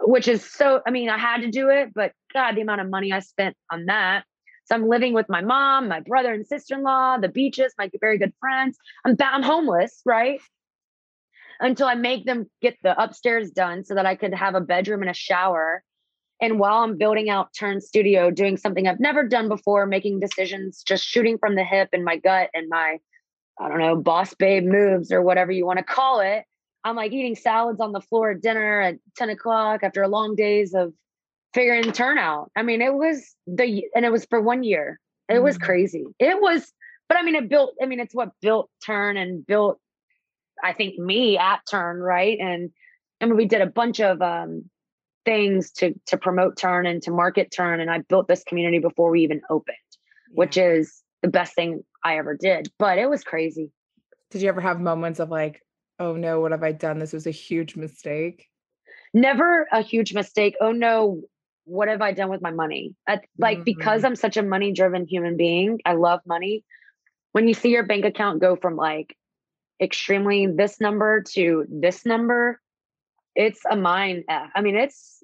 Which 0.00 0.28
is 0.28 0.44
so 0.44 0.80
I 0.86 0.90
mean 0.90 1.10
I 1.10 1.18
had 1.18 1.42
to 1.42 1.50
do 1.50 1.68
it, 1.68 1.92
but 1.94 2.12
god 2.32 2.54
the 2.54 2.60
amount 2.62 2.80
of 2.80 2.88
money 2.88 3.12
I 3.12 3.20
spent 3.20 3.56
on 3.70 3.86
that. 3.86 4.24
So 4.64 4.74
I'm 4.74 4.88
living 4.88 5.14
with 5.14 5.28
my 5.28 5.40
mom, 5.40 5.88
my 5.88 6.00
brother 6.00 6.32
and 6.32 6.46
sister-in-law, 6.46 7.18
the 7.18 7.28
beaches, 7.28 7.74
my 7.78 7.90
very 8.00 8.18
good 8.18 8.32
friends. 8.38 8.76
I'm 9.04 9.16
I'm 9.20 9.42
homeless, 9.42 10.00
right? 10.04 10.40
Until 11.60 11.88
I 11.88 11.94
make 11.94 12.24
them 12.24 12.46
get 12.62 12.76
the 12.82 13.00
upstairs 13.02 13.50
done 13.50 13.84
so 13.84 13.94
that 13.94 14.06
I 14.06 14.14
could 14.14 14.32
have 14.34 14.54
a 14.54 14.60
bedroom 14.60 15.00
and 15.02 15.10
a 15.10 15.14
shower. 15.14 15.82
And 16.40 16.58
while 16.58 16.84
I'm 16.84 16.96
building 16.96 17.30
out 17.30 17.52
Turn 17.52 17.80
Studio, 17.80 18.30
doing 18.30 18.56
something 18.56 18.86
I've 18.86 19.00
never 19.00 19.26
done 19.26 19.48
before, 19.48 19.86
making 19.86 20.20
decisions, 20.20 20.82
just 20.86 21.04
shooting 21.04 21.36
from 21.38 21.56
the 21.56 21.64
hip 21.64 21.88
and 21.92 22.04
my 22.04 22.16
gut 22.16 22.50
and 22.54 22.68
my, 22.68 22.98
I 23.60 23.68
don't 23.68 23.78
know, 23.78 23.96
boss 23.96 24.34
babe 24.34 24.64
moves 24.64 25.10
or 25.10 25.20
whatever 25.20 25.50
you 25.50 25.66
want 25.66 25.78
to 25.78 25.84
call 25.84 26.20
it. 26.20 26.44
I'm 26.84 26.94
like 26.94 27.12
eating 27.12 27.34
salads 27.34 27.80
on 27.80 27.92
the 27.92 28.00
floor 28.00 28.30
at 28.30 28.40
dinner 28.40 28.80
at 28.80 28.96
10 29.16 29.30
o'clock 29.30 29.82
after 29.82 30.02
a 30.02 30.08
long 30.08 30.36
days 30.36 30.74
of 30.74 30.92
figuring 31.52 31.90
turnout. 31.92 32.50
I 32.54 32.62
mean, 32.62 32.80
it 32.82 32.94
was 32.94 33.34
the 33.46 33.84
and 33.94 34.04
it 34.04 34.12
was 34.12 34.26
for 34.26 34.40
one 34.40 34.62
year. 34.62 35.00
It 35.28 35.34
mm-hmm. 35.34 35.44
was 35.44 35.58
crazy. 35.58 36.06
It 36.18 36.40
was, 36.40 36.72
but 37.08 37.18
I 37.18 37.22
mean, 37.22 37.34
it 37.34 37.48
built. 37.48 37.74
I 37.82 37.86
mean, 37.86 38.00
it's 38.00 38.14
what 38.14 38.30
built 38.40 38.70
Turn 38.84 39.16
and 39.16 39.44
built. 39.46 39.80
I 40.62 40.72
think 40.72 40.98
me 40.98 41.36
at 41.36 41.60
Turn 41.68 41.98
right, 41.98 42.38
and 42.38 42.70
I 43.20 43.26
mean, 43.26 43.36
we 43.36 43.46
did 43.46 43.60
a 43.60 43.66
bunch 43.66 44.00
of 44.00 44.22
um, 44.22 44.70
things 45.24 45.70
to 45.72 45.94
to 46.06 46.16
promote 46.16 46.56
Turn 46.56 46.86
and 46.86 47.02
to 47.02 47.10
market 47.10 47.50
Turn, 47.50 47.80
and 47.80 47.90
I 47.90 47.98
built 47.98 48.28
this 48.28 48.44
community 48.44 48.78
before 48.78 49.10
we 49.10 49.22
even 49.22 49.40
opened, 49.50 49.76
yeah. 50.30 50.34
which 50.34 50.56
is 50.56 51.02
the 51.22 51.28
best 51.28 51.54
thing 51.54 51.84
I 52.04 52.18
ever 52.18 52.36
did. 52.36 52.68
But 52.78 52.98
it 52.98 53.08
was 53.08 53.24
crazy. 53.24 53.70
Did 54.30 54.42
you 54.42 54.48
ever 54.48 54.60
have 54.60 54.80
moments 54.80 55.20
of 55.20 55.30
like, 55.30 55.62
oh 55.98 56.14
no, 56.14 56.40
what 56.40 56.52
have 56.52 56.62
I 56.62 56.72
done? 56.72 56.98
This 56.98 57.12
was 57.12 57.26
a 57.26 57.32
huge 57.32 57.76
mistake. 57.76 58.46
Never 59.14 59.66
a 59.72 59.80
huge 59.80 60.12
mistake. 60.14 60.54
Oh 60.60 60.72
no, 60.72 61.22
what 61.64 61.88
have 61.88 62.02
I 62.02 62.12
done 62.12 62.30
with 62.30 62.42
my 62.42 62.50
money? 62.50 62.94
like 63.38 63.58
mm-hmm. 63.58 63.64
because 63.64 64.04
I'm 64.04 64.16
such 64.16 64.36
a 64.36 64.42
money 64.42 64.72
driven 64.72 65.06
human 65.06 65.36
being, 65.36 65.80
I 65.84 65.94
love 65.94 66.20
money. 66.26 66.64
When 67.32 67.46
you 67.46 67.54
see 67.54 67.70
your 67.70 67.84
bank 67.84 68.04
account 68.04 68.40
go 68.40 68.56
from 68.56 68.76
like 68.76 69.16
extremely 69.80 70.46
this 70.46 70.80
number 70.80 71.22
to 71.34 71.66
this 71.68 72.04
number, 72.04 72.60
it's 73.38 73.60
a 73.70 73.76
mind 73.76 74.24
F. 74.28 74.50
I 74.54 74.60
mean, 74.60 74.76
it's 74.76 75.22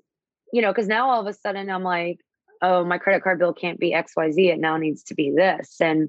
you 0.53 0.62
know, 0.62 0.71
because 0.71 0.87
now 0.87 1.11
all 1.11 1.21
of 1.21 1.27
a 1.27 1.33
sudden 1.33 1.69
I'm 1.69 1.83
like, 1.83 2.21
oh, 2.62 2.85
my 2.85 2.97
credit 2.97 3.25
card 3.25 3.41
bill 3.41 3.53
can't 3.53 3.81
be 3.81 3.93
XYZ. 3.93 4.53
It 4.53 4.61
now 4.61 4.77
needs 4.77 5.03
to 5.05 5.15
be 5.15 5.33
this. 5.37 5.77
And 5.81 6.09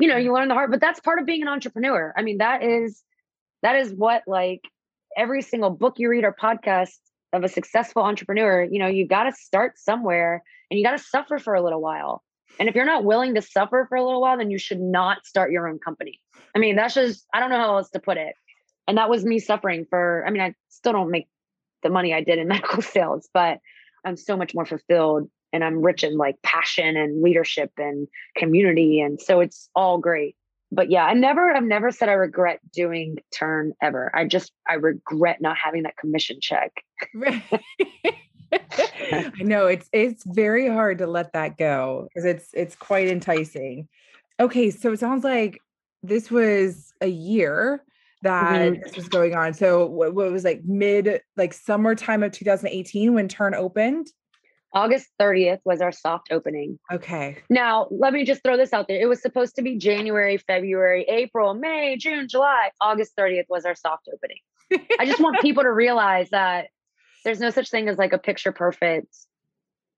you 0.00 0.08
know, 0.08 0.16
you 0.16 0.32
learn 0.32 0.48
the 0.48 0.54
hard, 0.54 0.72
but 0.72 0.80
that's 0.80 0.98
part 0.98 1.20
of 1.20 1.26
being 1.26 1.42
an 1.42 1.48
entrepreneur. 1.48 2.12
I 2.16 2.22
mean, 2.22 2.38
that 2.38 2.64
is 2.64 3.02
that 3.62 3.76
is 3.76 3.92
what 3.92 4.22
like 4.26 4.62
every 5.16 5.42
single 5.42 5.70
book 5.70 5.94
you 5.98 6.08
read 6.08 6.24
or 6.24 6.34
podcast 6.34 6.98
of 7.34 7.44
a 7.44 7.48
successful 7.48 8.02
entrepreneur, 8.02 8.64
you 8.64 8.78
know, 8.78 8.86
you 8.86 9.06
got 9.06 9.24
to 9.24 9.32
start 9.32 9.78
somewhere 9.78 10.42
and 10.70 10.78
you 10.78 10.84
got 10.84 10.96
to 10.96 11.04
suffer 11.04 11.38
for 11.38 11.54
a 11.54 11.62
little 11.62 11.80
while. 11.80 12.22
And 12.58 12.68
if 12.68 12.74
you're 12.74 12.84
not 12.84 13.04
willing 13.04 13.34
to 13.34 13.42
suffer 13.42 13.86
for 13.88 13.96
a 13.96 14.04
little 14.04 14.20
while, 14.20 14.38
then 14.38 14.50
you 14.50 14.58
should 14.58 14.80
not 14.80 15.26
start 15.26 15.50
your 15.50 15.68
own 15.68 15.78
company. 15.78 16.20
I 16.54 16.58
mean, 16.58 16.76
that's 16.76 16.94
just, 16.94 17.26
I 17.34 17.40
don't 17.40 17.50
know 17.50 17.58
how 17.58 17.76
else 17.76 17.90
to 17.90 17.98
put 17.98 18.16
it. 18.16 18.34
And 18.86 18.98
that 18.98 19.10
was 19.10 19.24
me 19.24 19.40
suffering 19.40 19.86
for, 19.88 20.24
I 20.26 20.30
mean, 20.30 20.42
I 20.42 20.54
still 20.68 20.92
don't 20.92 21.10
make 21.10 21.26
the 21.84 21.90
money 21.90 22.12
I 22.12 22.22
did 22.22 22.38
in 22.40 22.48
medical 22.48 22.82
sales, 22.82 23.28
but 23.32 23.60
I'm 24.04 24.16
so 24.16 24.36
much 24.36 24.54
more 24.54 24.66
fulfilled 24.66 25.30
and 25.52 25.62
I'm 25.62 25.82
rich 25.82 26.02
in 26.02 26.16
like 26.16 26.42
passion 26.42 26.96
and 26.96 27.22
leadership 27.22 27.70
and 27.78 28.08
community. 28.36 29.00
And 29.00 29.20
so 29.20 29.38
it's 29.38 29.70
all 29.76 29.98
great 29.98 30.34
but 30.74 30.90
yeah, 30.90 31.04
I 31.04 31.14
never, 31.14 31.52
I've 31.52 31.62
never 31.62 31.90
said 31.90 32.08
I 32.08 32.14
regret 32.14 32.58
doing 32.72 33.18
turn 33.32 33.72
ever. 33.80 34.10
I 34.14 34.24
just, 34.24 34.52
I 34.68 34.74
regret 34.74 35.40
not 35.40 35.56
having 35.56 35.84
that 35.84 35.96
commission 35.96 36.38
check. 36.40 36.72
I 39.12 39.32
know 39.40 39.66
it's 39.66 39.88
it's 39.92 40.22
very 40.24 40.68
hard 40.68 40.98
to 40.98 41.06
let 41.06 41.32
that 41.32 41.58
go 41.58 42.08
because 42.08 42.24
it's 42.24 42.50
it's 42.54 42.76
quite 42.76 43.08
enticing. 43.08 43.88
Okay, 44.38 44.70
so 44.70 44.92
it 44.92 45.00
sounds 45.00 45.24
like 45.24 45.60
this 46.02 46.30
was 46.30 46.92
a 47.00 47.08
year 47.08 47.82
that 48.24 48.72
mm-hmm. 48.72 48.82
this 48.82 48.96
was 48.96 49.08
going 49.08 49.34
on. 49.34 49.54
So 49.54 49.86
what, 49.86 50.14
what 50.14 50.32
was 50.32 50.44
like 50.44 50.62
mid 50.64 51.20
like 51.36 51.52
summertime 51.52 52.22
of 52.22 52.32
2018 52.32 53.14
when 53.14 53.28
Turn 53.28 53.54
opened? 53.54 54.08
August 54.72 55.08
30th 55.20 55.60
was 55.64 55.80
our 55.80 55.92
soft 55.92 56.28
opening. 56.32 56.80
Okay. 56.92 57.38
Now, 57.48 57.86
let 57.92 58.12
me 58.12 58.24
just 58.24 58.42
throw 58.42 58.56
this 58.56 58.72
out 58.72 58.88
there. 58.88 59.00
It 59.00 59.06
was 59.06 59.22
supposed 59.22 59.54
to 59.54 59.62
be 59.62 59.76
January, 59.76 60.36
February, 60.36 61.04
April, 61.04 61.54
May, 61.54 61.96
June, 61.96 62.26
July. 62.28 62.70
August 62.80 63.12
30th 63.16 63.44
was 63.48 63.64
our 63.64 63.76
soft 63.76 64.08
opening. 64.12 64.82
I 64.98 65.06
just 65.06 65.20
want 65.20 65.38
people 65.42 65.62
to 65.62 65.70
realize 65.70 66.28
that 66.30 66.68
there's 67.24 67.38
no 67.38 67.50
such 67.50 67.70
thing 67.70 67.88
as 67.88 67.98
like 67.98 68.12
a 68.12 68.18
picture 68.18 68.50
perfect 68.50 69.14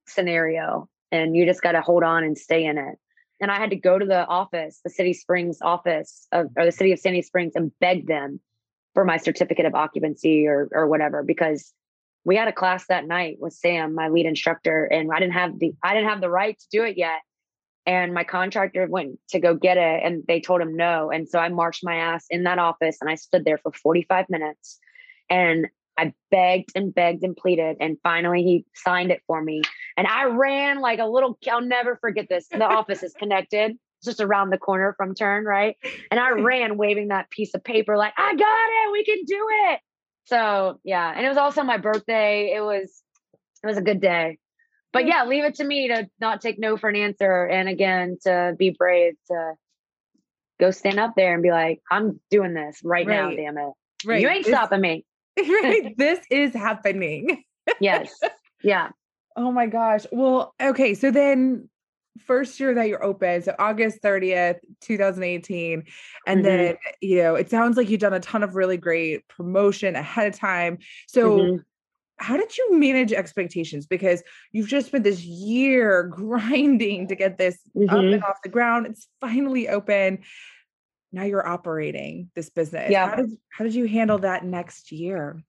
scenario 0.07 0.91
and 1.11 1.35
you 1.35 1.47
just 1.47 1.63
got 1.63 1.73
to 1.73 1.81
hold 1.81 2.03
on 2.03 2.23
and 2.23 2.37
stay 2.37 2.65
in 2.65 2.77
it. 2.77 2.99
And 3.41 3.51
I 3.51 3.57
had 3.57 3.71
to 3.71 3.77
go 3.77 3.99
to 3.99 4.07
the 4.07 4.27
office, 4.27 4.81
the 4.83 4.91
City 4.91 5.13
Springs 5.13 5.59
office 5.61 6.27
of, 6.33 6.47
or 6.57 6.65
the 6.65 6.73
city 6.73 6.93
of 6.93 6.99
Sandy 6.99 7.23
Springs 7.23 7.53
and 7.55 7.71
beg 7.81 8.07
them 8.07 8.41
for 8.95 9.05
my 9.05 9.19
certificate 9.19 9.67
of 9.67 9.75
occupancy 9.75 10.47
or 10.47 10.69
or 10.73 10.87
whatever 10.87 11.23
because 11.23 11.75
we 12.25 12.35
had 12.35 12.49
a 12.49 12.53
class 12.53 12.87
that 12.89 13.07
night 13.07 13.37
with 13.39 13.53
Sam, 13.53 13.95
my 13.95 14.09
lead 14.09 14.27
instructor, 14.27 14.85
and 14.85 15.11
I 15.13 15.21
didn't 15.21 15.35
have 15.35 15.59
the 15.59 15.73
I 15.83 15.95
didn't 15.95 16.09
have 16.09 16.21
the 16.21 16.29
right 16.29 16.59
to 16.59 16.67
do 16.73 16.83
it 16.83 16.97
yet. 16.99 17.21
And 17.87 18.13
my 18.13 18.25
contractor 18.25 18.85
went 18.89 19.21
to 19.29 19.39
go 19.39 19.55
get 19.55 19.77
it 19.77 20.01
and 20.03 20.25
they 20.27 20.41
told 20.41 20.61
him 20.61 20.75
no. 20.77 21.13
And 21.13 21.29
so 21.29 21.39
I 21.39 21.51
marched 21.51 21.85
my 21.85 21.95
ass 21.95 22.27
in 22.31 22.43
that 22.43 22.59
office 22.59 22.99
and 23.01 23.09
I 23.09 23.15
stood 23.15 23.45
there 23.45 23.59
for 23.59 23.71
45 23.71 24.29
minutes 24.29 24.81
and 25.31 25.69
I 25.97 26.13
begged 26.33 26.71
and 26.75 26.93
begged 26.93 27.23
and 27.23 27.37
pleaded. 27.37 27.77
And 27.79 27.97
finally 28.03 28.43
he 28.43 28.67
signed 28.75 29.13
it 29.13 29.23
for 29.29 29.41
me. 29.41 29.63
And 29.97 30.07
I 30.07 30.25
ran 30.25 30.81
like 30.81 30.99
a 30.99 31.07
little, 31.07 31.39
I'll 31.51 31.63
never 31.63 31.97
forget 31.97 32.29
this. 32.29 32.49
The 32.49 32.65
office 32.65 33.03
is 33.03 33.15
connected. 33.15 33.79
Just 34.05 34.21
around 34.21 34.51
the 34.51 34.59
corner 34.59 34.95
from 34.97 35.15
turn, 35.15 35.45
right? 35.45 35.77
And 36.11 36.21
I 36.21 36.31
ran 36.41 36.77
waving 36.77 37.09
that 37.09 37.31
piece 37.31 37.55
of 37.55 37.65
paper 37.65 37.97
like, 37.97 38.13
I 38.17 38.35
got 38.35 38.69
it, 38.69 38.93
we 38.93 39.05
can 39.05 39.25
do 39.25 39.47
it. 39.71 39.81
So 40.27 40.81
yeah, 40.85 41.13
and 41.15 41.25
it 41.25 41.29
was 41.29 41.39
also 41.39 41.63
my 41.63 41.79
birthday. 41.79 42.53
It 42.55 42.61
was 42.61 43.03
it 43.63 43.67
was 43.67 43.79
a 43.79 43.83
good 43.83 44.01
day. 44.01 44.39
But 44.93 45.07
yeah, 45.07 45.25
leave 45.25 45.45
it 45.45 45.57
to 45.57 45.65
me 45.65 45.89
to 45.89 46.09
not 46.21 46.41
take 46.41 46.59
no 46.59 46.77
for 46.77 46.89
an 46.89 46.97
answer. 46.97 47.45
And 47.45 47.69
again, 47.69 48.19
to 48.23 48.55
be 48.59 48.71
brave 48.71 49.15
to 49.29 49.53
go 50.59 50.71
stand 50.71 50.99
up 50.99 51.15
there 51.17 51.35
and 51.35 51.43
be 51.43 51.51
like, 51.51 51.81
I'm 51.91 52.21
doing 52.31 52.55
this 52.55 52.81
right, 52.83 53.07
right. 53.07 53.15
now, 53.15 53.31
damn 53.31 53.59
it. 53.59 53.73
Right. 54.05 54.21
You 54.21 54.29
ain't 54.29 54.45
this, 54.45 54.55
stopping 54.55 54.81
me. 54.81 55.05
right. 55.39 55.95
This 55.99 56.21
is 56.31 56.55
happening. 56.55 57.45
yes. 57.81 58.19
Yeah. 58.63 58.89
Oh 59.37 59.53
my 59.53 59.67
gosh. 59.67 60.07
Well, 60.11 60.55
okay. 60.61 60.95
So 60.95 61.11
then 61.11 61.69
first 62.25 62.59
year 62.59 62.75
that 62.75 62.89
you're 62.89 63.05
open, 63.05 63.43
so 63.43 63.55
August 63.59 64.03
30th, 64.03 64.59
2018. 64.81 65.85
And 66.27 66.39
mm-hmm. 66.39 66.45
then, 66.45 66.77
you 67.01 67.23
know, 67.23 67.35
it 67.35 67.51
sounds 67.51 67.77
like 67.77 67.91
you've 67.91 68.01
done 68.01 68.15
a 68.15 68.21
ton 68.21 68.43
of 68.43 68.55
really 68.55 68.79
great 68.79 69.29
promotion 69.29 69.95
ahead 69.97 70.27
of 70.27 70.39
time. 70.39 70.79
So 71.07 71.39
mm-hmm. 71.39 71.57
how 72.17 72.39
did 72.39 72.57
you 72.57 72.79
manage 72.79 73.13
expectations 73.13 73.87
because 73.87 74.23
you've 74.53 74.69
just 74.69 74.87
spent 74.89 75.05
this 75.05 75.23
year 75.23 76.03
grinding 76.13 77.09
to 77.09 77.15
get 77.15 77.37
this 77.37 77.59
mm-hmm. 77.77 77.91
up 77.91 77.99
and 77.99 78.15
mm-hmm. 78.15 78.25
off 78.25 78.39
the 78.43 78.49
ground 78.49 78.87
it's 78.87 79.07
finally 79.21 79.69
open 79.69 80.21
now 81.13 81.25
you're 81.25 81.47
operating 81.47 82.31
this 82.35 82.51
business 82.51 82.91
yeah 82.91 83.11
how 83.11 83.17
did, 83.17 83.31
how 83.51 83.65
did 83.65 83.75
you 83.75 83.87
handle 83.87 84.19
that 84.19 84.45
next 84.45 84.91
year 84.93 85.43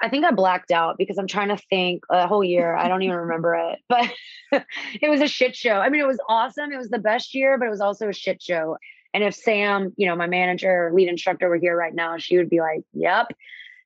I 0.00 0.08
think 0.08 0.24
I 0.24 0.30
blacked 0.30 0.70
out 0.70 0.96
because 0.96 1.18
I'm 1.18 1.26
trying 1.26 1.48
to 1.48 1.56
think 1.56 2.04
a 2.10 2.26
whole 2.26 2.44
year. 2.44 2.76
I 2.76 2.88
don't 2.88 3.02
even 3.02 3.16
remember 3.26 3.54
it, 3.54 3.78
but 3.88 4.12
it 5.00 5.08
was 5.08 5.20
a 5.20 5.28
shit 5.28 5.56
show. 5.56 5.74
I 5.74 5.88
mean, 5.88 6.00
it 6.00 6.06
was 6.06 6.20
awesome. 6.28 6.72
It 6.72 6.78
was 6.78 6.90
the 6.90 6.98
best 6.98 7.34
year, 7.34 7.58
but 7.58 7.66
it 7.66 7.70
was 7.70 7.80
also 7.80 8.08
a 8.08 8.12
shit 8.12 8.42
show. 8.42 8.76
And 9.14 9.24
if 9.24 9.34
Sam, 9.34 9.92
you 9.96 10.06
know, 10.06 10.14
my 10.14 10.26
manager, 10.26 10.90
lead 10.94 11.08
instructor 11.08 11.48
were 11.48 11.56
here 11.56 11.76
right 11.76 11.94
now, 11.94 12.18
she 12.18 12.36
would 12.36 12.50
be 12.50 12.60
like, 12.60 12.82
yep. 12.92 13.28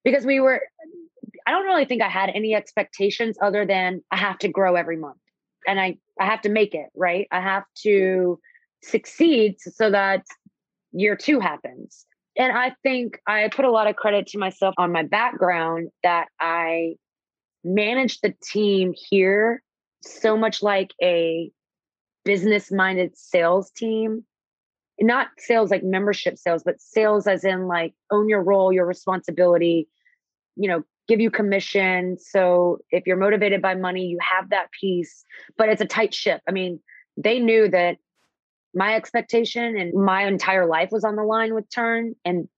Because 0.04 0.26
we 0.26 0.40
were, 0.40 0.60
I 1.46 1.52
don't 1.52 1.64
really 1.64 1.84
think 1.84 2.02
I 2.02 2.08
had 2.08 2.30
any 2.30 2.54
expectations 2.54 3.38
other 3.40 3.64
than 3.64 4.02
I 4.10 4.16
have 4.16 4.38
to 4.38 4.48
grow 4.48 4.74
every 4.74 4.96
month 4.96 5.18
and 5.66 5.80
I, 5.80 5.98
I 6.18 6.26
have 6.26 6.42
to 6.42 6.48
make 6.48 6.74
it, 6.74 6.88
right? 6.94 7.28
I 7.30 7.40
have 7.40 7.64
to 7.82 8.38
succeed 8.82 9.56
so 9.60 9.90
that 9.90 10.24
year 10.92 11.16
two 11.16 11.40
happens. 11.40 12.04
And 12.36 12.56
I 12.56 12.74
think 12.82 13.20
I 13.26 13.48
put 13.48 13.64
a 13.64 13.70
lot 13.70 13.88
of 13.88 13.96
credit 13.96 14.28
to 14.28 14.38
myself 14.38 14.74
on 14.78 14.92
my 14.92 15.02
background 15.02 15.88
that 16.02 16.28
I 16.40 16.94
managed 17.64 18.20
the 18.22 18.34
team 18.42 18.94
here 19.10 19.62
so 20.02 20.36
much 20.36 20.62
like 20.62 20.92
a 21.02 21.50
business 22.24 22.72
minded 22.72 23.16
sales 23.16 23.70
team. 23.70 24.24
Not 25.00 25.28
sales 25.38 25.70
like 25.70 25.82
membership 25.82 26.38
sales, 26.38 26.62
but 26.64 26.80
sales 26.80 27.26
as 27.26 27.44
in 27.44 27.66
like 27.66 27.94
own 28.10 28.28
your 28.28 28.42
role, 28.42 28.72
your 28.72 28.86
responsibility, 28.86 29.88
you 30.56 30.68
know, 30.68 30.84
give 31.08 31.20
you 31.20 31.30
commission. 31.30 32.16
So 32.18 32.78
if 32.90 33.06
you're 33.06 33.16
motivated 33.16 33.60
by 33.60 33.74
money, 33.74 34.06
you 34.06 34.18
have 34.20 34.50
that 34.50 34.70
piece, 34.78 35.24
but 35.58 35.68
it's 35.68 35.80
a 35.80 35.86
tight 35.86 36.14
ship. 36.14 36.40
I 36.48 36.52
mean, 36.52 36.78
they 37.16 37.38
knew 37.40 37.68
that 37.68 37.96
my 38.74 38.94
expectation 38.94 39.76
and 39.76 39.92
my 39.94 40.24
entire 40.24 40.66
life 40.66 40.90
was 40.90 41.04
on 41.04 41.16
the 41.16 41.24
line 41.24 41.54
with 41.54 41.68
Turn. 41.70 42.14
And 42.24 42.48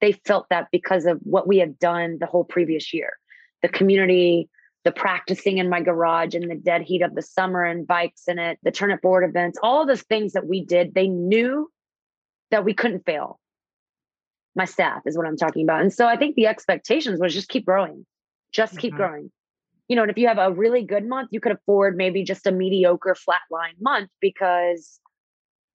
they 0.00 0.12
felt 0.12 0.46
that 0.50 0.68
because 0.70 1.06
of 1.06 1.18
what 1.22 1.48
we 1.48 1.58
had 1.58 1.78
done 1.78 2.18
the 2.20 2.26
whole 2.26 2.44
previous 2.44 2.92
year 2.92 3.12
the 3.62 3.68
community, 3.68 4.48
the 4.84 4.92
practicing 4.92 5.58
in 5.58 5.68
my 5.68 5.80
garage 5.80 6.34
in 6.34 6.46
the 6.46 6.54
dead 6.54 6.82
heat 6.82 7.02
of 7.02 7.14
the 7.14 7.22
summer 7.22 7.64
and 7.64 7.86
bikes 7.86 8.28
in 8.28 8.38
it, 8.38 8.58
the 8.62 8.70
turn 8.70 8.90
it 8.90 9.00
board 9.00 9.28
events, 9.28 9.58
all 9.62 9.86
the 9.86 9.96
things 9.96 10.34
that 10.34 10.46
we 10.46 10.64
did, 10.64 10.94
they 10.94 11.08
knew 11.08 11.68
that 12.50 12.64
we 12.64 12.74
couldn't 12.74 13.04
fail. 13.04 13.40
My 14.54 14.66
staff 14.66 15.02
is 15.06 15.16
what 15.16 15.26
I'm 15.26 15.36
talking 15.36 15.64
about. 15.64 15.80
And 15.80 15.92
so 15.92 16.06
I 16.06 16.16
think 16.16 16.36
the 16.36 16.46
expectations 16.46 17.18
was 17.18 17.34
just 17.34 17.48
keep 17.48 17.66
growing, 17.66 18.06
just 18.52 18.74
mm-hmm. 18.74 18.80
keep 18.80 18.94
growing. 18.94 19.32
You 19.88 19.96
know, 19.96 20.02
and 20.02 20.10
if 20.10 20.18
you 20.18 20.28
have 20.28 20.38
a 20.38 20.52
really 20.52 20.84
good 20.84 21.06
month, 21.06 21.30
you 21.32 21.40
could 21.40 21.52
afford 21.52 21.96
maybe 21.96 22.22
just 22.22 22.46
a 22.46 22.52
mediocre 22.52 23.16
flatline 23.16 23.80
month 23.80 24.10
because 24.20 25.00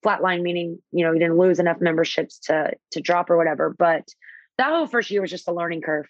flatline 0.04 0.42
meaning 0.42 0.78
you 0.90 1.04
know 1.04 1.12
you 1.12 1.18
didn't 1.18 1.38
lose 1.38 1.58
enough 1.58 1.78
memberships 1.80 2.38
to 2.38 2.72
to 2.90 3.00
drop 3.00 3.30
or 3.30 3.36
whatever 3.36 3.74
but 3.78 4.06
that 4.58 4.70
whole 4.70 4.86
first 4.86 5.10
year 5.10 5.20
was 5.20 5.30
just 5.30 5.48
a 5.48 5.52
learning 5.52 5.80
curve. 5.80 6.06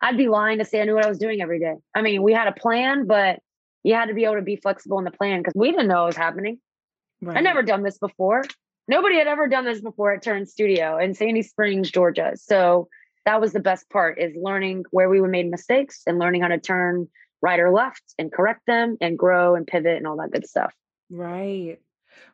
I'd 0.00 0.16
be 0.16 0.28
lying 0.28 0.58
to 0.58 0.64
say 0.64 0.80
i 0.80 0.84
knew 0.84 0.94
what 0.94 1.04
i 1.04 1.08
was 1.08 1.18
doing 1.18 1.40
every 1.40 1.58
day. 1.58 1.74
I 1.94 2.02
mean 2.02 2.22
we 2.22 2.32
had 2.32 2.48
a 2.48 2.52
plan 2.52 3.06
but 3.06 3.40
you 3.82 3.94
had 3.94 4.06
to 4.06 4.14
be 4.14 4.24
able 4.24 4.36
to 4.36 4.42
be 4.42 4.56
flexible 4.56 4.98
in 4.98 5.04
the 5.04 5.10
plan 5.10 5.40
because 5.40 5.54
we 5.54 5.70
didn't 5.70 5.88
know 5.88 6.04
it 6.04 6.06
was 6.06 6.16
happening. 6.16 6.58
Right. 7.22 7.38
i 7.38 7.40
never 7.40 7.62
done 7.62 7.82
this 7.82 7.98
before. 7.98 8.42
Nobody 8.88 9.18
had 9.18 9.26
ever 9.26 9.48
done 9.48 9.64
this 9.64 9.80
before 9.80 10.12
at 10.12 10.22
turn 10.22 10.46
studio 10.46 10.98
in 10.98 11.14
sandy 11.14 11.42
springs 11.42 11.90
georgia. 11.90 12.32
So 12.36 12.88
that 13.24 13.40
was 13.40 13.52
the 13.52 13.60
best 13.60 13.88
part 13.90 14.20
is 14.20 14.36
learning 14.36 14.84
where 14.90 15.08
we 15.08 15.20
would 15.20 15.30
made 15.30 15.50
mistakes 15.50 16.02
and 16.06 16.18
learning 16.18 16.42
how 16.42 16.48
to 16.48 16.58
turn 16.58 17.08
right 17.42 17.58
or 17.58 17.72
left 17.72 18.02
and 18.18 18.32
correct 18.32 18.62
them 18.66 18.96
and 19.00 19.18
grow 19.18 19.54
and 19.56 19.66
pivot 19.66 19.96
and 19.96 20.06
all 20.06 20.16
that 20.18 20.30
good 20.30 20.46
stuff. 20.46 20.72
Right 21.10 21.78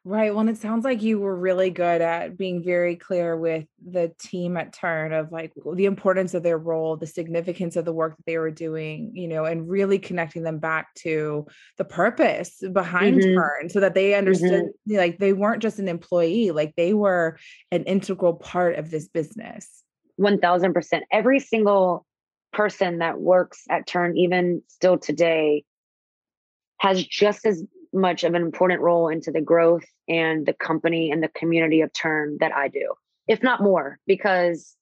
Right. 0.05 0.33
Well, 0.33 0.41
and 0.41 0.51
it 0.51 0.59
sounds 0.59 0.85
like 0.85 1.01
you 1.01 1.21
were 1.21 1.37
really 1.37 1.71
good 1.71 2.01
at 2.01 2.37
being 2.37 2.63
very 2.63 2.97
clear 2.97 3.37
with 3.37 3.67
the 3.85 4.13
team 4.19 4.57
at 4.57 4.73
Turn 4.73 5.13
of 5.13 5.31
like 5.31 5.53
the 5.75 5.85
importance 5.85 6.35
of 6.35 6.43
their 6.43 6.59
role, 6.59 6.97
the 6.97 7.07
significance 7.07 7.77
of 7.77 7.85
the 7.85 7.93
work 7.93 8.17
that 8.17 8.27
they 8.27 8.37
were 8.39 8.51
doing, 8.51 9.13
you 9.15 9.29
know, 9.29 9.45
and 9.45 9.69
really 9.69 10.01
connecting 10.01 10.43
them 10.43 10.59
back 10.59 10.93
to 10.97 11.47
the 11.79 11.85
purpose 11.85 12.63
behind 12.73 13.21
mm-hmm. 13.21 13.35
Turn 13.35 13.69
so 13.69 13.79
that 13.79 13.95
they 13.95 14.15
understood 14.15 14.65
mm-hmm. 14.65 14.97
like 14.97 15.19
they 15.19 15.33
weren't 15.33 15.63
just 15.63 15.79
an 15.79 15.89
employee, 15.89 16.51
like 16.51 16.75
they 16.77 16.95
were 16.95 17.39
an 17.71 17.85
integral 17.85 18.35
part 18.35 18.77
of 18.77 18.91
this 18.91 19.07
business. 19.07 19.83
1000%. 20.21 21.01
Every 21.13 21.39
single 21.39 22.07
person 22.53 22.99
that 22.99 23.21
works 23.21 23.65
at 23.71 23.87
Turn, 23.87 24.17
even 24.17 24.63
still 24.69 24.99
today, 24.99 25.65
has 26.79 27.05
just 27.07 27.47
as 27.47 27.65
much 27.93 28.25
of 28.25 28.35
an 28.35 28.43
important 28.43 28.81
role 28.81 29.09
into 29.09 29.31
the 29.31 29.41
growth 29.41 29.85
and 30.09 30.47
the 30.47 30.53
company 30.53 31.11
and 31.11 31.23
the 31.23 31.29
community 31.29 31.81
of 31.81 31.93
Turn 31.93 32.39
that 32.41 32.55
I 32.55 32.69
do, 32.69 32.95
if 33.29 33.43
not 33.43 33.63
more, 33.63 33.99
because 34.07 34.77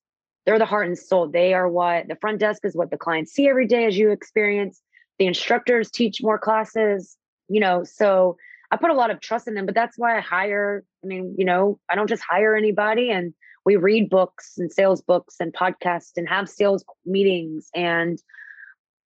they're 0.46 0.58
the 0.58 0.66
heart 0.66 0.86
and 0.86 0.98
soul. 0.98 1.28
They 1.28 1.54
are 1.54 1.68
what 1.68 2.08
the 2.08 2.16
front 2.16 2.38
desk 2.38 2.64
is 2.64 2.76
what 2.76 2.90
the 2.90 2.96
clients 2.96 3.32
see 3.32 3.48
every 3.48 3.66
day 3.66 3.86
as 3.86 3.98
you 3.98 4.10
experience. 4.10 4.80
The 5.18 5.26
instructors 5.26 5.90
teach 5.90 6.22
more 6.22 6.38
classes, 6.38 7.16
you 7.48 7.60
know, 7.60 7.84
so 7.84 8.36
I 8.70 8.76
put 8.76 8.90
a 8.90 8.94
lot 8.94 9.10
of 9.10 9.20
trust 9.20 9.48
in 9.48 9.54
them, 9.54 9.66
but 9.66 9.74
that's 9.74 9.98
why 9.98 10.16
I 10.16 10.20
hire. 10.20 10.84
I 11.04 11.06
mean, 11.06 11.34
you 11.36 11.44
know, 11.44 11.78
I 11.88 11.96
don't 11.96 12.08
just 12.08 12.22
hire 12.22 12.54
anybody 12.54 13.10
and 13.10 13.34
we 13.64 13.76
read 13.76 14.08
books 14.08 14.54
and 14.56 14.72
sales 14.72 15.02
books 15.02 15.36
and 15.40 15.52
podcasts 15.52 16.12
and 16.16 16.28
have 16.28 16.48
sales 16.48 16.84
meetings 17.04 17.68
and 17.74 18.18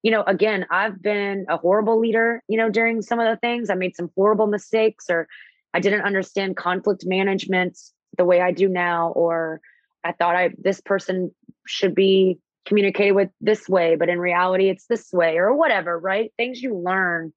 you 0.04 0.10
know, 0.10 0.22
again, 0.26 0.66
I've 0.70 1.00
been 1.00 1.46
a 1.48 1.56
horrible 1.56 1.98
leader, 1.98 2.42
you 2.46 2.58
know, 2.58 2.68
during 2.68 3.00
some 3.00 3.18
of 3.18 3.26
the 3.26 3.38
things. 3.38 3.70
I 3.70 3.74
made 3.74 3.96
some 3.96 4.10
horrible 4.14 4.46
mistakes 4.46 5.06
or 5.08 5.26
I 5.72 5.80
didn't 5.80 6.02
understand 6.02 6.58
conflict 6.58 7.04
management 7.06 7.78
the 8.18 8.26
way 8.26 8.42
I 8.42 8.52
do 8.52 8.68
now, 8.68 9.12
or 9.12 9.62
I 10.04 10.12
thought 10.12 10.36
I 10.36 10.50
this 10.58 10.82
person 10.82 11.34
should 11.66 11.94
be 11.94 12.38
communicated 12.66 13.12
with 13.12 13.30
this 13.40 13.66
way, 13.66 13.96
but 13.96 14.10
in 14.10 14.20
reality 14.20 14.68
it's 14.68 14.86
this 14.86 15.10
way, 15.10 15.38
or 15.38 15.54
whatever, 15.54 15.98
right? 15.98 16.30
Things 16.36 16.62
you 16.62 16.76
learn 16.76 17.32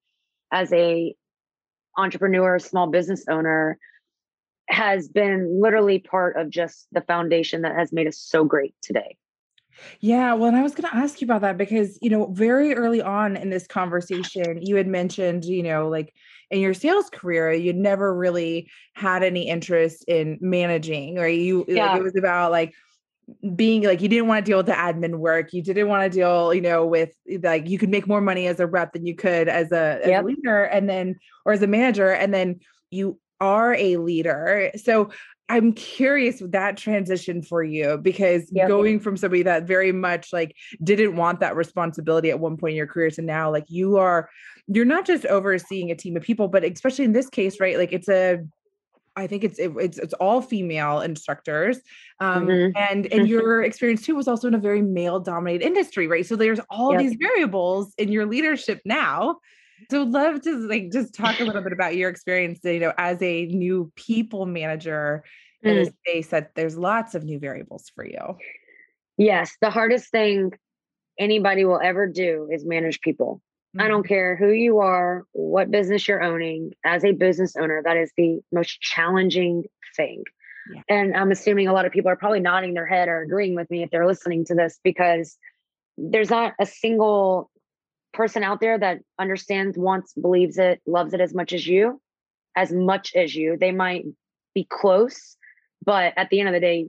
as 0.52 0.70
a 0.72 1.14
entrepreneur, 1.96 2.58
small 2.58 2.86
business 2.86 3.24
owner 3.30 3.78
has 4.68 5.08
been 5.08 5.60
literally 5.60 6.00
part 6.00 6.36
of 6.36 6.50
just 6.50 6.86
the 6.92 7.00
foundation 7.00 7.62
that 7.62 7.74
has 7.74 7.94
made 7.94 8.06
us 8.06 8.18
so 8.18 8.44
great 8.44 8.74
today. 8.82 9.16
Yeah, 10.00 10.34
well, 10.34 10.48
and 10.48 10.56
I 10.56 10.62
was 10.62 10.74
going 10.74 10.88
to 10.88 10.96
ask 10.96 11.20
you 11.20 11.26
about 11.26 11.42
that 11.42 11.58
because, 11.58 11.98
you 12.00 12.10
know, 12.10 12.26
very 12.26 12.74
early 12.74 13.02
on 13.02 13.36
in 13.36 13.50
this 13.50 13.66
conversation, 13.66 14.60
you 14.62 14.76
had 14.76 14.86
mentioned, 14.86 15.44
you 15.44 15.62
know, 15.62 15.88
like 15.88 16.14
in 16.50 16.60
your 16.60 16.74
sales 16.74 17.10
career, 17.10 17.52
you'd 17.52 17.76
never 17.76 18.14
really 18.14 18.70
had 18.94 19.22
any 19.22 19.48
interest 19.48 20.04
in 20.08 20.38
managing, 20.40 21.16
right? 21.16 21.38
You, 21.38 21.64
yeah. 21.68 21.92
like, 21.92 22.00
it 22.00 22.04
was 22.04 22.16
about 22.16 22.52
like, 22.52 22.74
being 23.54 23.82
like 23.82 24.00
you 24.00 24.08
didn't 24.08 24.26
want 24.26 24.44
to 24.44 24.50
deal 24.50 24.56
with 24.56 24.66
the 24.66 24.72
admin 24.72 25.16
work 25.18 25.52
you 25.52 25.62
didn't 25.62 25.88
want 25.88 26.10
to 26.10 26.18
deal 26.18 26.54
you 26.54 26.62
know 26.62 26.86
with 26.86 27.12
like 27.42 27.68
you 27.68 27.78
could 27.78 27.90
make 27.90 28.06
more 28.06 28.22
money 28.22 28.46
as 28.46 28.58
a 28.58 28.66
rep 28.66 28.92
than 28.94 29.04
you 29.04 29.14
could 29.14 29.48
as 29.48 29.70
a, 29.70 30.00
as 30.02 30.08
yep. 30.08 30.24
a 30.24 30.26
leader 30.26 30.64
and 30.64 30.88
then 30.88 31.14
or 31.44 31.52
as 31.52 31.60
a 31.60 31.66
manager 31.66 32.10
and 32.10 32.32
then 32.32 32.58
you 32.90 33.18
are 33.38 33.74
a 33.74 33.98
leader 33.98 34.70
so 34.76 35.10
I'm 35.48 35.72
curious 35.72 36.40
with 36.40 36.52
that 36.52 36.76
transition 36.76 37.42
for 37.42 37.62
you 37.62 37.96
because 37.96 38.50
yep. 38.52 38.68
going 38.68 39.00
from 39.00 39.16
somebody 39.16 39.42
that 39.44 39.66
very 39.66 39.92
much 39.92 40.32
like 40.32 40.54
didn't 40.82 41.16
want 41.16 41.40
that 41.40 41.56
responsibility 41.56 42.30
at 42.30 42.38
one 42.38 42.56
point 42.58 42.72
in 42.72 42.76
your 42.76 42.86
career 42.86 43.10
to 43.10 43.22
now, 43.22 43.50
like 43.50 43.64
you 43.68 43.96
are, 43.96 44.28
you're 44.66 44.84
not 44.84 45.06
just 45.06 45.24
overseeing 45.24 45.90
a 45.90 45.94
team 45.94 46.16
of 46.16 46.22
people, 46.22 46.48
but 46.48 46.64
especially 46.64 47.06
in 47.06 47.12
this 47.12 47.30
case, 47.30 47.60
right? 47.60 47.78
Like 47.78 47.92
it's 47.92 48.08
a, 48.08 48.40
I 49.16 49.26
think 49.26 49.42
it's 49.42 49.58
it, 49.58 49.72
it's 49.80 49.98
it's 49.98 50.14
all 50.14 50.40
female 50.40 51.00
instructors, 51.00 51.80
um, 52.20 52.46
mm-hmm. 52.46 52.76
and 52.76 53.12
and 53.12 53.28
your 53.28 53.64
experience 53.64 54.02
too 54.02 54.14
was 54.14 54.28
also 54.28 54.46
in 54.46 54.54
a 54.54 54.58
very 54.58 54.80
male 54.80 55.18
dominated 55.18 55.66
industry, 55.66 56.06
right? 56.06 56.24
So 56.24 56.36
there's 56.36 56.60
all 56.70 56.92
yep. 56.92 57.00
these 57.00 57.16
variables 57.20 57.92
in 57.98 58.12
your 58.12 58.26
leadership 58.26 58.80
now 58.84 59.38
so 59.90 60.02
love 60.02 60.42
to 60.42 60.56
like 60.68 60.90
just 60.92 61.14
talk 61.14 61.40
a 61.40 61.44
little 61.44 61.62
bit 61.62 61.72
about 61.72 61.96
your 61.96 62.10
experience, 62.10 62.60
you 62.64 62.80
know, 62.80 62.92
as 62.98 63.20
a 63.22 63.46
new 63.46 63.92
people 63.96 64.46
manager 64.46 65.24
mm. 65.64 65.70
in 65.70 65.78
a 65.78 65.86
space 65.86 66.28
that 66.28 66.54
there's 66.54 66.76
lots 66.76 67.14
of 67.14 67.24
new 67.24 67.38
variables 67.38 67.90
for 67.94 68.04
you. 68.04 68.36
Yes, 69.16 69.56
the 69.60 69.70
hardest 69.70 70.10
thing 70.10 70.52
anybody 71.18 71.64
will 71.64 71.80
ever 71.82 72.06
do 72.06 72.48
is 72.50 72.64
manage 72.64 73.00
people. 73.00 73.40
Mm. 73.76 73.82
I 73.82 73.88
don't 73.88 74.02
mm-hmm. 74.02 74.08
care 74.08 74.36
who 74.36 74.50
you 74.50 74.78
are, 74.78 75.24
what 75.32 75.70
business 75.70 76.06
you're 76.06 76.22
owning. 76.22 76.72
As 76.84 77.04
a 77.04 77.12
business 77.12 77.54
owner, 77.56 77.82
that 77.84 77.96
is 77.96 78.12
the 78.16 78.40
most 78.52 78.80
challenging 78.80 79.64
thing. 79.96 80.24
Yeah. 80.72 80.82
And 80.88 81.16
I'm 81.16 81.30
assuming 81.30 81.68
a 81.68 81.72
lot 81.72 81.86
of 81.86 81.92
people 81.92 82.10
are 82.10 82.16
probably 82.16 82.40
nodding 82.40 82.74
their 82.74 82.86
head 82.86 83.08
or 83.08 83.22
agreeing 83.22 83.54
with 83.54 83.70
me 83.70 83.82
if 83.82 83.90
they're 83.90 84.06
listening 84.06 84.44
to 84.46 84.54
this 84.54 84.78
because 84.84 85.36
there's 85.96 86.30
not 86.30 86.54
a 86.60 86.66
single 86.66 87.50
person 88.18 88.42
out 88.42 88.60
there 88.60 88.76
that 88.76 88.98
understands, 89.18 89.78
wants, 89.78 90.12
believes 90.12 90.58
it, 90.58 90.82
loves 90.86 91.14
it 91.14 91.20
as 91.20 91.32
much 91.32 91.52
as 91.52 91.66
you, 91.66 92.00
as 92.56 92.72
much 92.72 93.14
as 93.14 93.34
you. 93.34 93.56
They 93.58 93.70
might 93.70 94.04
be 94.54 94.66
close, 94.68 95.36
but 95.84 96.12
at 96.16 96.28
the 96.28 96.40
end 96.40 96.48
of 96.48 96.52
the 96.52 96.60
day, 96.60 96.88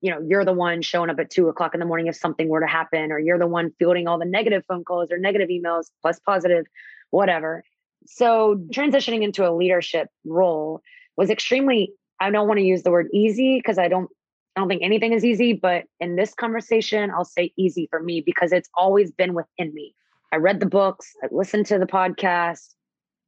you 0.00 0.10
know, 0.10 0.20
you're 0.26 0.44
the 0.44 0.52
one 0.52 0.82
showing 0.82 1.10
up 1.10 1.18
at 1.20 1.30
two 1.30 1.48
o'clock 1.48 1.74
in 1.74 1.80
the 1.80 1.86
morning 1.86 2.08
if 2.08 2.16
something 2.16 2.48
were 2.48 2.60
to 2.60 2.66
happen, 2.66 3.12
or 3.12 3.20
you're 3.20 3.38
the 3.38 3.46
one 3.46 3.70
fielding 3.78 4.08
all 4.08 4.18
the 4.18 4.24
negative 4.24 4.64
phone 4.66 4.82
calls 4.82 5.12
or 5.12 5.18
negative 5.18 5.48
emails 5.48 5.84
plus 6.02 6.18
positive, 6.18 6.66
whatever. 7.10 7.62
So 8.06 8.60
transitioning 8.74 9.22
into 9.22 9.48
a 9.48 9.52
leadership 9.54 10.08
role 10.26 10.80
was 11.16 11.30
extremely, 11.30 11.92
I 12.18 12.30
don't 12.30 12.48
want 12.48 12.58
to 12.58 12.64
use 12.64 12.82
the 12.82 12.90
word 12.90 13.08
easy 13.12 13.58
because 13.58 13.78
I 13.78 13.88
don't 13.88 14.10
I 14.56 14.60
don't 14.60 14.68
think 14.68 14.82
anything 14.82 15.12
is 15.12 15.24
easy, 15.24 15.52
but 15.52 15.84
in 16.00 16.16
this 16.16 16.34
conversation, 16.34 17.10
I'll 17.10 17.24
say 17.24 17.52
easy 17.56 17.86
for 17.88 18.02
me 18.02 18.20
because 18.20 18.52
it's 18.52 18.68
always 18.74 19.12
been 19.12 19.32
within 19.32 19.72
me. 19.72 19.94
I 20.32 20.36
read 20.36 20.60
the 20.60 20.66
books, 20.66 21.12
I 21.22 21.28
listened 21.30 21.66
to 21.66 21.78
the 21.78 21.86
podcast, 21.86 22.74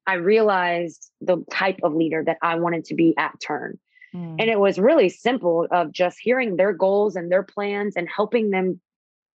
I 0.06 0.14
realized 0.14 1.10
the 1.20 1.44
type 1.50 1.78
of 1.82 1.94
leader 1.94 2.22
that 2.24 2.38
I 2.42 2.56
wanted 2.56 2.84
to 2.86 2.94
be 2.94 3.14
at 3.18 3.40
turn. 3.40 3.78
Mm. 4.14 4.36
And 4.40 4.50
it 4.50 4.58
was 4.58 4.78
really 4.78 5.08
simple 5.08 5.66
of 5.70 5.92
just 5.92 6.18
hearing 6.20 6.56
their 6.56 6.72
goals 6.72 7.16
and 7.16 7.30
their 7.30 7.42
plans 7.42 7.96
and 7.96 8.08
helping 8.08 8.50
them 8.50 8.80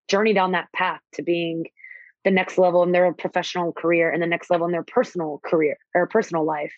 journey 0.09 0.33
down 0.33 0.53
that 0.53 0.73
path 0.73 1.01
to 1.15 1.23
being 1.23 1.65
the 2.25 2.31
next 2.31 2.59
level 2.59 2.83
in 2.83 2.93
their 2.93 3.13
professional 3.13 3.73
career 3.73 4.11
and 4.11 4.21
the 4.21 4.27
next 4.27 4.51
level 4.51 4.67
in 4.67 4.73
their 4.73 4.85
personal 4.85 5.41
career 5.45 5.79
or 5.95 6.07
personal 6.07 6.45
life. 6.45 6.75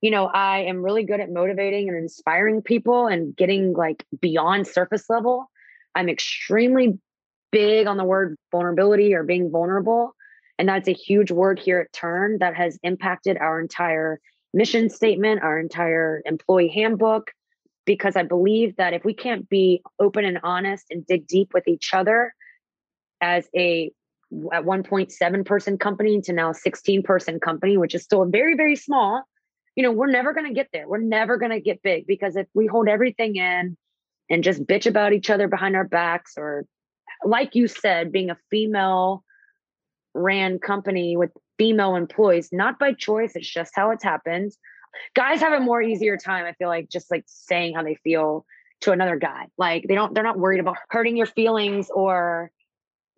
You 0.00 0.10
know, 0.10 0.26
I 0.26 0.60
am 0.60 0.82
really 0.82 1.04
good 1.04 1.20
at 1.20 1.30
motivating 1.30 1.88
and 1.88 1.96
inspiring 1.96 2.62
people 2.62 3.06
and 3.06 3.36
getting 3.36 3.72
like 3.72 4.04
beyond 4.20 4.66
surface 4.66 5.08
level. 5.08 5.50
I'm 5.94 6.08
extremely 6.08 6.98
big 7.52 7.86
on 7.86 7.96
the 7.96 8.04
word 8.04 8.36
vulnerability 8.50 9.14
or 9.14 9.22
being 9.22 9.50
vulnerable. 9.50 10.14
And 10.60 10.68
that's 10.68 10.88
a 10.88 10.92
huge 10.92 11.30
word 11.30 11.58
here 11.58 11.80
at 11.80 11.92
Turn 11.94 12.36
that 12.40 12.54
has 12.54 12.78
impacted 12.82 13.38
our 13.38 13.62
entire 13.62 14.20
mission 14.52 14.90
statement, 14.90 15.42
our 15.42 15.58
entire 15.58 16.20
employee 16.26 16.68
handbook, 16.68 17.30
because 17.86 18.14
I 18.14 18.24
believe 18.24 18.76
that 18.76 18.92
if 18.92 19.02
we 19.02 19.14
can't 19.14 19.48
be 19.48 19.80
open 19.98 20.26
and 20.26 20.38
honest 20.42 20.84
and 20.90 21.06
dig 21.06 21.26
deep 21.26 21.54
with 21.54 21.66
each 21.66 21.94
other 21.94 22.34
as 23.22 23.48
a 23.56 23.90
at 24.52 24.64
1.7 24.64 25.46
person 25.46 25.78
company 25.78 26.20
to 26.20 26.32
now 26.34 26.52
16 26.52 27.04
person 27.04 27.40
company, 27.40 27.78
which 27.78 27.94
is 27.94 28.02
still 28.02 28.26
very, 28.26 28.54
very 28.54 28.76
small, 28.76 29.22
you 29.76 29.82
know, 29.82 29.92
we're 29.92 30.10
never 30.10 30.34
going 30.34 30.46
to 30.46 30.52
get 30.52 30.68
there. 30.74 30.86
We're 30.86 30.98
never 30.98 31.38
going 31.38 31.52
to 31.52 31.60
get 31.62 31.82
big 31.82 32.06
because 32.06 32.36
if 32.36 32.48
we 32.52 32.66
hold 32.66 32.86
everything 32.86 33.36
in 33.36 33.78
and 34.28 34.44
just 34.44 34.66
bitch 34.66 34.86
about 34.86 35.14
each 35.14 35.30
other 35.30 35.48
behind 35.48 35.74
our 35.74 35.88
backs, 35.88 36.34
or 36.36 36.66
like 37.24 37.54
you 37.54 37.66
said, 37.66 38.12
being 38.12 38.28
a 38.28 38.36
female 38.50 39.24
ran 40.14 40.58
company 40.58 41.16
with 41.16 41.30
female 41.58 41.94
employees, 41.94 42.48
not 42.52 42.78
by 42.78 42.92
choice. 42.92 43.32
It's 43.34 43.48
just 43.48 43.72
how 43.74 43.90
it's 43.90 44.04
happened. 44.04 44.52
Guys 45.14 45.40
have 45.40 45.52
a 45.52 45.60
more 45.60 45.80
easier 45.80 46.16
time, 46.16 46.44
I 46.44 46.52
feel 46.54 46.68
like, 46.68 46.88
just 46.88 47.10
like 47.10 47.24
saying 47.26 47.74
how 47.74 47.82
they 47.82 47.96
feel 47.96 48.44
to 48.80 48.92
another 48.92 49.16
guy. 49.16 49.46
Like 49.58 49.84
they 49.86 49.94
don't, 49.94 50.14
they're 50.14 50.24
not 50.24 50.38
worried 50.38 50.60
about 50.60 50.78
hurting 50.88 51.16
your 51.16 51.26
feelings 51.26 51.90
or 51.94 52.50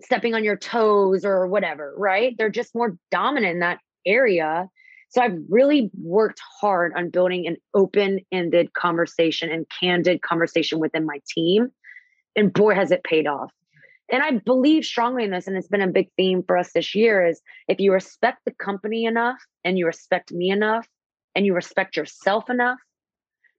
stepping 0.02 0.34
on 0.34 0.44
your 0.44 0.56
toes 0.56 1.24
or 1.24 1.46
whatever, 1.46 1.94
right? 1.96 2.34
They're 2.36 2.50
just 2.50 2.74
more 2.74 2.96
dominant 3.10 3.54
in 3.54 3.60
that 3.60 3.78
area. 4.04 4.68
So 5.10 5.22
I've 5.22 5.38
really 5.48 5.90
worked 6.02 6.40
hard 6.60 6.92
on 6.96 7.10
building 7.10 7.46
an 7.46 7.56
open 7.74 8.20
ended 8.32 8.72
conversation 8.74 9.50
and 9.50 9.66
candid 9.80 10.22
conversation 10.22 10.78
within 10.78 11.06
my 11.06 11.20
team. 11.28 11.68
And 12.34 12.52
boy, 12.52 12.74
has 12.74 12.90
it 12.90 13.04
paid 13.04 13.26
off 13.26 13.52
and 14.10 14.22
I 14.22 14.32
believe 14.32 14.84
strongly 14.84 15.24
in 15.24 15.30
this, 15.30 15.46
and 15.46 15.56
it's 15.56 15.68
been 15.68 15.80
a 15.80 15.88
big 15.88 16.10
theme 16.16 16.42
for 16.42 16.58
us 16.58 16.72
this 16.74 16.94
year 16.94 17.26
is 17.26 17.40
if 17.68 17.80
you 17.80 17.92
respect 17.92 18.40
the 18.44 18.52
company 18.52 19.04
enough 19.04 19.38
and 19.64 19.78
you 19.78 19.86
respect 19.86 20.32
me 20.32 20.50
enough 20.50 20.86
and 21.34 21.46
you 21.46 21.54
respect 21.54 21.96
yourself 21.96 22.50
enough, 22.50 22.78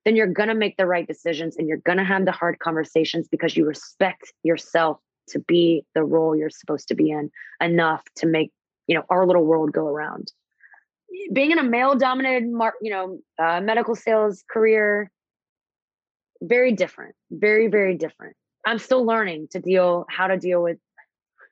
then 0.05 0.15
you're 0.15 0.27
going 0.27 0.49
to 0.49 0.55
make 0.55 0.77
the 0.77 0.85
right 0.85 1.07
decisions 1.07 1.55
and 1.57 1.67
you're 1.67 1.77
going 1.77 1.97
to 1.97 2.03
have 2.03 2.25
the 2.25 2.31
hard 2.31 2.59
conversations 2.59 3.27
because 3.27 3.55
you 3.55 3.65
respect 3.65 4.33
yourself 4.43 4.99
to 5.29 5.39
be 5.39 5.85
the 5.95 6.03
role 6.03 6.35
you're 6.35 6.49
supposed 6.49 6.89
to 6.89 6.95
be 6.95 7.09
in 7.09 7.31
enough 7.61 8.03
to 8.17 8.27
make, 8.27 8.51
you 8.87 8.95
know, 8.95 9.03
our 9.09 9.25
little 9.25 9.45
world 9.45 9.71
go 9.71 9.87
around. 9.87 10.31
Being 11.31 11.51
in 11.51 11.59
a 11.59 11.63
male 11.63 11.95
dominated, 11.95 12.43
you 12.81 12.91
know, 12.91 13.19
uh, 13.39 13.61
medical 13.61 13.95
sales 13.95 14.43
career, 14.51 15.09
very 16.41 16.73
different, 16.73 17.15
very, 17.31 17.67
very 17.67 17.95
different 17.95 18.35
I'm 18.65 18.79
still 18.79 19.05
learning 19.05 19.49
to 19.51 19.59
deal 19.59 20.05
how 20.09 20.27
to 20.27 20.37
deal 20.37 20.61
with 20.61 20.77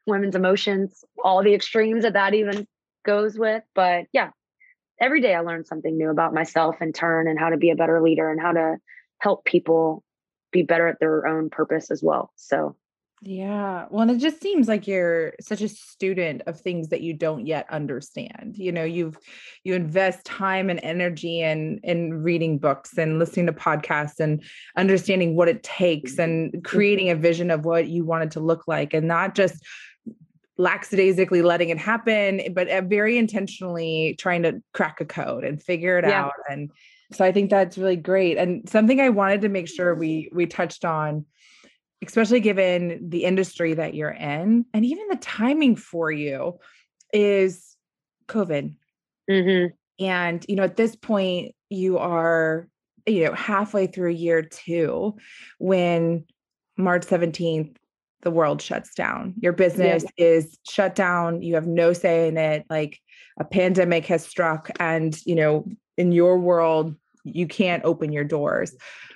women's 0.07 0.35
emotions, 0.35 1.03
all 1.23 1.43
the 1.43 1.53
extremes 1.53 2.03
that 2.03 2.13
that 2.13 2.33
even 2.33 2.67
goes 3.05 3.37
with. 3.37 3.63
But 3.75 4.05
yeah, 4.13 4.29
every 4.99 5.21
day 5.21 5.35
I 5.35 5.41
learn 5.41 5.65
something 5.65 5.97
new 5.97 6.09
about 6.09 6.33
myself 6.33 6.81
in 6.81 6.93
turn 6.93 7.27
and 7.27 7.39
how 7.39 7.49
to 7.49 7.57
be 7.57 7.71
a 7.71 7.75
better 7.75 8.01
leader 8.01 8.29
and 8.31 8.39
how 8.39 8.53
to 8.53 8.77
help 9.19 9.45
people 9.45 10.03
be 10.51 10.63
better 10.63 10.87
at 10.87 10.99
their 10.99 11.27
own 11.27 11.49
purpose 11.49 11.91
as 11.91 12.01
well. 12.03 12.31
So 12.35 12.75
yeah. 13.23 13.85
Well, 13.91 14.01
and 14.01 14.09
it 14.11 14.17
just 14.17 14.41
seems 14.41 14.67
like 14.67 14.87
you're 14.87 15.33
such 15.39 15.61
a 15.61 15.69
student 15.69 16.41
of 16.47 16.59
things 16.59 16.89
that 16.89 17.01
you 17.01 17.13
don't 17.13 17.45
yet 17.45 17.67
understand. 17.69 18.55
You 18.57 18.71
know, 18.71 18.83
you've 18.83 19.15
you 19.63 19.75
invest 19.75 20.25
time 20.25 20.71
and 20.71 20.79
energy 20.81 21.41
in 21.41 21.79
in 21.83 22.23
reading 22.23 22.57
books 22.57 22.97
and 22.97 23.19
listening 23.19 23.45
to 23.45 23.53
podcasts 23.53 24.19
and 24.19 24.43
understanding 24.75 25.35
what 25.35 25.47
it 25.47 25.61
takes 25.61 26.17
and 26.17 26.51
mm-hmm. 26.51 26.61
creating 26.61 27.11
a 27.11 27.15
vision 27.15 27.51
of 27.51 27.63
what 27.63 27.87
you 27.87 28.03
want 28.03 28.23
it 28.23 28.31
to 28.31 28.39
look 28.39 28.67
like 28.67 28.91
and 28.91 29.07
not 29.07 29.35
just 29.35 29.63
lackadaisically 30.57 31.43
letting 31.43 31.69
it 31.69 31.77
happen, 31.77 32.41
but 32.53 32.67
uh, 32.69 32.81
very 32.81 33.19
intentionally 33.19 34.15
trying 34.19 34.41
to 34.43 34.61
crack 34.73 34.99
a 34.99 35.05
code 35.05 35.43
and 35.43 35.61
figure 35.61 35.99
it 35.99 36.05
yeah. 36.05 36.23
out. 36.23 36.33
And 36.49 36.71
so 37.13 37.23
I 37.23 37.31
think 37.31 37.51
that's 37.51 37.77
really 37.77 37.97
great. 37.97 38.37
And 38.39 38.67
something 38.67 38.99
I 38.99 39.09
wanted 39.09 39.41
to 39.41 39.49
make 39.49 39.67
sure 39.67 39.93
we 39.93 40.31
we 40.33 40.47
touched 40.47 40.85
on 40.85 41.25
especially 42.05 42.39
given 42.39 43.09
the 43.09 43.25
industry 43.25 43.73
that 43.75 43.93
you're 43.93 44.09
in 44.09 44.65
and 44.73 44.85
even 44.85 45.07
the 45.09 45.17
timing 45.17 45.75
for 45.75 46.11
you 46.11 46.59
is 47.13 47.75
COVID. 48.27 48.75
Mm-hmm. 49.29 50.03
And, 50.03 50.45
you 50.47 50.55
know, 50.55 50.63
at 50.63 50.77
this 50.77 50.95
point, 50.95 51.53
you 51.69 51.99
are, 51.99 52.67
you 53.05 53.25
know, 53.25 53.33
halfway 53.33 53.87
through 53.87 54.11
year 54.11 54.41
two 54.41 55.15
when 55.59 56.25
March 56.77 57.05
17th, 57.05 57.75
the 58.23 58.31
world 58.31 58.61
shuts 58.61 58.93
down. 58.93 59.35
Your 59.39 59.53
business 59.53 60.03
yeah. 60.17 60.25
is 60.25 60.57
shut 60.69 60.95
down. 60.95 61.41
You 61.41 61.55
have 61.55 61.67
no 61.67 61.93
say 61.93 62.27
in 62.27 62.37
it. 62.37 62.65
Like 62.69 62.99
a 63.39 63.43
pandemic 63.43 64.05
has 64.07 64.25
struck, 64.25 64.69
and, 64.79 65.19
you 65.25 65.35
know, 65.35 65.65
in 65.97 66.11
your 66.11 66.39
world, 66.39 66.95
you 67.23 67.47
can't 67.47 67.83
open 67.83 68.11
your 68.11 68.23
doors. 68.23 68.75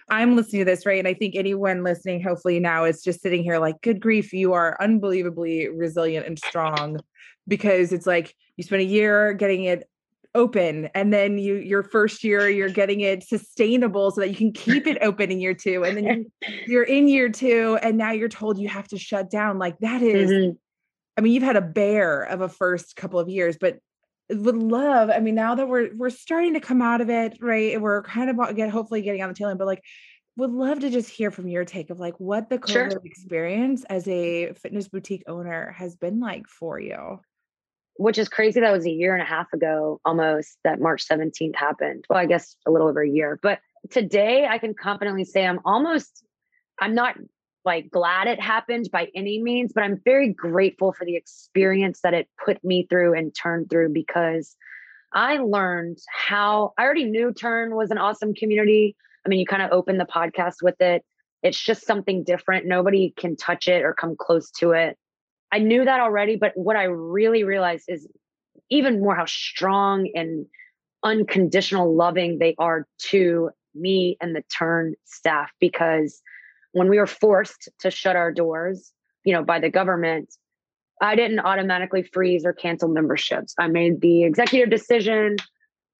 I'm 0.09 0.35
listening 0.35 0.61
to 0.61 0.65
this, 0.65 0.85
right? 0.85 0.99
And 0.99 1.07
I 1.07 1.13
think 1.13 1.35
anyone 1.35 1.83
listening, 1.83 2.21
hopefully 2.21 2.59
now 2.59 2.83
is 2.83 3.01
just 3.01 3.21
sitting 3.21 3.43
here 3.43 3.57
like, 3.57 3.81
good 3.81 3.99
grief, 3.99 4.33
you 4.33 4.53
are 4.53 4.77
unbelievably 4.79 5.69
resilient 5.69 6.27
and 6.27 6.37
strong 6.37 6.99
because 7.47 7.91
it's 7.91 8.05
like 8.05 8.35
you 8.57 8.63
spent 8.63 8.81
a 8.81 8.85
year 8.85 9.33
getting 9.33 9.63
it 9.63 9.89
open 10.35 10.89
and 10.93 11.13
then 11.13 11.37
you 11.37 11.55
your 11.55 11.81
first 11.81 12.21
year 12.21 12.49
you're 12.49 12.69
getting 12.69 12.99
it 12.99 13.23
sustainable 13.23 14.11
so 14.11 14.19
that 14.19 14.29
you 14.29 14.35
can 14.35 14.51
keep 14.51 14.85
it 14.85 14.97
open 15.01 15.31
in 15.31 15.39
year 15.39 15.53
two 15.53 15.85
and 15.85 15.95
then 15.95 16.05
you, 16.05 16.25
you're 16.67 16.83
in 16.83 17.07
year 17.07 17.29
two 17.29 17.79
and 17.81 17.97
now 17.97 18.11
you're 18.11 18.27
told 18.27 18.59
you 18.59 18.67
have 18.67 18.85
to 18.85 18.97
shut 18.97 19.31
down 19.31 19.57
like 19.57 19.77
that 19.79 20.01
is, 20.01 20.29
mm-hmm. 20.29 20.51
i 21.17 21.21
mean 21.21 21.33
you've 21.33 21.41
had 21.41 21.55
a 21.55 21.61
bear 21.61 22.21
of 22.23 22.41
a 22.41 22.49
first 22.49 22.97
couple 22.97 23.17
of 23.17 23.29
years 23.29 23.57
but 23.57 23.79
would 24.29 24.57
love 24.57 25.09
i 25.09 25.19
mean 25.19 25.35
now 25.35 25.55
that 25.55 25.67
we're 25.67 25.89
we're 25.95 26.09
starting 26.09 26.53
to 26.53 26.59
come 26.59 26.81
out 26.81 27.01
of 27.01 27.09
it 27.09 27.37
right 27.41 27.79
we're 27.79 28.01
kind 28.03 28.29
of 28.29 28.39
uh, 28.39 28.51
get 28.53 28.69
hopefully 28.69 29.01
getting 29.01 29.21
on 29.21 29.29
the 29.29 29.35
tail 29.35 29.49
end 29.49 29.59
but 29.59 29.67
like 29.67 29.83
would 30.37 30.51
love 30.51 30.79
to 30.79 30.89
just 30.89 31.09
hear 31.09 31.31
from 31.31 31.47
your 31.47 31.63
take 31.63 31.89
of 31.89 31.99
like 31.99 32.19
what 32.19 32.49
the 32.49 32.57
COVID 32.57 32.91
sure. 32.91 33.01
experience 33.05 33.85
as 33.85 34.05
a 34.09 34.51
fitness 34.53 34.89
boutique 34.89 35.23
owner 35.27 35.73
has 35.77 35.95
been 35.95 36.19
like 36.19 36.47
for 36.47 36.79
you 36.79 37.19
which 37.97 38.17
is 38.17 38.27
crazy 38.27 38.59
that 38.59 38.71
was 38.71 38.85
a 38.85 38.91
year 38.91 39.13
and 39.13 39.21
a 39.21 39.25
half 39.25 39.51
ago 39.53 39.99
almost 40.03 40.57
that 40.63 40.79
march 40.79 41.07
17th 41.07 41.55
happened 41.55 42.05
well 42.09 42.19
i 42.19 42.25
guess 42.25 42.55
a 42.65 42.71
little 42.71 42.87
over 42.87 43.01
a 43.01 43.09
year 43.09 43.39
but 43.41 43.59
today 43.91 44.47
i 44.47 44.57
can 44.57 44.73
confidently 44.73 45.23
say 45.23 45.45
i'm 45.45 45.59
almost 45.65 46.23
i'm 46.79 46.95
not 46.95 47.15
like 47.65 47.89
glad 47.89 48.27
it 48.27 48.39
happened 48.39 48.89
by 48.91 49.09
any 49.15 49.41
means, 49.41 49.71
but 49.73 49.83
I'm 49.83 50.01
very 50.05 50.31
grateful 50.31 50.93
for 50.93 51.05
the 51.05 51.15
experience 51.15 52.01
that 52.01 52.13
it 52.13 52.29
put 52.43 52.63
me 52.63 52.85
through 52.89 53.17
and 53.17 53.33
turned 53.35 53.69
through 53.69 53.89
because 53.89 54.55
I 55.13 55.37
learned 55.37 55.97
how 56.13 56.73
I 56.77 56.83
already 56.83 57.05
knew 57.05 57.33
Turn 57.33 57.75
was 57.75 57.91
an 57.91 57.97
awesome 57.97 58.33
community. 58.33 58.95
I 59.25 59.29
mean, 59.29 59.39
you 59.39 59.45
kind 59.45 59.61
of 59.61 59.71
open 59.71 59.97
the 59.97 60.05
podcast 60.05 60.55
with 60.61 60.79
it. 60.81 61.03
It's 61.41 61.59
just 61.59 61.85
something 61.85 62.23
different. 62.23 62.65
Nobody 62.65 63.13
can 63.17 63.35
touch 63.35 63.67
it 63.67 63.83
or 63.83 63.93
come 63.93 64.15
close 64.17 64.51
to 64.59 64.71
it. 64.71 64.97
I 65.51 65.59
knew 65.59 65.85
that 65.85 65.99
already, 65.99 66.35
but 66.35 66.51
what 66.55 66.75
I 66.75 66.83
really 66.83 67.43
realized 67.43 67.85
is 67.87 68.07
even 68.69 68.99
more 68.99 69.15
how 69.15 69.25
strong 69.25 70.09
and 70.15 70.45
unconditional 71.03 71.95
loving 71.95 72.39
they 72.39 72.55
are 72.57 72.87
to 72.97 73.51
me 73.73 74.17
and 74.21 74.35
the 74.35 74.43
Turn 74.57 74.95
staff 75.05 75.51
because 75.59 76.21
when 76.75 76.89
we 76.89 76.99
were 76.99 77.07
forced 77.07 77.69
to 77.79 77.89
shut 77.89 78.17
our 78.17 78.33
doors, 78.33 78.91
you 79.23 79.31
know, 79.31 79.43
by 79.43 79.59
the 79.59 79.69
government, 79.69 80.35
I 81.01 81.15
didn't 81.15 81.39
automatically 81.39 82.03
freeze 82.03 82.45
or 82.45 82.51
cancel 82.51 82.89
memberships. 82.89 83.55
I 83.57 83.67
made 83.67 84.01
the 84.01 84.23
executive 84.25 84.69
decision 84.69 85.37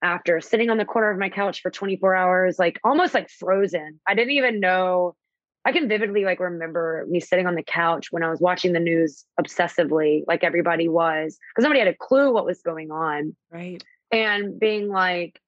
after 0.03 0.41
sitting 0.41 0.69
on 0.69 0.77
the 0.77 0.83
corner 0.83 1.09
of 1.09 1.17
my 1.17 1.29
couch 1.29 1.61
for 1.61 1.71
24 1.71 2.13
hours, 2.13 2.59
like 2.59 2.77
almost 2.83 3.13
like 3.13 3.29
frozen. 3.29 4.01
I 4.05 4.15
didn't 4.15 4.33
even 4.33 4.59
know 4.59 5.15
I 5.63 5.71
can 5.71 5.87
vividly 5.87 6.25
like 6.25 6.41
remember 6.41 7.05
me 7.09 7.21
sitting 7.21 7.47
on 7.47 7.55
the 7.55 7.63
couch 7.63 8.11
when 8.11 8.21
I 8.21 8.29
was 8.29 8.41
watching 8.41 8.73
the 8.73 8.79
news 8.81 9.23
obsessively, 9.39 10.23
like 10.27 10.43
everybody 10.43 10.89
was, 10.89 11.39
because 11.49 11.63
nobody 11.63 11.79
had 11.79 11.87
a 11.87 11.95
clue 11.95 12.33
what 12.33 12.45
was 12.45 12.61
going 12.61 12.91
on. 12.91 13.33
Right. 13.49 13.81
And 14.11 14.59
being 14.59 14.89
like, 14.89 15.39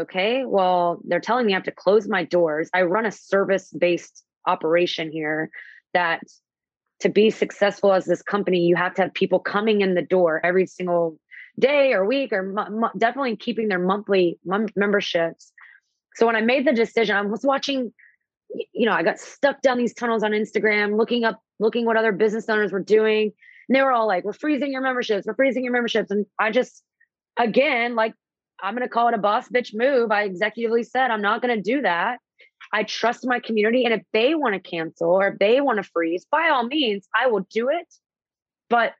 okay, 0.00 0.44
well, 0.46 1.00
they're 1.04 1.20
telling 1.20 1.46
me 1.46 1.52
I 1.52 1.56
have 1.56 1.64
to 1.64 1.70
close 1.70 2.08
my 2.08 2.24
doors. 2.24 2.70
I 2.72 2.82
run 2.82 3.06
a 3.06 3.12
service 3.12 3.70
based 3.70 4.24
operation 4.46 5.10
here 5.10 5.50
that 5.92 6.22
to 7.00 7.08
be 7.08 7.30
successful 7.30 7.92
as 7.92 8.04
this 8.04 8.22
company, 8.22 8.60
you 8.60 8.76
have 8.76 8.94
to 8.94 9.02
have 9.02 9.14
people 9.14 9.38
coming 9.38 9.80
in 9.80 9.94
the 9.94 10.02
door 10.02 10.40
every 10.44 10.66
single 10.66 11.18
day 11.58 11.92
or 11.92 12.04
week 12.04 12.32
or 12.32 12.54
definitely 12.96 13.36
keeping 13.36 13.68
their 13.68 13.78
monthly 13.78 14.38
memberships. 14.44 15.52
So 16.14 16.26
when 16.26 16.36
I 16.36 16.40
made 16.40 16.66
the 16.66 16.72
decision, 16.72 17.16
I 17.16 17.22
was 17.22 17.44
watching, 17.44 17.92
you 18.72 18.86
know, 18.86 18.92
I 18.92 19.02
got 19.02 19.18
stuck 19.18 19.60
down 19.62 19.78
these 19.78 19.94
tunnels 19.94 20.22
on 20.22 20.30
Instagram, 20.30 20.96
looking 20.96 21.24
up, 21.24 21.40
looking 21.58 21.84
what 21.86 21.96
other 21.96 22.12
business 22.12 22.48
owners 22.48 22.72
were 22.72 22.82
doing. 22.82 23.32
And 23.68 23.76
they 23.76 23.82
were 23.82 23.92
all 23.92 24.06
like, 24.06 24.24
we're 24.24 24.32
freezing 24.32 24.72
your 24.72 24.82
memberships, 24.82 25.26
we're 25.26 25.34
freezing 25.34 25.64
your 25.64 25.72
memberships. 25.72 26.10
And 26.10 26.26
I 26.38 26.50
just, 26.50 26.82
again, 27.36 27.94
like, 27.94 28.14
I'm 28.62 28.74
going 28.74 28.86
to 28.86 28.92
call 28.92 29.08
it 29.08 29.14
a 29.14 29.18
boss 29.18 29.48
bitch 29.48 29.74
move. 29.74 30.10
I 30.10 30.28
executively 30.28 30.86
said, 30.86 31.10
I'm 31.10 31.22
not 31.22 31.42
going 31.42 31.56
to 31.56 31.62
do 31.62 31.82
that. 31.82 32.18
I 32.72 32.82
trust 32.84 33.26
my 33.26 33.40
community. 33.40 33.84
And 33.84 33.94
if 33.94 34.02
they 34.12 34.34
want 34.34 34.54
to 34.54 34.60
cancel 34.60 35.10
or 35.10 35.28
if 35.28 35.38
they 35.38 35.60
want 35.60 35.82
to 35.82 35.90
freeze, 35.90 36.26
by 36.30 36.48
all 36.48 36.66
means, 36.66 37.06
I 37.18 37.28
will 37.28 37.46
do 37.50 37.68
it. 37.68 37.86
But 38.68 38.92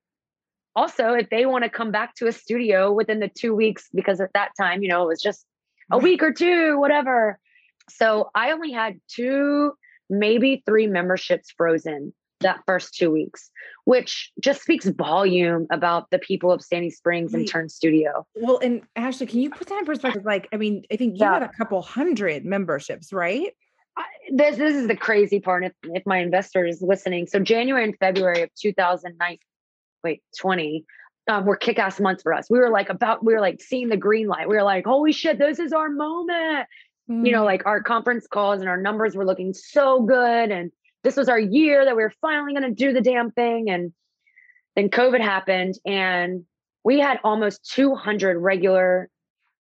also, 0.77 1.13
if 1.13 1.31
they 1.31 1.47
want 1.47 1.65
to 1.65 1.71
come 1.71 1.91
back 1.91 2.15
to 2.17 2.27
a 2.27 2.33
studio 2.33 2.93
within 2.93 3.21
the 3.21 3.29
two 3.29 3.55
weeks, 3.55 3.89
because 3.95 4.21
at 4.21 4.33
that 4.35 4.51
time, 4.59 4.83
you 4.83 4.89
know, 4.89 5.05
it 5.05 5.09
was 5.09 5.23
just 5.23 5.47
a 5.91 5.99
week 5.99 6.23
or 6.23 6.33
two, 6.33 6.79
whatever. 6.79 7.39
So 7.91 8.31
I 8.35 8.53
only 8.53 8.73
had 8.73 9.01
two, 9.09 9.73
maybe 10.11 10.63
three 10.67 10.87
memberships 10.87 11.53
frozen 11.57 12.13
that 12.45 12.61
first 12.67 12.95
two 12.95 13.11
weeks, 13.11 13.51
which 13.85 14.31
just 14.41 14.63
speaks 14.63 14.87
volume 14.87 15.67
about 15.71 16.11
the 16.11 16.19
people 16.19 16.53
of 16.53 16.63
Sandy 16.63 16.91
Springs 16.91 17.35
and 17.35 17.49
Turn 17.49 17.69
Studio. 17.69 18.27
Well, 18.35 18.59
and 18.63 18.83
Ashley, 18.95 19.27
can 19.27 19.41
you 19.41 19.51
put 19.51 19.69
that 19.69 19.81
in 19.81 19.85
perspective? 19.85 20.25
Like, 20.25 20.49
I 20.53 20.57
mean, 20.57 20.85
I 20.93 20.97
think 20.97 21.15
you 21.15 21.21
yeah. 21.21 21.35
had 21.35 21.43
a 21.43 21.51
couple 21.59 21.83
hundred 21.83 22.45
memberships, 22.45 23.13
right? 23.13 23.53
I, 23.97 24.05
this 24.33 24.57
this 24.57 24.75
is 24.75 24.89
the 24.89 24.97
crazy 24.97 25.41
part. 25.41 25.65
If, 25.65 25.73
if 25.85 26.05
my 26.07 26.19
investor 26.19 26.65
is 26.65 26.81
listening, 26.81 27.27
so 27.27 27.41
January 27.41 27.85
and 27.85 27.97
February 27.99 28.43
of 28.43 28.51
2009, 28.55 29.39
wait, 30.03 30.23
20, 30.39 30.85
um, 31.29 31.47
were 31.47 31.57
kick 31.57 31.79
ass 31.79 32.01
months 32.01 32.23
for 32.23 32.35
us. 32.35 32.49
We 32.51 32.59
were 32.59 32.71
like 32.71 32.91
about, 32.91 33.25
we 33.25 33.35
were 33.35 33.41
like 33.41 33.61
seeing 33.61 33.89
the 33.89 33.97
green 33.97 34.29
light. 34.29 34.49
We 34.49 34.57
were 34.57 34.63
like, 34.63 34.85
holy 34.85 35.13
shit, 35.13 35.39
this 35.39 35.59
is 35.59 35.73
our 35.73 35.89
moment. 35.89 36.69
Mm. 37.11 37.27
You 37.27 37.33
know, 37.33 37.43
mm. 37.43 37.47
like 37.47 37.67
our 37.67 37.83
conference 37.83 38.27
calls 38.27 38.61
and 38.61 38.69
our 38.69 38.81
numbers 38.81 39.15
were 39.15 39.25
looking 39.25 39.55
so 39.55 40.03
good. 40.03 40.51
And 40.51 40.71
this 41.05 41.17
was 41.17 41.29
our 41.29 41.39
year 41.39 41.85
that 41.85 41.97
we 41.97 42.03
were 42.03 42.13
finally 42.21 42.55
going 42.55 42.65
to 42.65 42.75
do 42.75 42.93
the 42.93 43.01
damn 43.01 43.31
thing. 43.31 43.71
And 43.71 43.93
then 44.75 44.89
COVID 44.89 45.21
happened 45.21 45.75
and 45.87 46.45
we 46.83 46.99
had 46.99 47.21
almost 47.23 47.71
200 47.73 48.39
regular 48.39 49.09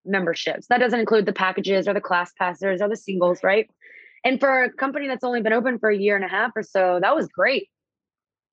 memberships. 0.04 0.66
That 0.68 0.78
doesn't 0.78 0.98
include 0.98 1.26
the 1.26 1.32
packages 1.32 1.86
or 1.86 1.94
the 1.94 2.00
class 2.00 2.32
passes 2.38 2.80
or 2.80 2.88
the 2.88 2.96
singles, 2.96 3.44
right? 3.44 3.70
And 4.24 4.40
for 4.40 4.64
a 4.64 4.72
company 4.72 5.06
that's 5.06 5.22
only 5.22 5.42
been 5.42 5.52
open 5.52 5.78
for 5.78 5.90
a 5.90 5.96
year 5.96 6.16
and 6.16 6.24
a 6.24 6.28
half 6.28 6.52
or 6.56 6.62
so, 6.62 6.98
that 7.00 7.14
was 7.14 7.28
great. 7.28 7.68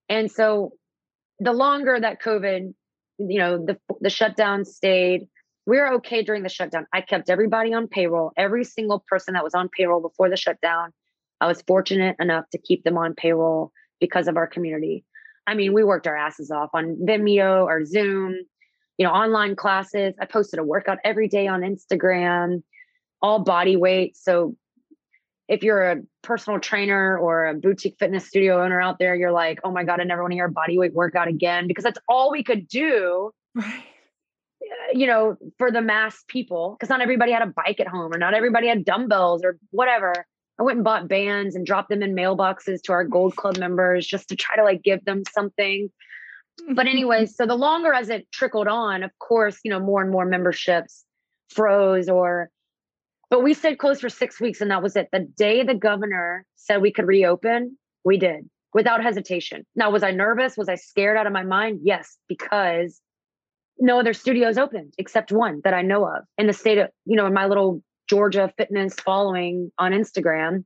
And 0.09 0.31
so 0.31 0.73
the 1.39 1.53
longer 1.53 1.99
that 1.99 2.21
COVID, 2.21 2.73
you 3.17 3.39
know, 3.39 3.65
the 3.65 3.79
the 4.01 4.09
shutdown 4.09 4.65
stayed, 4.65 5.27
we 5.65 5.77
were 5.77 5.93
okay 5.93 6.23
during 6.23 6.43
the 6.43 6.49
shutdown. 6.49 6.85
I 6.93 7.01
kept 7.01 7.29
everybody 7.29 7.73
on 7.73 7.87
payroll, 7.87 8.31
every 8.37 8.63
single 8.63 9.03
person 9.09 9.33
that 9.33 9.43
was 9.43 9.55
on 9.55 9.69
payroll 9.69 10.01
before 10.01 10.29
the 10.29 10.37
shutdown. 10.37 10.91
I 11.45 11.47
was 11.47 11.61
fortunate 11.61 12.15
enough 12.19 12.49
to 12.53 12.57
keep 12.57 12.83
them 12.83 12.97
on 12.97 13.13
payroll 13.13 13.71
because 13.99 14.27
of 14.27 14.35
our 14.35 14.47
community. 14.47 15.05
I 15.45 15.53
mean, 15.53 15.73
we 15.73 15.83
worked 15.83 16.07
our 16.07 16.15
asses 16.15 16.49
off 16.49 16.71
on 16.73 16.97
Vimeo 17.07 17.65
or 17.65 17.85
Zoom, 17.85 18.35
you 18.97 19.05
know, 19.05 19.13
online 19.13 19.55
classes. 19.55 20.15
I 20.19 20.25
posted 20.25 20.57
a 20.57 20.63
workout 20.63 20.97
every 21.05 21.27
day 21.27 21.45
on 21.47 21.61
Instagram, 21.61 22.63
all 23.21 23.43
body 23.43 23.75
weight. 23.75 24.17
So 24.17 24.55
if 25.47 25.61
you're 25.61 25.91
a 25.91 25.97
personal 26.23 26.59
trainer 26.59 27.15
or 27.15 27.45
a 27.45 27.53
boutique 27.53 27.97
fitness 27.99 28.27
studio 28.27 28.63
owner 28.63 28.81
out 28.81 28.97
there, 28.97 29.13
you're 29.15 29.31
like, 29.31 29.59
oh 29.63 29.69
my 29.69 29.83
God, 29.83 30.01
I 30.01 30.03
never 30.03 30.23
want 30.23 30.31
to 30.31 30.37
hear 30.37 30.47
a 30.47 30.51
body 30.51 30.79
weight 30.79 30.95
workout 30.95 31.27
again 31.27 31.67
because 31.67 31.83
that's 31.83 31.99
all 32.09 32.31
we 32.31 32.43
could 32.43 32.67
do. 32.67 33.29
Right. 33.53 33.83
Uh, 34.63 34.97
you 34.97 35.05
know, 35.05 35.37
for 35.59 35.69
the 35.69 35.81
mass 35.81 36.23
people, 36.27 36.75
because 36.75 36.89
not 36.89 37.01
everybody 37.01 37.31
had 37.31 37.43
a 37.43 37.53
bike 37.55 37.79
at 37.79 37.87
home 37.87 38.11
or 38.11 38.17
not 38.17 38.33
everybody 38.33 38.67
had 38.67 38.83
dumbbells 38.83 39.43
or 39.43 39.59
whatever. 39.69 40.25
I 40.59 40.63
went 40.63 40.77
and 40.77 40.83
bought 40.83 41.07
bands 41.07 41.55
and 41.55 41.65
dropped 41.65 41.89
them 41.89 42.01
in 42.01 42.15
mailboxes 42.15 42.81
to 42.83 42.93
our 42.93 43.03
gold 43.03 43.35
club 43.35 43.57
members 43.57 44.07
just 44.07 44.29
to 44.29 44.35
try 44.35 44.55
to 44.55 44.63
like 44.63 44.83
give 44.83 45.03
them 45.05 45.23
something. 45.33 45.89
But 46.73 46.87
anyway, 46.87 47.25
so 47.25 47.45
the 47.45 47.55
longer 47.55 47.93
as 47.93 48.09
it 48.09 48.31
trickled 48.31 48.67
on, 48.67 49.03
of 49.03 49.11
course, 49.19 49.59
you 49.63 49.71
know, 49.71 49.79
more 49.79 50.01
and 50.01 50.11
more 50.11 50.25
memberships 50.25 51.03
froze 51.49 52.09
or 52.09 52.49
but 53.29 53.41
we 53.43 53.53
stayed 53.53 53.79
closed 53.79 54.01
for 54.01 54.09
six 54.09 54.39
weeks 54.39 54.61
and 54.61 54.69
that 54.71 54.83
was 54.83 54.95
it. 54.95 55.09
The 55.11 55.19
day 55.19 55.63
the 55.63 55.73
governor 55.73 56.45
said 56.55 56.81
we 56.81 56.91
could 56.91 57.07
reopen, 57.07 57.77
we 58.03 58.17
did 58.17 58.49
without 58.75 59.01
hesitation. 59.01 59.65
Now, 59.75 59.89
was 59.89 60.03
I 60.03 60.11
nervous? 60.11 60.57
Was 60.57 60.67
I 60.67 60.75
scared 60.75 61.17
out 61.17 61.25
of 61.25 61.33
my 61.33 61.43
mind? 61.43 61.79
Yes, 61.83 62.17
because 62.27 63.01
no 63.79 63.99
other 63.99 64.13
studios 64.13 64.57
opened 64.57 64.93
except 64.97 65.31
one 65.31 65.61
that 65.63 65.73
I 65.73 65.81
know 65.81 66.05
of 66.05 66.23
in 66.37 66.45
the 66.45 66.53
state 66.53 66.77
of, 66.77 66.89
you 67.05 67.15
know, 67.15 67.25
in 67.25 67.33
my 67.33 67.45
little 67.45 67.81
Georgia 68.07 68.51
fitness 68.57 68.95
following 68.95 69.71
on 69.77 69.91
Instagram 69.91 70.63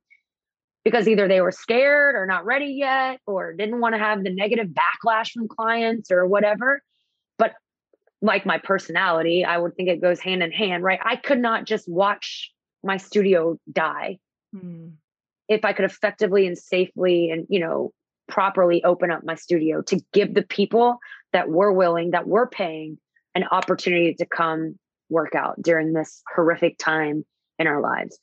because 0.83 1.07
either 1.07 1.27
they 1.27 1.41
were 1.41 1.51
scared 1.51 2.15
or 2.15 2.25
not 2.25 2.45
ready 2.45 2.73
yet 2.77 3.19
or 3.27 3.53
didn't 3.53 3.79
want 3.79 3.95
to 3.95 3.99
have 3.99 4.23
the 4.23 4.33
negative 4.33 4.67
backlash 4.67 5.31
from 5.31 5.47
clients 5.47 6.11
or 6.11 6.25
whatever. 6.25 6.81
But 7.37 7.53
like 8.21 8.45
my 8.45 8.57
personality, 8.57 9.45
I 9.45 9.57
would 9.57 9.75
think 9.75 9.89
it 9.89 10.01
goes 10.01 10.19
hand 10.19 10.41
in 10.41 10.51
hand, 10.51 10.83
right? 10.83 10.99
I 11.03 11.15
could 11.15 11.39
not 11.39 11.65
just 11.65 11.87
watch 11.87 12.51
my 12.83 12.97
studio 12.97 13.59
die. 13.71 14.19
Hmm. 14.57 14.89
If 15.47 15.65
I 15.65 15.73
could 15.73 15.85
effectively 15.85 16.47
and 16.47 16.57
safely 16.57 17.31
and, 17.31 17.45
you 17.49 17.59
know, 17.59 17.91
properly 18.27 18.83
open 18.83 19.11
up 19.11 19.23
my 19.23 19.35
studio 19.35 19.81
to 19.81 19.99
give 20.13 20.33
the 20.33 20.43
people 20.43 20.99
that 21.33 21.49
were 21.49 21.71
willing, 21.71 22.11
that 22.11 22.27
were 22.27 22.47
paying 22.47 22.99
an 23.35 23.45
opportunity 23.51 24.13
to 24.13 24.25
come 24.25 24.77
work 25.09 25.35
out 25.35 25.61
during 25.61 25.93
this 25.93 26.21
horrific 26.33 26.77
time 26.77 27.25
in 27.57 27.67
our 27.67 27.81
lives. 27.81 28.17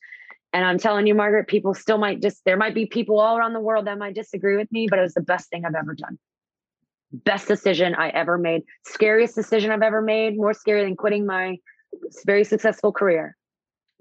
And 0.53 0.65
I'm 0.65 0.79
telling 0.79 1.07
you, 1.07 1.13
Margaret, 1.13 1.47
people 1.47 1.73
still 1.73 1.97
might 1.97 2.21
just, 2.21 2.41
there 2.45 2.57
might 2.57 2.73
be 2.73 2.85
people 2.85 3.19
all 3.19 3.37
around 3.37 3.53
the 3.53 3.59
world 3.59 3.85
that 3.85 3.97
might 3.97 4.15
disagree 4.15 4.57
with 4.57 4.71
me, 4.71 4.87
but 4.89 4.97
it 4.97 5.03
was 5.03 5.13
the 5.13 5.21
best 5.21 5.49
thing 5.49 5.65
I've 5.65 5.75
ever 5.75 5.93
done 5.93 6.17
best 7.11 7.47
decision 7.47 7.95
I 7.95 8.09
ever 8.09 8.37
made, 8.37 8.63
scariest 8.85 9.35
decision 9.35 9.71
I've 9.71 9.81
ever 9.81 10.01
made, 10.01 10.35
more 10.35 10.53
scary 10.53 10.83
than 10.83 10.95
quitting 10.95 11.25
my 11.25 11.57
very 12.25 12.43
successful 12.43 12.91
career 12.91 13.35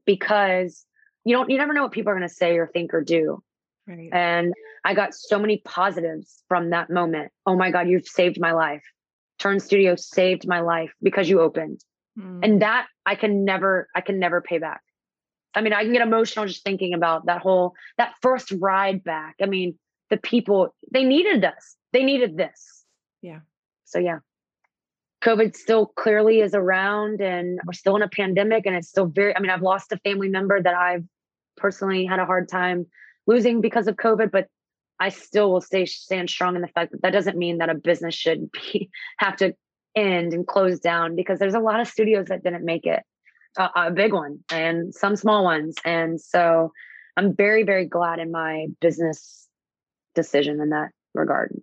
because 0.05 0.85
you 1.25 1.35
don't 1.35 1.51
you 1.51 1.59
never 1.59 1.73
know 1.73 1.83
what 1.83 1.93
people 1.93 2.11
are 2.11 2.17
going 2.17 2.29
to 2.29 2.35
say 2.35 2.57
or 2.57 2.67
think 2.67 2.95
or 2.95 3.03
do. 3.03 3.43
Right. 3.87 4.11
And 4.13 4.53
I 4.85 4.95
got 4.95 5.15
so 5.15 5.39
many 5.39 5.59
positives 5.65 6.43
from 6.49 6.71
that 6.71 6.91
moment. 6.91 7.31
Oh 7.47 7.57
my 7.57 7.71
god, 7.71 7.89
you've 7.89 8.07
saved 8.07 8.41
my 8.41 8.53
life. 8.53 8.83
Turn 9.39 9.61
Studio 9.61 9.95
saved 9.97 10.47
my 10.47 10.61
life 10.61 10.93
because 11.03 11.29
you 11.29 11.41
opened. 11.41 11.81
Mm. 12.19 12.41
And 12.43 12.63
that 12.63 12.87
I 13.05 13.15
can 13.15 13.45
never 13.45 13.89
I 13.95 14.01
can 14.01 14.19
never 14.19 14.41
pay 14.41 14.59
back. 14.59 14.81
I 15.55 15.63
mean, 15.63 15.73
I 15.73 15.85
can 15.85 15.93
get 15.93 16.03
emotional 16.03 16.47
just 16.47 16.65
thinking 16.65 16.95
about 16.95 17.27
that 17.27 17.41
whole 17.41 17.75
that 17.99 18.15
first 18.23 18.53
ride 18.53 19.03
back. 19.05 19.37
I 19.43 19.47
mean, 19.47 19.79
the 20.11 20.17
people 20.17 20.75
they 20.93 21.05
needed 21.05 21.45
us. 21.45 21.77
They 21.93 22.05
needed 22.05 22.37
this 22.37 22.77
yeah. 23.27 23.41
So 23.85 23.99
yeah. 23.99 24.19
COVID 25.25 25.57
still 25.57 25.87
clearly 25.87 26.41
is 26.41 26.55
around 26.55 27.21
and 27.21 27.59
we're 27.67 27.73
still 27.73 27.97
in 27.97 28.03
a 28.03 28.09
pandemic 28.09 28.67
and 28.67 28.77
it's 28.77 28.89
still 28.89 29.07
very 29.07 29.35
I 29.35 29.41
mean 29.41 29.51
I've 29.51 29.63
lost 29.63 29.93
a 29.93 29.99
family 29.99 30.29
member 30.29 30.63
that 30.63 30.75
I've 30.75 31.05
personally 31.57 32.05
had 32.05 32.21
a 32.21 32.27
hard 32.27 32.49
time 32.49 32.87
losing 33.27 33.61
because 33.61 33.89
of 33.89 33.97
COVID 33.97 34.31
but 34.31 34.49
I 35.01 35.09
still 35.09 35.51
will 35.51 35.61
stay 35.61 35.85
stand 35.87 36.31
strong 36.31 36.55
in 36.55 36.63
the 36.63 36.69
fact 36.69 36.93
that 36.93 37.03
that 37.03 37.13
doesn't 37.13 37.37
mean 37.37 37.59
that 37.59 37.71
a 37.71 37.75
business 37.75 38.15
should 38.15 38.51
be 38.53 38.91
have 39.19 39.37
to 39.37 39.55
end 39.97 40.33
and 40.33 40.47
close 40.47 40.79
down 40.79 41.17
because 41.17 41.39
there's 41.39 41.55
a 41.55 41.61
lot 41.61 41.81
of 41.81 41.89
studios 41.89 42.27
that 42.27 42.45
didn't 42.45 42.65
make 42.65 42.87
it 42.87 43.03
a 43.75 43.91
big 43.91 44.13
one 44.13 44.45
and 44.51 44.95
some 44.95 45.17
small 45.17 45.43
ones 45.43 45.77
and 45.85 46.21
so 46.21 46.71
I'm 47.17 47.35
very 47.35 47.63
very 47.63 47.87
glad 47.87 48.19
in 48.19 48.31
my 48.31 48.67
business 48.81 49.49
decision 50.15 50.61
in 50.61 50.71
that 50.71 50.91
regard. 51.15 51.55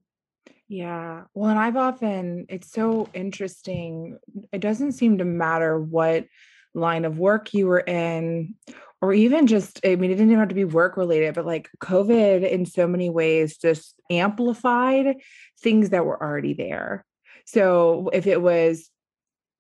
Yeah. 0.70 1.24
Well, 1.34 1.50
and 1.50 1.60
I've 1.60 1.78
often, 1.78 2.46
it's 2.50 2.72
so 2.72 3.10
interesting. 3.14 4.18
It 4.52 4.62
doesn't 4.62 4.94
seem 4.94 5.18
to 5.18 5.26
matter 5.26 5.80
what 5.80 6.26
line 6.74 7.06
of 7.06 7.20
work 7.20 7.54
you 7.54 7.68
were 7.68 7.82
in, 7.82 8.56
or 9.02 9.14
even 9.14 9.46
just, 9.46 9.82
I 9.86 9.96
mean, 9.96 10.10
it 10.10 10.16
didn't 10.16 10.30
even 10.30 10.40
have 10.40 10.50
to 10.50 10.56
be 10.56 10.66
work 10.66 10.98
related, 10.98 11.36
but 11.36 11.46
like 11.46 11.70
COVID 11.80 12.50
in 12.50 12.66
so 12.66 12.88
many 12.88 13.10
ways 13.10 13.58
just 13.58 13.94
amplified 14.10 15.18
things 15.62 15.90
that 15.90 16.06
were 16.06 16.20
already 16.20 16.54
there. 16.54 17.06
So 17.46 18.10
if 18.14 18.28
it 18.28 18.42
was 18.42 18.90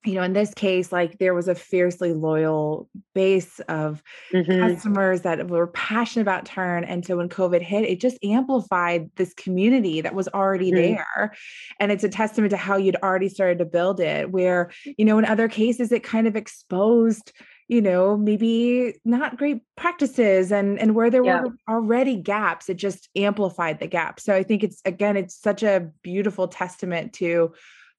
you 0.05 0.15
know, 0.15 0.23
in 0.23 0.33
this 0.33 0.53
case, 0.53 0.91
like 0.91 1.17
there 1.17 1.33
was 1.33 1.47
a 1.47 1.55
fiercely 1.55 2.13
loyal 2.13 2.89
base 3.15 3.59
of 3.61 4.03
mm-hmm. 4.33 4.59
customers 4.59 5.21
that 5.21 5.47
were 5.47 5.67
passionate 5.67 6.23
about 6.23 6.45
Turn. 6.45 6.83
And 6.83 7.05
so 7.05 7.17
when 7.17 7.29
COVID 7.29 7.61
hit, 7.61 7.85
it 7.85 8.01
just 8.01 8.17
amplified 8.23 9.09
this 9.15 9.33
community 9.33 10.01
that 10.01 10.13
was 10.13 10.27
already 10.29 10.71
mm-hmm. 10.71 10.95
there. 10.95 11.33
And 11.79 11.91
it's 11.91 12.03
a 12.03 12.09
testament 12.09 12.51
to 12.51 12.57
how 12.57 12.75
you'd 12.75 12.97
already 12.97 13.29
started 13.29 13.59
to 13.59 13.65
build 13.65 14.01
it, 14.01 14.29
where, 14.29 14.71
you 14.97 15.05
know, 15.05 15.17
in 15.17 15.25
other 15.25 15.47
cases, 15.47 15.91
it 15.91 16.03
kind 16.03 16.27
of 16.27 16.35
exposed 16.35 17.31
you 17.67 17.81
know 17.81 18.17
maybe 18.17 18.95
not 19.05 19.37
great 19.37 19.61
practices 19.75 20.51
and 20.51 20.79
and 20.79 20.95
where 20.95 21.09
there 21.09 21.23
yeah. 21.23 21.41
were 21.41 21.55
already 21.69 22.15
gaps 22.15 22.69
it 22.69 22.75
just 22.75 23.09
amplified 23.15 23.79
the 23.79 23.87
gap 23.87 24.19
so 24.19 24.33
i 24.33 24.43
think 24.43 24.63
it's 24.63 24.81
again 24.85 25.17
it's 25.17 25.35
such 25.35 25.63
a 25.63 25.89
beautiful 26.01 26.47
testament 26.47 27.13
to 27.13 27.53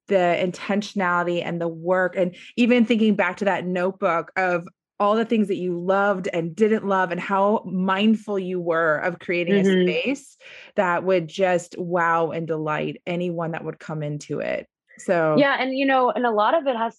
the 0.09 0.15
intentionality 0.15 1.45
and 1.45 1.61
the 1.61 1.69
work 1.69 2.15
and 2.17 2.37
even 2.57 2.85
thinking 2.85 3.15
back 3.15 3.39
to 3.39 3.47
that 3.47 3.67
notebook 3.67 4.31
of 4.37 4.67
all 5.01 5.17
the 5.17 5.25
things 5.25 5.49
that 5.49 5.57
you 5.57 5.79
loved 5.79 6.29
and 6.33 6.55
didn't 6.55 6.87
love 6.87 7.11
and 7.11 7.21
how 7.21 7.63
mindful 7.67 8.39
you 8.39 8.61
were 8.61 8.99
of 8.99 9.19
creating 9.19 9.65
mm-hmm. 9.65 9.89
a 9.89 10.01
space 10.01 10.37
that 10.77 11.05
would 11.05 11.27
just 11.27 11.77
wow 11.79 12.31
and 12.31 12.47
delight 12.47 13.01
anyone 13.07 13.53
that 13.53 13.65
would 13.65 13.79
come 13.79 14.03
into 14.03 14.41
it 14.41 14.69
so 14.99 15.35
yeah 15.39 15.57
and 15.59 15.77
you 15.77 15.87
know 15.87 16.11
and 16.11 16.27
a 16.27 16.31
lot 16.31 16.55
of 16.55 16.67
it 16.67 16.77
has 16.77 16.97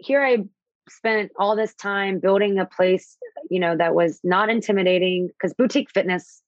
here 0.00 0.22
i 0.22 0.38
spent 0.88 1.30
all 1.36 1.56
this 1.56 1.74
time 1.74 2.18
building 2.18 2.58
a 2.58 2.66
place 2.66 3.16
you 3.50 3.58
know 3.58 3.76
that 3.76 3.94
was 3.94 4.20
not 4.22 4.50
intimidating 4.50 5.28
because 5.28 5.54
boutique 5.54 5.90
fitness 5.90 6.42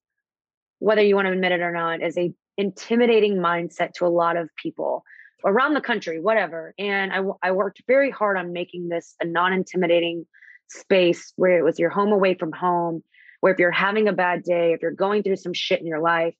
whether 0.79 1.01
you 1.01 1.15
want 1.15 1.25
to 1.25 1.31
admit 1.31 1.51
it 1.51 1.61
or 1.61 1.71
not 1.71 2.01
is 2.01 2.17
a 2.17 2.33
intimidating 2.57 3.35
mindset 3.35 3.93
to 3.93 4.05
a 4.05 4.09
lot 4.09 4.35
of 4.35 4.49
people 4.55 5.03
around 5.45 5.73
the 5.73 5.81
country, 5.81 6.19
whatever. 6.19 6.73
And 6.77 7.13
I, 7.13 7.21
I 7.41 7.51
worked 7.51 7.81
very 7.87 8.09
hard 8.09 8.37
on 8.37 8.53
making 8.53 8.89
this 8.89 9.15
a 9.21 9.25
non 9.25 9.53
intimidating 9.53 10.25
space 10.69 11.31
where 11.35 11.57
it 11.57 11.63
was 11.63 11.79
your 11.79 11.89
home 11.89 12.11
away 12.11 12.33
from 12.33 12.51
home, 12.51 13.03
where 13.39 13.53
if 13.53 13.59
you're 13.59 13.71
having 13.71 14.07
a 14.07 14.13
bad 14.13 14.43
day, 14.43 14.73
if 14.73 14.81
you're 14.81 14.91
going 14.91 15.23
through 15.23 15.37
some 15.37 15.53
shit 15.53 15.79
in 15.79 15.87
your 15.87 16.01
life, 16.01 16.35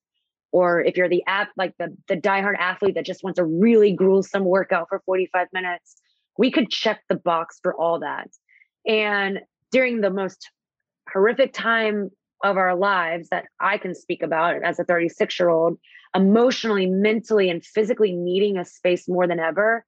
or 0.51 0.81
if 0.81 0.97
you're 0.97 1.09
the 1.09 1.23
app 1.27 1.49
like 1.57 1.73
the 1.77 1.95
the 2.07 2.17
diehard 2.17 2.57
athlete 2.57 2.95
that 2.95 3.05
just 3.05 3.23
wants 3.23 3.39
a 3.39 3.45
really 3.45 3.91
gruesome 3.93 4.45
workout 4.45 4.87
for 4.89 5.01
45 5.05 5.47
minutes, 5.53 5.95
we 6.37 6.51
could 6.51 6.69
check 6.69 7.01
the 7.09 7.15
box 7.15 7.59
for 7.61 7.73
all 7.75 7.99
that. 7.99 8.29
And 8.87 9.39
during 9.71 10.01
the 10.01 10.09
most 10.09 10.49
horrific 11.11 11.53
time 11.53 12.09
of 12.43 12.57
our 12.57 12.75
lives 12.75 13.29
that 13.29 13.45
I 13.59 13.77
can 13.77 13.95
speak 13.95 14.21
about 14.21 14.63
as 14.63 14.79
a 14.79 14.83
36 14.83 15.39
year 15.39 15.49
old, 15.49 15.79
emotionally, 16.15 16.85
mentally, 16.85 17.49
and 17.49 17.63
physically 17.63 18.11
needing 18.11 18.57
a 18.57 18.65
space 18.65 19.07
more 19.07 19.27
than 19.27 19.39
ever, 19.39 19.85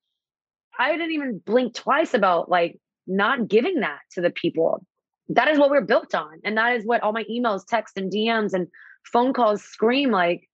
I 0.78 0.92
didn't 0.92 1.12
even 1.12 1.42
blink 1.46 1.76
twice 1.76 2.14
about 2.14 2.50
like 2.50 2.80
not 3.06 3.48
giving 3.48 3.82
that 3.82 4.00
to 4.14 4.22
the 4.22 4.30
people. 4.30 4.86
That 5.30 5.48
is 5.48 5.60
what 5.60 5.70
we're 5.70 5.82
built 5.82 6.16
on. 6.16 6.40
And 6.44 6.58
that 6.58 6.76
is 6.76 6.86
what 6.86 7.04
all 7.04 7.12
my 7.12 7.26
emails, 7.26 7.66
texts, 7.68 7.98
and 7.98 8.12
DMs 8.12 8.54
and 8.54 8.68
phone 9.12 9.34
calls 9.34 9.62
scream 9.64 10.10
like, 10.12 10.48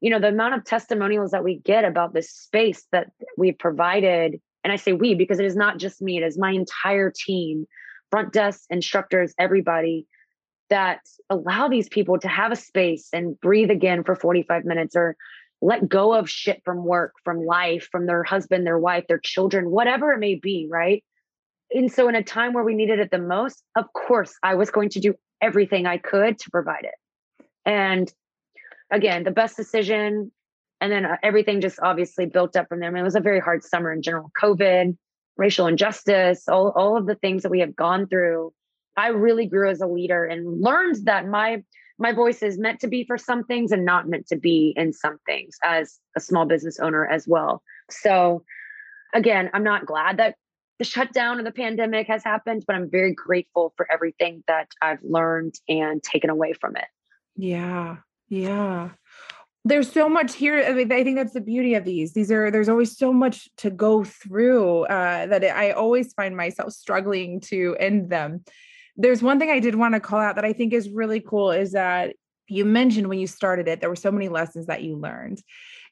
you 0.00 0.10
know, 0.10 0.20
the 0.20 0.28
amount 0.28 0.54
of 0.54 0.64
testimonials 0.64 1.32
that 1.32 1.42
we 1.42 1.58
get 1.58 1.84
about 1.84 2.14
this 2.14 2.30
space 2.30 2.86
that 2.92 3.08
we've 3.36 3.58
provided. 3.58 4.40
And 4.64 4.72
I 4.72 4.76
say 4.76 4.92
we 4.92 5.14
because 5.14 5.38
it 5.38 5.46
is 5.46 5.56
not 5.56 5.78
just 5.78 6.02
me, 6.02 6.18
it 6.18 6.24
is 6.24 6.38
my 6.38 6.50
entire 6.50 7.12
team, 7.14 7.66
front 8.10 8.32
desk, 8.32 8.64
instructors, 8.70 9.34
everybody 9.38 10.06
that 10.70 11.00
allow 11.30 11.68
these 11.68 11.88
people 11.88 12.18
to 12.18 12.28
have 12.28 12.52
a 12.52 12.56
space 12.56 13.08
and 13.12 13.40
breathe 13.40 13.70
again 13.70 14.04
for 14.04 14.14
45 14.14 14.64
minutes 14.64 14.96
or 14.96 15.16
let 15.60 15.88
go 15.88 16.14
of 16.14 16.30
shit 16.30 16.62
from 16.64 16.84
work, 16.84 17.14
from 17.24 17.44
life, 17.44 17.88
from 17.90 18.06
their 18.06 18.22
husband, 18.22 18.66
their 18.66 18.78
wife, 18.78 19.04
their 19.08 19.18
children, 19.18 19.70
whatever 19.70 20.12
it 20.12 20.18
may 20.18 20.36
be, 20.36 20.68
right? 20.70 21.02
And 21.70 21.92
so, 21.92 22.08
in 22.08 22.14
a 22.14 22.22
time 22.22 22.52
where 22.52 22.64
we 22.64 22.74
needed 22.74 22.98
it 22.98 23.10
the 23.10 23.18
most, 23.18 23.62
of 23.76 23.92
course, 23.92 24.34
I 24.42 24.54
was 24.54 24.70
going 24.70 24.90
to 24.90 25.00
do 25.00 25.14
everything 25.42 25.86
I 25.86 25.98
could 25.98 26.38
to 26.38 26.50
provide 26.50 26.84
it. 26.84 27.46
And 27.66 28.12
again, 28.90 29.24
the 29.24 29.30
best 29.30 29.56
decision, 29.56 30.32
and 30.80 30.92
then 30.92 31.04
uh, 31.04 31.16
everything 31.22 31.60
just 31.60 31.78
obviously 31.82 32.26
built 32.26 32.56
up 32.56 32.68
from 32.68 32.80
there. 32.80 32.88
I 32.88 32.92
mean, 32.92 33.00
it 33.00 33.04
was 33.04 33.16
a 33.16 33.20
very 33.20 33.40
hard 33.40 33.64
summer 33.64 33.92
in 33.92 34.02
general 34.02 34.30
COVID, 34.40 34.96
racial 35.36 35.66
injustice, 35.66 36.48
all, 36.48 36.72
all 36.74 36.96
of 36.96 37.06
the 37.06 37.14
things 37.14 37.42
that 37.42 37.50
we 37.50 37.60
have 37.60 37.74
gone 37.76 38.06
through 38.06 38.52
I 38.98 39.08
really 39.08 39.46
grew 39.46 39.70
as 39.70 39.80
a 39.80 39.86
leader 39.86 40.24
and 40.24 40.60
learned 40.60 40.96
that 41.04 41.26
my 41.26 41.62
my 42.00 42.12
voice 42.12 42.42
is 42.42 42.58
meant 42.58 42.80
to 42.80 42.88
be 42.88 43.04
for 43.04 43.16
some 43.16 43.44
things 43.44 43.72
and 43.72 43.84
not 43.84 44.08
meant 44.08 44.26
to 44.28 44.36
be 44.36 44.72
in 44.76 44.92
some 44.92 45.18
things 45.24 45.56
as 45.64 45.98
a 46.16 46.20
small 46.20 46.46
business 46.46 46.78
owner 46.78 47.06
as 47.06 47.26
well. 47.26 47.62
So 47.90 48.44
again, 49.14 49.50
I'm 49.52 49.64
not 49.64 49.86
glad 49.86 50.18
that 50.18 50.36
the 50.78 50.84
shutdown 50.84 51.40
of 51.40 51.44
the 51.44 51.50
pandemic 51.50 52.06
has 52.06 52.22
happened, 52.22 52.64
but 52.66 52.76
I'm 52.76 52.88
very 52.88 53.14
grateful 53.14 53.72
for 53.76 53.90
everything 53.90 54.44
that 54.46 54.68
I've 54.80 55.02
learned 55.02 55.54
and 55.68 56.00
taken 56.00 56.30
away 56.30 56.52
from 56.52 56.76
it. 56.76 56.86
Yeah. 57.36 57.96
Yeah. 58.28 58.90
There's 59.68 59.90
so 59.92 60.08
much 60.08 60.34
here. 60.34 60.64
I 60.66 60.72
mean, 60.72 60.90
I 60.90 61.04
think 61.04 61.16
that's 61.16 61.34
the 61.34 61.40
beauty 61.40 61.74
of 61.74 61.84
these. 61.84 62.12
These 62.12 62.32
are 62.32 62.50
there's 62.50 62.68
always 62.68 62.96
so 62.96 63.12
much 63.12 63.48
to 63.58 63.70
go 63.70 64.04
through 64.04 64.84
uh, 64.84 65.26
that 65.26 65.44
I 65.44 65.72
always 65.72 66.12
find 66.14 66.36
myself 66.36 66.72
struggling 66.72 67.40
to 67.40 67.76
end 67.78 68.10
them 68.10 68.44
there's 68.98 69.22
one 69.22 69.38
thing 69.38 69.48
I 69.48 69.60
did 69.60 69.76
want 69.76 69.94
to 69.94 70.00
call 70.00 70.18
out 70.18 70.34
that 70.34 70.44
I 70.44 70.52
think 70.52 70.72
is 70.72 70.90
really 70.90 71.20
cool 71.20 71.52
is 71.52 71.72
that 71.72 72.16
you 72.48 72.64
mentioned 72.64 73.06
when 73.06 73.20
you 73.20 73.28
started 73.28 73.68
it, 73.68 73.80
there 73.80 73.88
were 73.88 73.96
so 73.96 74.10
many 74.10 74.28
lessons 74.28 74.66
that 74.66 74.82
you 74.82 74.96
learned 74.96 75.40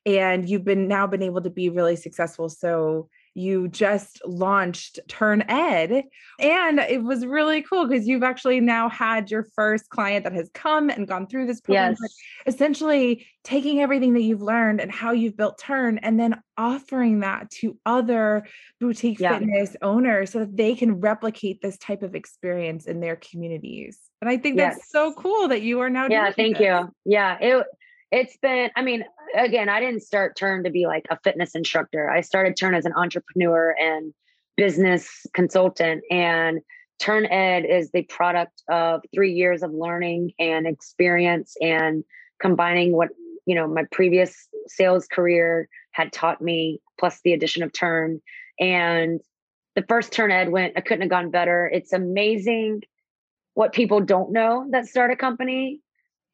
and 0.05 0.49
you've 0.49 0.65
been 0.65 0.89
now 0.89 1.07
been 1.07 1.23
able 1.23 1.41
to 1.43 1.51
be 1.51 1.69
really 1.69 1.95
successful. 1.95 2.49
So 2.49 3.09
you 3.37 3.69
just 3.69 4.23
launched 4.25 4.99
Turn 5.09 5.45
Ed. 5.49 6.05
And 6.41 6.79
it 6.79 7.03
was 7.03 7.27
really 7.27 7.61
cool 7.61 7.87
because 7.87 8.09
you've 8.09 8.23
actually 8.23 8.61
now 8.61 8.89
had 8.89 9.31
your 9.31 9.47
first 9.55 9.91
client 9.91 10.25
that 10.25 10.33
has 10.33 10.49
come 10.55 10.89
and 10.89 11.07
gone 11.07 11.27
through 11.27 11.47
this 11.47 11.61
program. 11.61 11.97
Yes. 12.01 12.15
Essentially 12.47 13.27
taking 13.45 13.81
everything 13.83 14.15
that 14.15 14.23
you've 14.23 14.41
learned 14.41 14.81
and 14.81 14.91
how 14.91 15.13
you've 15.13 15.37
built 15.37 15.59
Turn 15.59 15.99
and 15.99 16.19
then 16.19 16.41
offering 16.57 17.21
that 17.21 17.51
to 17.51 17.77
other 17.85 18.47
boutique 18.81 19.21
yeah. 19.21 19.39
fitness 19.39 19.77
owners 19.83 20.31
so 20.31 20.39
that 20.41 20.57
they 20.57 20.75
can 20.75 21.01
replicate 21.01 21.61
this 21.61 21.77
type 21.77 22.03
of 22.03 22.15
experience 22.15 22.87
in 22.87 23.01
their 23.01 23.17
communities. 23.17 23.99
And 24.23 24.31
I 24.31 24.39
think 24.39 24.57
that's 24.57 24.91
so 24.91 25.13
cool 25.13 25.49
that 25.49 25.61
you 25.61 25.81
are 25.81 25.91
now 25.91 26.09
Yeah, 26.09 26.33
thank 26.33 26.57
this. 26.57 26.67
you. 26.67 26.91
Yeah, 27.05 27.37
it 27.39 27.67
it's 28.11 28.37
been 28.39 28.71
i 28.77 28.83
mean 28.83 29.05
again 29.37 29.69
i 29.69 29.81
didn't 29.81 30.03
start 30.03 30.37
turn 30.37 30.65
to 30.65 30.71
be 30.71 30.87
like 30.87 31.07
a 31.11 31.19
fitness 31.25 31.55
instructor. 31.55 32.11
I 32.11 32.21
started 32.21 32.57
turn 32.57 32.75
as 32.75 32.87
an 32.87 32.93
entrepreneur 32.95 33.75
and 33.79 34.13
business 34.57 35.27
consultant 35.35 36.03
and 36.11 36.61
turn 36.99 37.27
ed 37.27 37.65
is 37.65 37.91
the 37.91 38.03
product 38.03 38.63
of 38.71 39.03
three 39.15 39.33
years 39.33 39.63
of 39.63 39.73
learning 39.73 40.33
and 40.39 40.67
experience 40.67 41.57
and 41.61 42.05
combining 42.41 42.93
what 42.93 43.09
you 43.45 43.55
know 43.55 43.67
my 43.67 43.85
previous 43.93 44.49
sales 44.67 45.07
career 45.07 45.69
had 45.93 46.13
taught 46.13 46.41
me 46.41 46.81
plus 46.99 47.21
the 47.23 47.33
addition 47.33 47.63
of 47.63 47.73
turn. 47.73 48.21
And 48.59 49.21
the 49.75 49.85
first 49.89 50.13
turn 50.13 50.31
ed 50.31 50.51
went 50.51 50.75
i 50.77 50.81
couldn't 50.81 51.03
have 51.03 51.11
gone 51.11 51.31
better. 51.31 51.71
It's 51.73 51.93
amazing 51.93 52.83
what 53.55 53.73
people 53.73 54.01
don't 54.01 54.33
know 54.33 54.67
that 54.71 54.87
start 54.87 55.11
a 55.11 55.17
company 55.17 55.81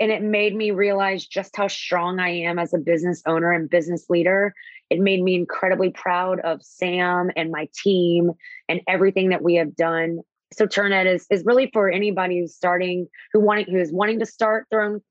and 0.02 0.10
it 0.10 0.20
made 0.20 0.52
me 0.52 0.72
realize 0.72 1.24
just 1.24 1.56
how 1.56 1.68
strong 1.68 2.18
I 2.18 2.30
am 2.30 2.58
as 2.58 2.74
a 2.74 2.78
business 2.78 3.22
owner 3.24 3.52
and 3.52 3.70
business 3.70 4.06
leader. 4.10 4.52
It 4.90 4.98
made 4.98 5.22
me 5.22 5.36
incredibly 5.36 5.90
proud 5.90 6.40
of 6.40 6.60
Sam 6.60 7.30
and 7.36 7.52
my 7.52 7.68
team 7.72 8.32
and 8.68 8.80
everything 8.88 9.28
that 9.28 9.44
we 9.44 9.54
have 9.54 9.76
done. 9.76 10.18
So 10.52 10.66
Turn 10.66 10.92
Ed 10.92 11.06
is 11.06 11.24
is 11.30 11.44
really 11.44 11.70
for 11.72 11.88
anybody 11.88 12.40
who's 12.40 12.52
starting, 12.52 13.06
who 13.32 13.38
wanting 13.38 13.66
who 13.66 13.78
is 13.78 13.92
wanting 13.92 14.18
to 14.18 14.26
start 14.26 14.66
their 14.72 14.82
own 14.82 15.02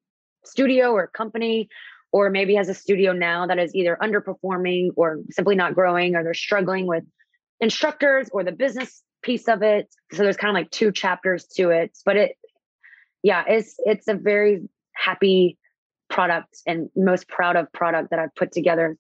studio 0.44 0.92
or 0.92 1.08
company, 1.08 1.70
or 2.12 2.30
maybe 2.30 2.56
has 2.56 2.68
a 2.68 2.74
studio 2.74 3.14
now 3.14 3.48
that 3.48 3.60
is 3.60 3.74
either 3.74 3.98
underperforming 4.04 4.90
or 4.98 5.22
simply 5.30 5.56
not 5.56 5.74
growing, 5.74 6.18
or 6.18 6.24
they're 6.26 6.34
struggling 6.34 6.86
with 6.86 7.06
instructors 7.62 8.28
or 8.34 8.44
the 8.44 8.52
business 8.52 9.02
piece 9.24 9.48
of 9.48 9.64
it. 9.64 9.88
So 10.12 10.24
there's 10.24 10.36
kind 10.36 10.50
of 10.50 10.62
like 10.62 10.70
two 10.70 10.92
chapters 10.92 11.46
to 11.56 11.70
it, 11.70 11.98
but 12.04 12.18
it 12.18 12.38
yeah, 13.24 13.44
it's 13.48 13.76
it's 13.80 14.10
a 14.10 14.16
very 14.16 14.68
happy 15.02 15.58
product 16.10 16.58
and 16.68 16.90
most 16.96 17.28
proud 17.28 17.56
of 17.56 17.72
product 17.72 18.10
that 18.12 18.20
I've 18.20 18.36
put 18.36 18.52
together, 18.52 18.98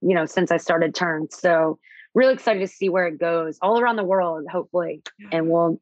you 0.00 0.14
know, 0.14 0.26
since 0.26 0.50
I 0.50 0.56
started 0.56 0.94
Turn. 0.94 1.28
So 1.30 1.78
really 2.14 2.34
excited 2.34 2.60
to 2.60 2.66
see 2.66 2.88
where 2.88 3.06
it 3.06 3.18
goes 3.18 3.58
all 3.62 3.80
around 3.80 3.96
the 3.96 4.04
world, 4.04 4.44
hopefully. 4.50 5.02
And 5.32 5.48
we'll 5.48 5.78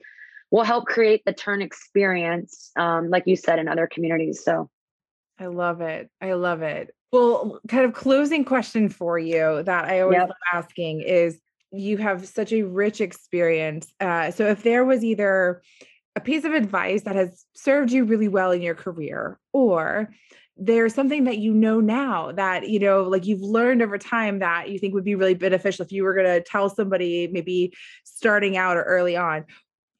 we'll 0.51 0.65
help 0.65 0.87
create 0.87 1.23
the 1.25 1.33
Turn 1.33 1.63
experience, 1.63 2.71
um, 2.77 3.11
like 3.11 3.25
you 3.27 3.37
said, 3.37 3.59
in 3.59 3.69
other 3.69 3.89
communities. 3.91 4.43
So 4.45 4.71
I 5.39 5.47
love 5.47 5.81
it. 5.81 6.11
I 6.21 6.33
love 6.35 6.63
it. 6.63 6.95
Well, 7.13 7.61
kind 7.69 7.85
of 7.85 7.95
closing 7.95 8.45
question 8.45 8.89
for 8.89 9.19
you 9.19 9.63
that 9.63 9.85
I 9.87 10.01
always 10.01 10.19
yep. 10.19 10.29
love 10.29 10.37
asking 10.53 11.01
is 11.01 11.41
you 11.71 11.97
have 11.99 12.27
such 12.27 12.53
a 12.53 12.63
rich 12.63 13.01
experience. 13.01 13.93
Uh, 14.01 14.31
so 14.31 14.47
if 14.47 14.63
there 14.63 14.85
was 14.85 15.05
either 15.05 15.63
a 16.19 16.21
piece 16.21 16.45
of 16.45 16.53
advice 16.53 17.03
that 17.03 17.15
has 17.15 17.47
served 17.55 17.93
you 17.93 18.05
really 18.05 18.27
well 18.27 18.51
in 18.51 18.61
your 18.61 18.75
career 18.75 19.39
or 19.53 20.11
there's 20.57 20.93
something 20.93 21.23
that 21.25 21.39
you 21.39 21.55
know 21.55 21.79
now 21.79 22.33
that 22.33 22.69
you 22.69 22.81
know 22.81 23.05
like 23.05 23.25
you've 23.25 23.41
learned 23.41 23.81
over 23.81 23.97
time 23.97 24.41
that 24.41 24.69
you 24.69 24.81
think 24.81 24.95
would 24.95 25.05
be 25.05 25.15
really 25.15 25.35
beneficial 25.35 25.85
if 25.85 25.93
you 25.93 26.03
were 26.03 26.15
going 26.15 26.27
to 26.27 26.43
tell 26.43 26.69
somebody 26.69 27.29
maybe 27.29 27.73
starting 28.03 28.57
out 28.57 28.77
or 28.77 28.83
early 28.83 29.17
on. 29.17 29.45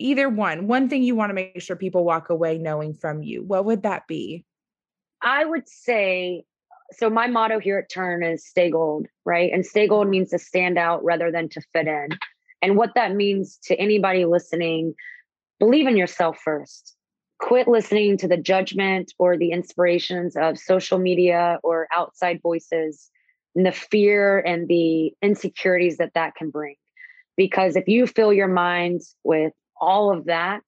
Either 0.01 0.29
one 0.29 0.67
one 0.67 0.89
thing 0.89 1.05
you 1.05 1.15
want 1.15 1.31
to 1.31 1.35
make 1.35 1.63
sure 1.63 1.77
people 1.77 2.05
walk 2.05 2.31
away 2.31 2.59
knowing 2.59 2.95
from 2.95 3.23
you 3.23 3.45
what 3.45 3.65
would 3.65 3.85
that 3.85 4.09
be? 4.09 4.45
I 5.23 5.45
would 5.45 5.69
say 5.69 6.45
so 6.91 7.09
my 7.09 7.29
motto 7.29 7.61
here 7.61 7.79
at 7.79 7.91
turn 7.91 8.25
is 8.25 8.45
stay 8.45 8.71
gold 8.71 9.07
right? 9.25 9.53
And 9.53 9.65
stay 9.65 9.87
gold 9.87 10.09
means 10.09 10.31
to 10.31 10.39
stand 10.41 10.79
out 10.79 11.05
rather 11.05 11.31
than 11.31 11.49
to 11.51 11.61
fit 11.73 11.87
in. 11.87 12.09
And 12.61 12.77
what 12.77 12.97
that 12.97 13.15
means 13.15 13.57
to 13.65 13.77
anybody 13.77 14.25
listening 14.25 14.95
believe 15.59 15.87
in 15.87 15.97
yourself 15.97 16.39
first. 16.45 16.95
Quit 17.41 17.69
listening 17.69 18.17
to 18.19 18.29
the 18.29 18.37
judgment 18.37 19.13
or 19.19 19.37
the 19.37 19.53
inspirations 19.53 20.37
of 20.37 20.59
social 20.59 20.99
media 20.99 21.59
or 21.63 21.87
outside 21.95 22.41
voices 22.43 23.11
and 23.55 23.65
the 23.65 23.73
fear 23.73 24.41
and 24.41 24.67
the 24.69 25.13
insecurities 25.23 25.99
that 25.99 26.15
that 26.15 26.35
can 26.35 26.51
bring. 26.51 26.75
Because 27.37 27.77
if 27.77 27.87
you 27.87 28.07
fill 28.07 28.33
your 28.33 28.49
mind 28.49 29.03
with 29.23 29.53
all 29.81 30.13
of 30.13 30.25
that 30.25 30.63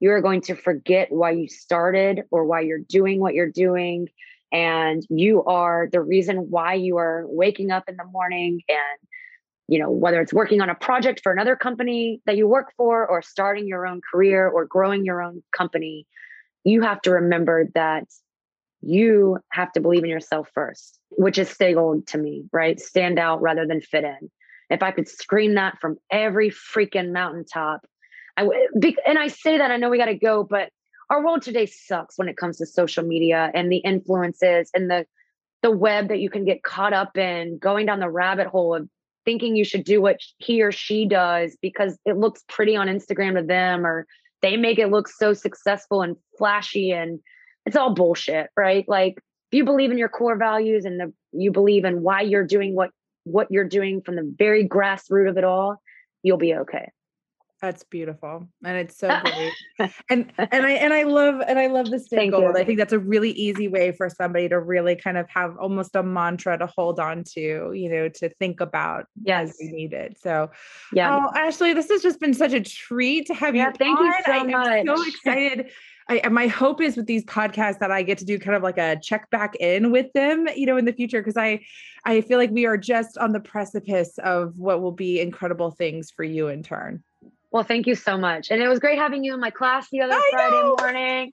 you're 0.00 0.22
going 0.22 0.40
to 0.40 0.56
forget 0.56 1.12
why 1.12 1.30
you 1.30 1.46
started 1.46 2.22
or 2.30 2.44
why 2.44 2.62
you're 2.62 2.78
doing 2.78 3.20
what 3.20 3.34
you're 3.34 3.50
doing. 3.50 4.08
And 4.50 5.06
you 5.08 5.44
are 5.44 5.88
the 5.92 6.00
reason 6.00 6.50
why 6.50 6.74
you 6.74 6.96
are 6.96 7.24
waking 7.28 7.70
up 7.70 7.88
in 7.88 7.96
the 7.96 8.04
morning 8.04 8.62
and 8.68 9.08
you 9.70 9.78
know 9.78 9.88
whether 9.88 10.20
it's 10.20 10.32
working 10.32 10.60
on 10.60 10.68
a 10.68 10.74
project 10.74 11.20
for 11.22 11.32
another 11.32 11.54
company 11.54 12.20
that 12.26 12.36
you 12.36 12.46
work 12.46 12.72
for 12.76 13.06
or 13.06 13.22
starting 13.22 13.66
your 13.66 13.86
own 13.86 14.00
career 14.12 14.48
or 14.48 14.66
growing 14.66 15.04
your 15.04 15.22
own 15.22 15.42
company 15.56 16.06
you 16.64 16.82
have 16.82 17.00
to 17.00 17.12
remember 17.12 17.68
that 17.74 18.04
you 18.82 19.38
have 19.50 19.72
to 19.72 19.80
believe 19.80 20.02
in 20.02 20.10
yourself 20.10 20.50
first 20.52 20.98
which 21.10 21.38
is 21.38 21.48
stay 21.48 21.72
gold 21.72 22.06
to 22.06 22.18
me 22.18 22.44
right? 22.52 22.80
Stand 22.80 23.18
out 23.18 23.40
rather 23.40 23.66
than 23.66 23.80
fit 23.80 24.04
in. 24.04 24.30
If 24.68 24.82
i 24.82 24.90
could 24.90 25.08
scream 25.08 25.54
that 25.54 25.78
from 25.80 25.96
every 26.10 26.50
freaking 26.50 27.12
mountaintop 27.12 27.86
i 28.36 28.42
would 28.42 28.56
and 29.06 29.18
i 29.18 29.28
say 29.28 29.58
that 29.58 29.70
i 29.70 29.76
know 29.76 29.88
we 29.88 29.98
got 29.98 30.06
to 30.06 30.14
go 30.14 30.42
but 30.42 30.70
our 31.10 31.24
world 31.24 31.42
today 31.42 31.66
sucks 31.66 32.18
when 32.18 32.28
it 32.28 32.36
comes 32.36 32.58
to 32.58 32.66
social 32.66 33.04
media 33.04 33.50
and 33.54 33.70
the 33.70 33.78
influences 33.78 34.70
and 34.74 34.90
the 34.90 35.06
the 35.62 35.70
web 35.70 36.08
that 36.08 36.20
you 36.20 36.30
can 36.30 36.44
get 36.44 36.62
caught 36.62 36.92
up 36.92 37.16
in 37.18 37.58
going 37.58 37.86
down 37.86 38.00
the 38.00 38.08
rabbit 38.08 38.46
hole 38.46 38.74
of 38.74 38.88
thinking 39.30 39.54
you 39.54 39.64
should 39.64 39.84
do 39.84 40.02
what 40.02 40.18
he 40.38 40.60
or 40.60 40.72
she 40.72 41.06
does 41.06 41.56
because 41.62 41.96
it 42.04 42.16
looks 42.16 42.42
pretty 42.48 42.74
on 42.74 42.88
Instagram 42.88 43.38
to 43.38 43.46
them 43.46 43.86
or 43.86 44.04
they 44.42 44.56
make 44.56 44.80
it 44.80 44.88
look 44.88 45.06
so 45.06 45.32
successful 45.32 46.02
and 46.02 46.16
flashy 46.36 46.90
and 46.90 47.20
it's 47.64 47.76
all 47.76 47.94
bullshit, 47.94 48.48
right? 48.56 48.84
Like 48.88 49.14
if 49.52 49.56
you 49.56 49.64
believe 49.64 49.92
in 49.92 49.98
your 49.98 50.08
core 50.08 50.36
values 50.36 50.84
and 50.84 50.98
the, 50.98 51.12
you 51.30 51.52
believe 51.52 51.84
in 51.84 52.02
why 52.02 52.22
you're 52.22 52.46
doing 52.46 52.74
what 52.74 52.90
what 53.22 53.46
you're 53.50 53.68
doing 53.68 54.00
from 54.00 54.16
the 54.16 54.34
very 54.36 54.66
grassroots 54.66 55.30
of 55.30 55.38
it 55.38 55.44
all, 55.44 55.76
you'll 56.24 56.36
be 56.36 56.54
okay. 56.54 56.90
That's 57.62 57.84
beautiful. 57.84 58.48
And 58.64 58.76
it's 58.78 58.96
so 58.96 59.08
great. 59.24 59.92
and 60.08 60.32
and 60.38 60.66
I 60.66 60.70
and 60.72 60.94
I 60.94 61.02
love 61.02 61.42
and 61.46 61.58
I 61.58 61.66
love 61.66 61.90
the 61.90 62.00
stay 62.00 62.28
gold. 62.28 62.56
I 62.56 62.64
think 62.64 62.78
that's 62.78 62.94
a 62.94 62.98
really 62.98 63.32
easy 63.32 63.68
way 63.68 63.92
for 63.92 64.08
somebody 64.08 64.48
to 64.48 64.58
really 64.58 64.96
kind 64.96 65.18
of 65.18 65.28
have 65.28 65.58
almost 65.58 65.94
a 65.94 66.02
mantra 66.02 66.56
to 66.58 66.66
hold 66.66 66.98
on 66.98 67.22
to, 67.34 67.72
you 67.74 67.90
know, 67.90 68.08
to 68.08 68.30
think 68.30 68.60
about 68.60 69.06
yes. 69.22 69.50
as 69.50 69.56
we 69.60 69.72
need 69.72 69.92
it. 69.92 70.18
So 70.18 70.50
yeah. 70.92 71.20
Oh, 71.22 71.38
Ashley, 71.38 71.74
this 71.74 71.90
has 71.90 72.00
just 72.02 72.18
been 72.18 72.32
such 72.32 72.54
a 72.54 72.60
treat 72.60 73.26
to 73.26 73.34
have 73.34 73.54
yeah, 73.54 73.68
you. 73.68 73.74
Thank 73.78 73.98
on. 73.98 74.06
you 74.06 74.12
so 74.24 74.32
I 74.32 74.42
much. 74.44 74.86
so 74.86 75.06
excited. 75.06 75.70
I, 76.08 76.28
my 76.28 76.48
hope 76.48 76.80
is 76.80 76.96
with 76.96 77.06
these 77.06 77.24
podcasts 77.24 77.78
that 77.78 77.92
I 77.92 78.02
get 78.02 78.18
to 78.18 78.24
do 78.24 78.38
kind 78.38 78.56
of 78.56 78.64
like 78.64 78.78
a 78.78 78.98
check 79.00 79.30
back 79.30 79.54
in 79.56 79.92
with 79.92 80.12
them, 80.12 80.48
you 80.56 80.66
know, 80.66 80.76
in 80.76 80.84
the 80.84 80.92
future, 80.92 81.20
because 81.20 81.36
I, 81.36 81.60
I 82.04 82.22
feel 82.22 82.38
like 82.38 82.50
we 82.50 82.66
are 82.66 82.76
just 82.76 83.16
on 83.16 83.30
the 83.32 83.38
precipice 83.38 84.18
of 84.18 84.56
what 84.56 84.80
will 84.80 84.90
be 84.92 85.20
incredible 85.20 85.70
things 85.70 86.10
for 86.10 86.24
you 86.24 86.48
in 86.48 86.64
turn. 86.64 87.04
Well, 87.50 87.64
thank 87.64 87.86
you 87.86 87.94
so 87.94 88.16
much. 88.16 88.50
And 88.50 88.62
it 88.62 88.68
was 88.68 88.78
great 88.78 88.98
having 88.98 89.24
you 89.24 89.34
in 89.34 89.40
my 89.40 89.50
class 89.50 89.88
the 89.90 90.02
other 90.02 90.14
I 90.14 90.28
Friday 90.32 90.50
know. 90.50 90.76
morning. 90.78 91.32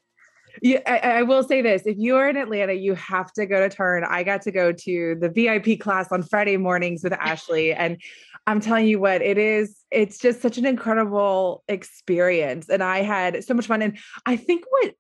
Yeah, 0.62 0.80
I, 0.88 1.20
I, 1.20 1.22
will 1.24 1.44
say 1.44 1.62
this: 1.62 1.84
if 1.86 1.98
you 2.00 2.16
are 2.16 2.28
in 2.30 2.38
Atlanta, 2.38 2.74
you 2.74 2.96
have 2.96 3.32
to 3.34 3.46
go 3.46 3.60
to 3.60 3.74
Turn. 3.74 4.04
I 4.04 4.24
got 4.24 4.42
to 4.44 4.52
go 4.52 4.72
to 4.72 5.16
the 5.20 5.30
VIP 5.30 5.80
class 5.80 6.12
on 6.12 6.24
Friday 6.24 6.58
mornings 6.58 7.04
with 7.04 7.14
Ashley, 7.14 7.74
and 7.74 8.02
I'm 8.48 8.60
telling 8.60 8.88
you 8.88 9.00
what, 9.00 9.22
it 9.22 9.38
is. 9.38 9.78
It's 9.92 10.18
just 10.18 10.42
such 10.42 10.58
an 10.58 10.66
incredible 10.66 11.64
experience, 11.68 12.70
and 12.70 12.82
I 12.82 13.04
had 13.04 13.44
so 13.44 13.54
much 13.54 13.68
fun. 13.68 13.84
And 13.84 14.00
I 14.26 14.36
think 14.36 14.64
what 14.68 14.96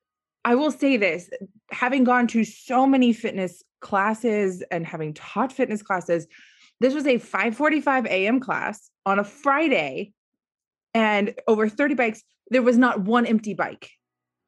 I 0.45 0.53
will 0.53 0.72
say 0.72 0.95
this: 0.95 1.28
having 1.72 2.03
gone 2.03 2.28
to 2.28 2.43
so 2.43 2.86
many 2.86 3.11
fitness 3.11 3.63
classes 3.82 4.63
and 4.70 4.86
having 4.86 5.15
taught 5.15 5.51
fitness 5.51 5.82
classes, 5.82 6.28
this 6.82 6.93
was 6.93 7.07
a 7.07 7.18
5:45 7.18 8.05
a.m. 8.05 8.39
class 8.39 8.91
on 9.07 9.18
a 9.18 9.24
Friday 9.24 10.13
and 10.97 11.35
over 11.47 11.69
30 11.69 11.93
bikes. 11.93 12.23
There 12.49 12.63
was 12.63 12.77
not 12.77 13.01
one 13.01 13.25
empty 13.25 13.53
bike, 13.53 13.91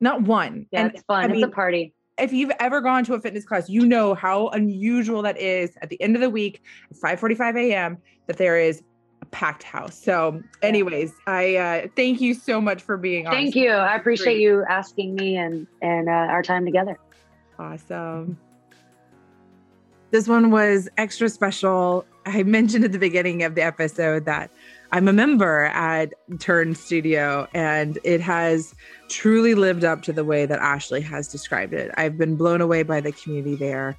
not 0.01 0.23
one. 0.23 0.65
Yeah, 0.71 0.85
and, 0.85 0.95
it's 0.95 1.03
fun. 1.03 1.21
I 1.21 1.25
it's 1.25 1.33
mean, 1.33 1.43
a 1.43 1.49
party. 1.49 1.93
If 2.17 2.33
you've 2.33 2.51
ever 2.59 2.81
gone 2.81 3.05
to 3.05 3.13
a 3.13 3.19
fitness 3.19 3.45
class, 3.45 3.69
you 3.69 3.85
know 3.85 4.15
how 4.15 4.47
unusual 4.49 5.21
that 5.21 5.39
is 5.39 5.77
at 5.81 5.89
the 5.89 6.01
end 6.01 6.15
of 6.15 6.21
the 6.21 6.29
week, 6.29 6.63
5:45 6.93 7.57
a.m., 7.57 7.97
that 8.27 8.37
there 8.37 8.57
is 8.57 8.81
a 9.21 9.25
packed 9.27 9.63
house. 9.63 9.97
So, 9.97 10.41
anyways, 10.61 11.13
I 11.27 11.55
uh, 11.55 11.87
thank 11.95 12.19
you 12.19 12.33
so 12.33 12.59
much 12.59 12.81
for 12.81 12.97
being 12.97 13.27
on. 13.27 13.33
Thank 13.33 13.55
you. 13.55 13.69
I 13.69 13.95
appreciate 13.95 14.35
Great. 14.35 14.41
you 14.41 14.65
asking 14.67 15.15
me 15.15 15.37
and 15.37 15.67
and 15.81 16.09
uh, 16.09 16.33
our 16.33 16.41
time 16.41 16.65
together. 16.65 16.97
Awesome. 17.59 18.37
This 20.11 20.27
one 20.27 20.49
was 20.49 20.89
extra 20.97 21.29
special. 21.29 22.05
I 22.25 22.43
mentioned 22.43 22.83
at 22.85 22.91
the 22.91 22.99
beginning 22.99 23.43
of 23.43 23.55
the 23.55 23.61
episode 23.61 24.25
that 24.25 24.49
I'm 24.91 25.07
a 25.07 25.13
member 25.13 25.65
at 25.65 26.13
Turn 26.39 26.73
Studio, 26.73 27.47
and 27.53 27.99
it 28.03 28.21
has 28.21 28.73
truly 29.07 29.53
lived 29.53 29.83
up 29.83 30.01
to 30.03 30.13
the 30.13 30.23
way 30.23 30.47
that 30.47 30.57
Ashley 30.59 31.01
has 31.01 31.27
described 31.27 31.73
it. 31.73 31.91
I've 31.95 32.17
been 32.17 32.35
blown 32.35 32.59
away 32.59 32.81
by 32.81 32.99
the 32.99 33.11
community 33.11 33.55
there. 33.55 33.95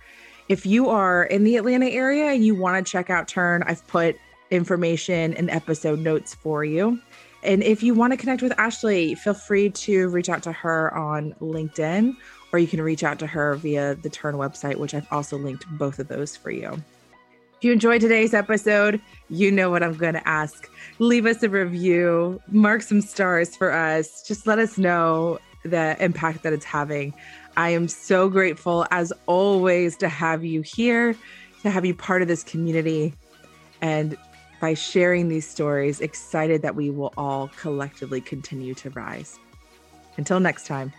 If 0.48 0.66
you 0.66 0.88
are 0.88 1.22
in 1.22 1.44
the 1.44 1.56
Atlanta 1.56 1.86
area 1.86 2.32
and 2.32 2.44
you 2.44 2.56
want 2.56 2.84
to 2.84 2.90
check 2.90 3.08
out 3.08 3.28
Turn, 3.28 3.62
I've 3.68 3.86
put 3.86 4.16
information 4.50 5.32
and 5.34 5.48
episode 5.48 6.00
notes 6.00 6.34
for 6.34 6.64
you. 6.64 6.98
And 7.44 7.62
if 7.62 7.84
you 7.84 7.94
want 7.94 8.12
to 8.12 8.16
connect 8.16 8.42
with 8.42 8.58
Ashley, 8.58 9.14
feel 9.14 9.34
free 9.34 9.70
to 9.70 10.08
reach 10.08 10.28
out 10.28 10.42
to 10.42 10.52
her 10.52 10.92
on 10.92 11.34
LinkedIn, 11.40 12.16
or 12.52 12.58
you 12.58 12.66
can 12.66 12.82
reach 12.82 13.04
out 13.04 13.20
to 13.20 13.28
her 13.28 13.54
via 13.54 13.94
the 13.94 14.10
Turn 14.10 14.34
website, 14.34 14.74
which 14.74 14.92
I've 14.92 15.06
also 15.12 15.38
linked 15.38 15.66
both 15.78 16.00
of 16.00 16.08
those 16.08 16.36
for 16.36 16.50
you. 16.50 16.82
If 17.60 17.64
you 17.64 17.72
enjoyed 17.72 18.00
today's 18.00 18.32
episode, 18.32 19.02
you 19.28 19.52
know 19.52 19.68
what 19.68 19.82
I'm 19.82 19.92
going 19.92 20.14
to 20.14 20.26
ask. 20.26 20.70
Leave 20.98 21.26
us 21.26 21.42
a 21.42 21.50
review, 21.50 22.40
mark 22.48 22.80
some 22.80 23.02
stars 23.02 23.54
for 23.54 23.70
us. 23.70 24.22
Just 24.22 24.46
let 24.46 24.58
us 24.58 24.78
know 24.78 25.38
the 25.62 25.94
impact 26.02 26.42
that 26.42 26.54
it's 26.54 26.64
having. 26.64 27.12
I 27.58 27.68
am 27.68 27.86
so 27.86 28.30
grateful, 28.30 28.86
as 28.90 29.12
always, 29.26 29.98
to 29.98 30.08
have 30.08 30.42
you 30.42 30.62
here, 30.62 31.14
to 31.60 31.68
have 31.68 31.84
you 31.84 31.94
part 31.94 32.22
of 32.22 32.28
this 32.28 32.42
community. 32.42 33.12
And 33.82 34.16
by 34.58 34.72
sharing 34.72 35.28
these 35.28 35.46
stories, 35.46 36.00
excited 36.00 36.62
that 36.62 36.76
we 36.76 36.88
will 36.88 37.12
all 37.18 37.50
collectively 37.58 38.22
continue 38.22 38.72
to 38.76 38.88
rise. 38.88 39.38
Until 40.16 40.40
next 40.40 40.66
time. 40.66 40.94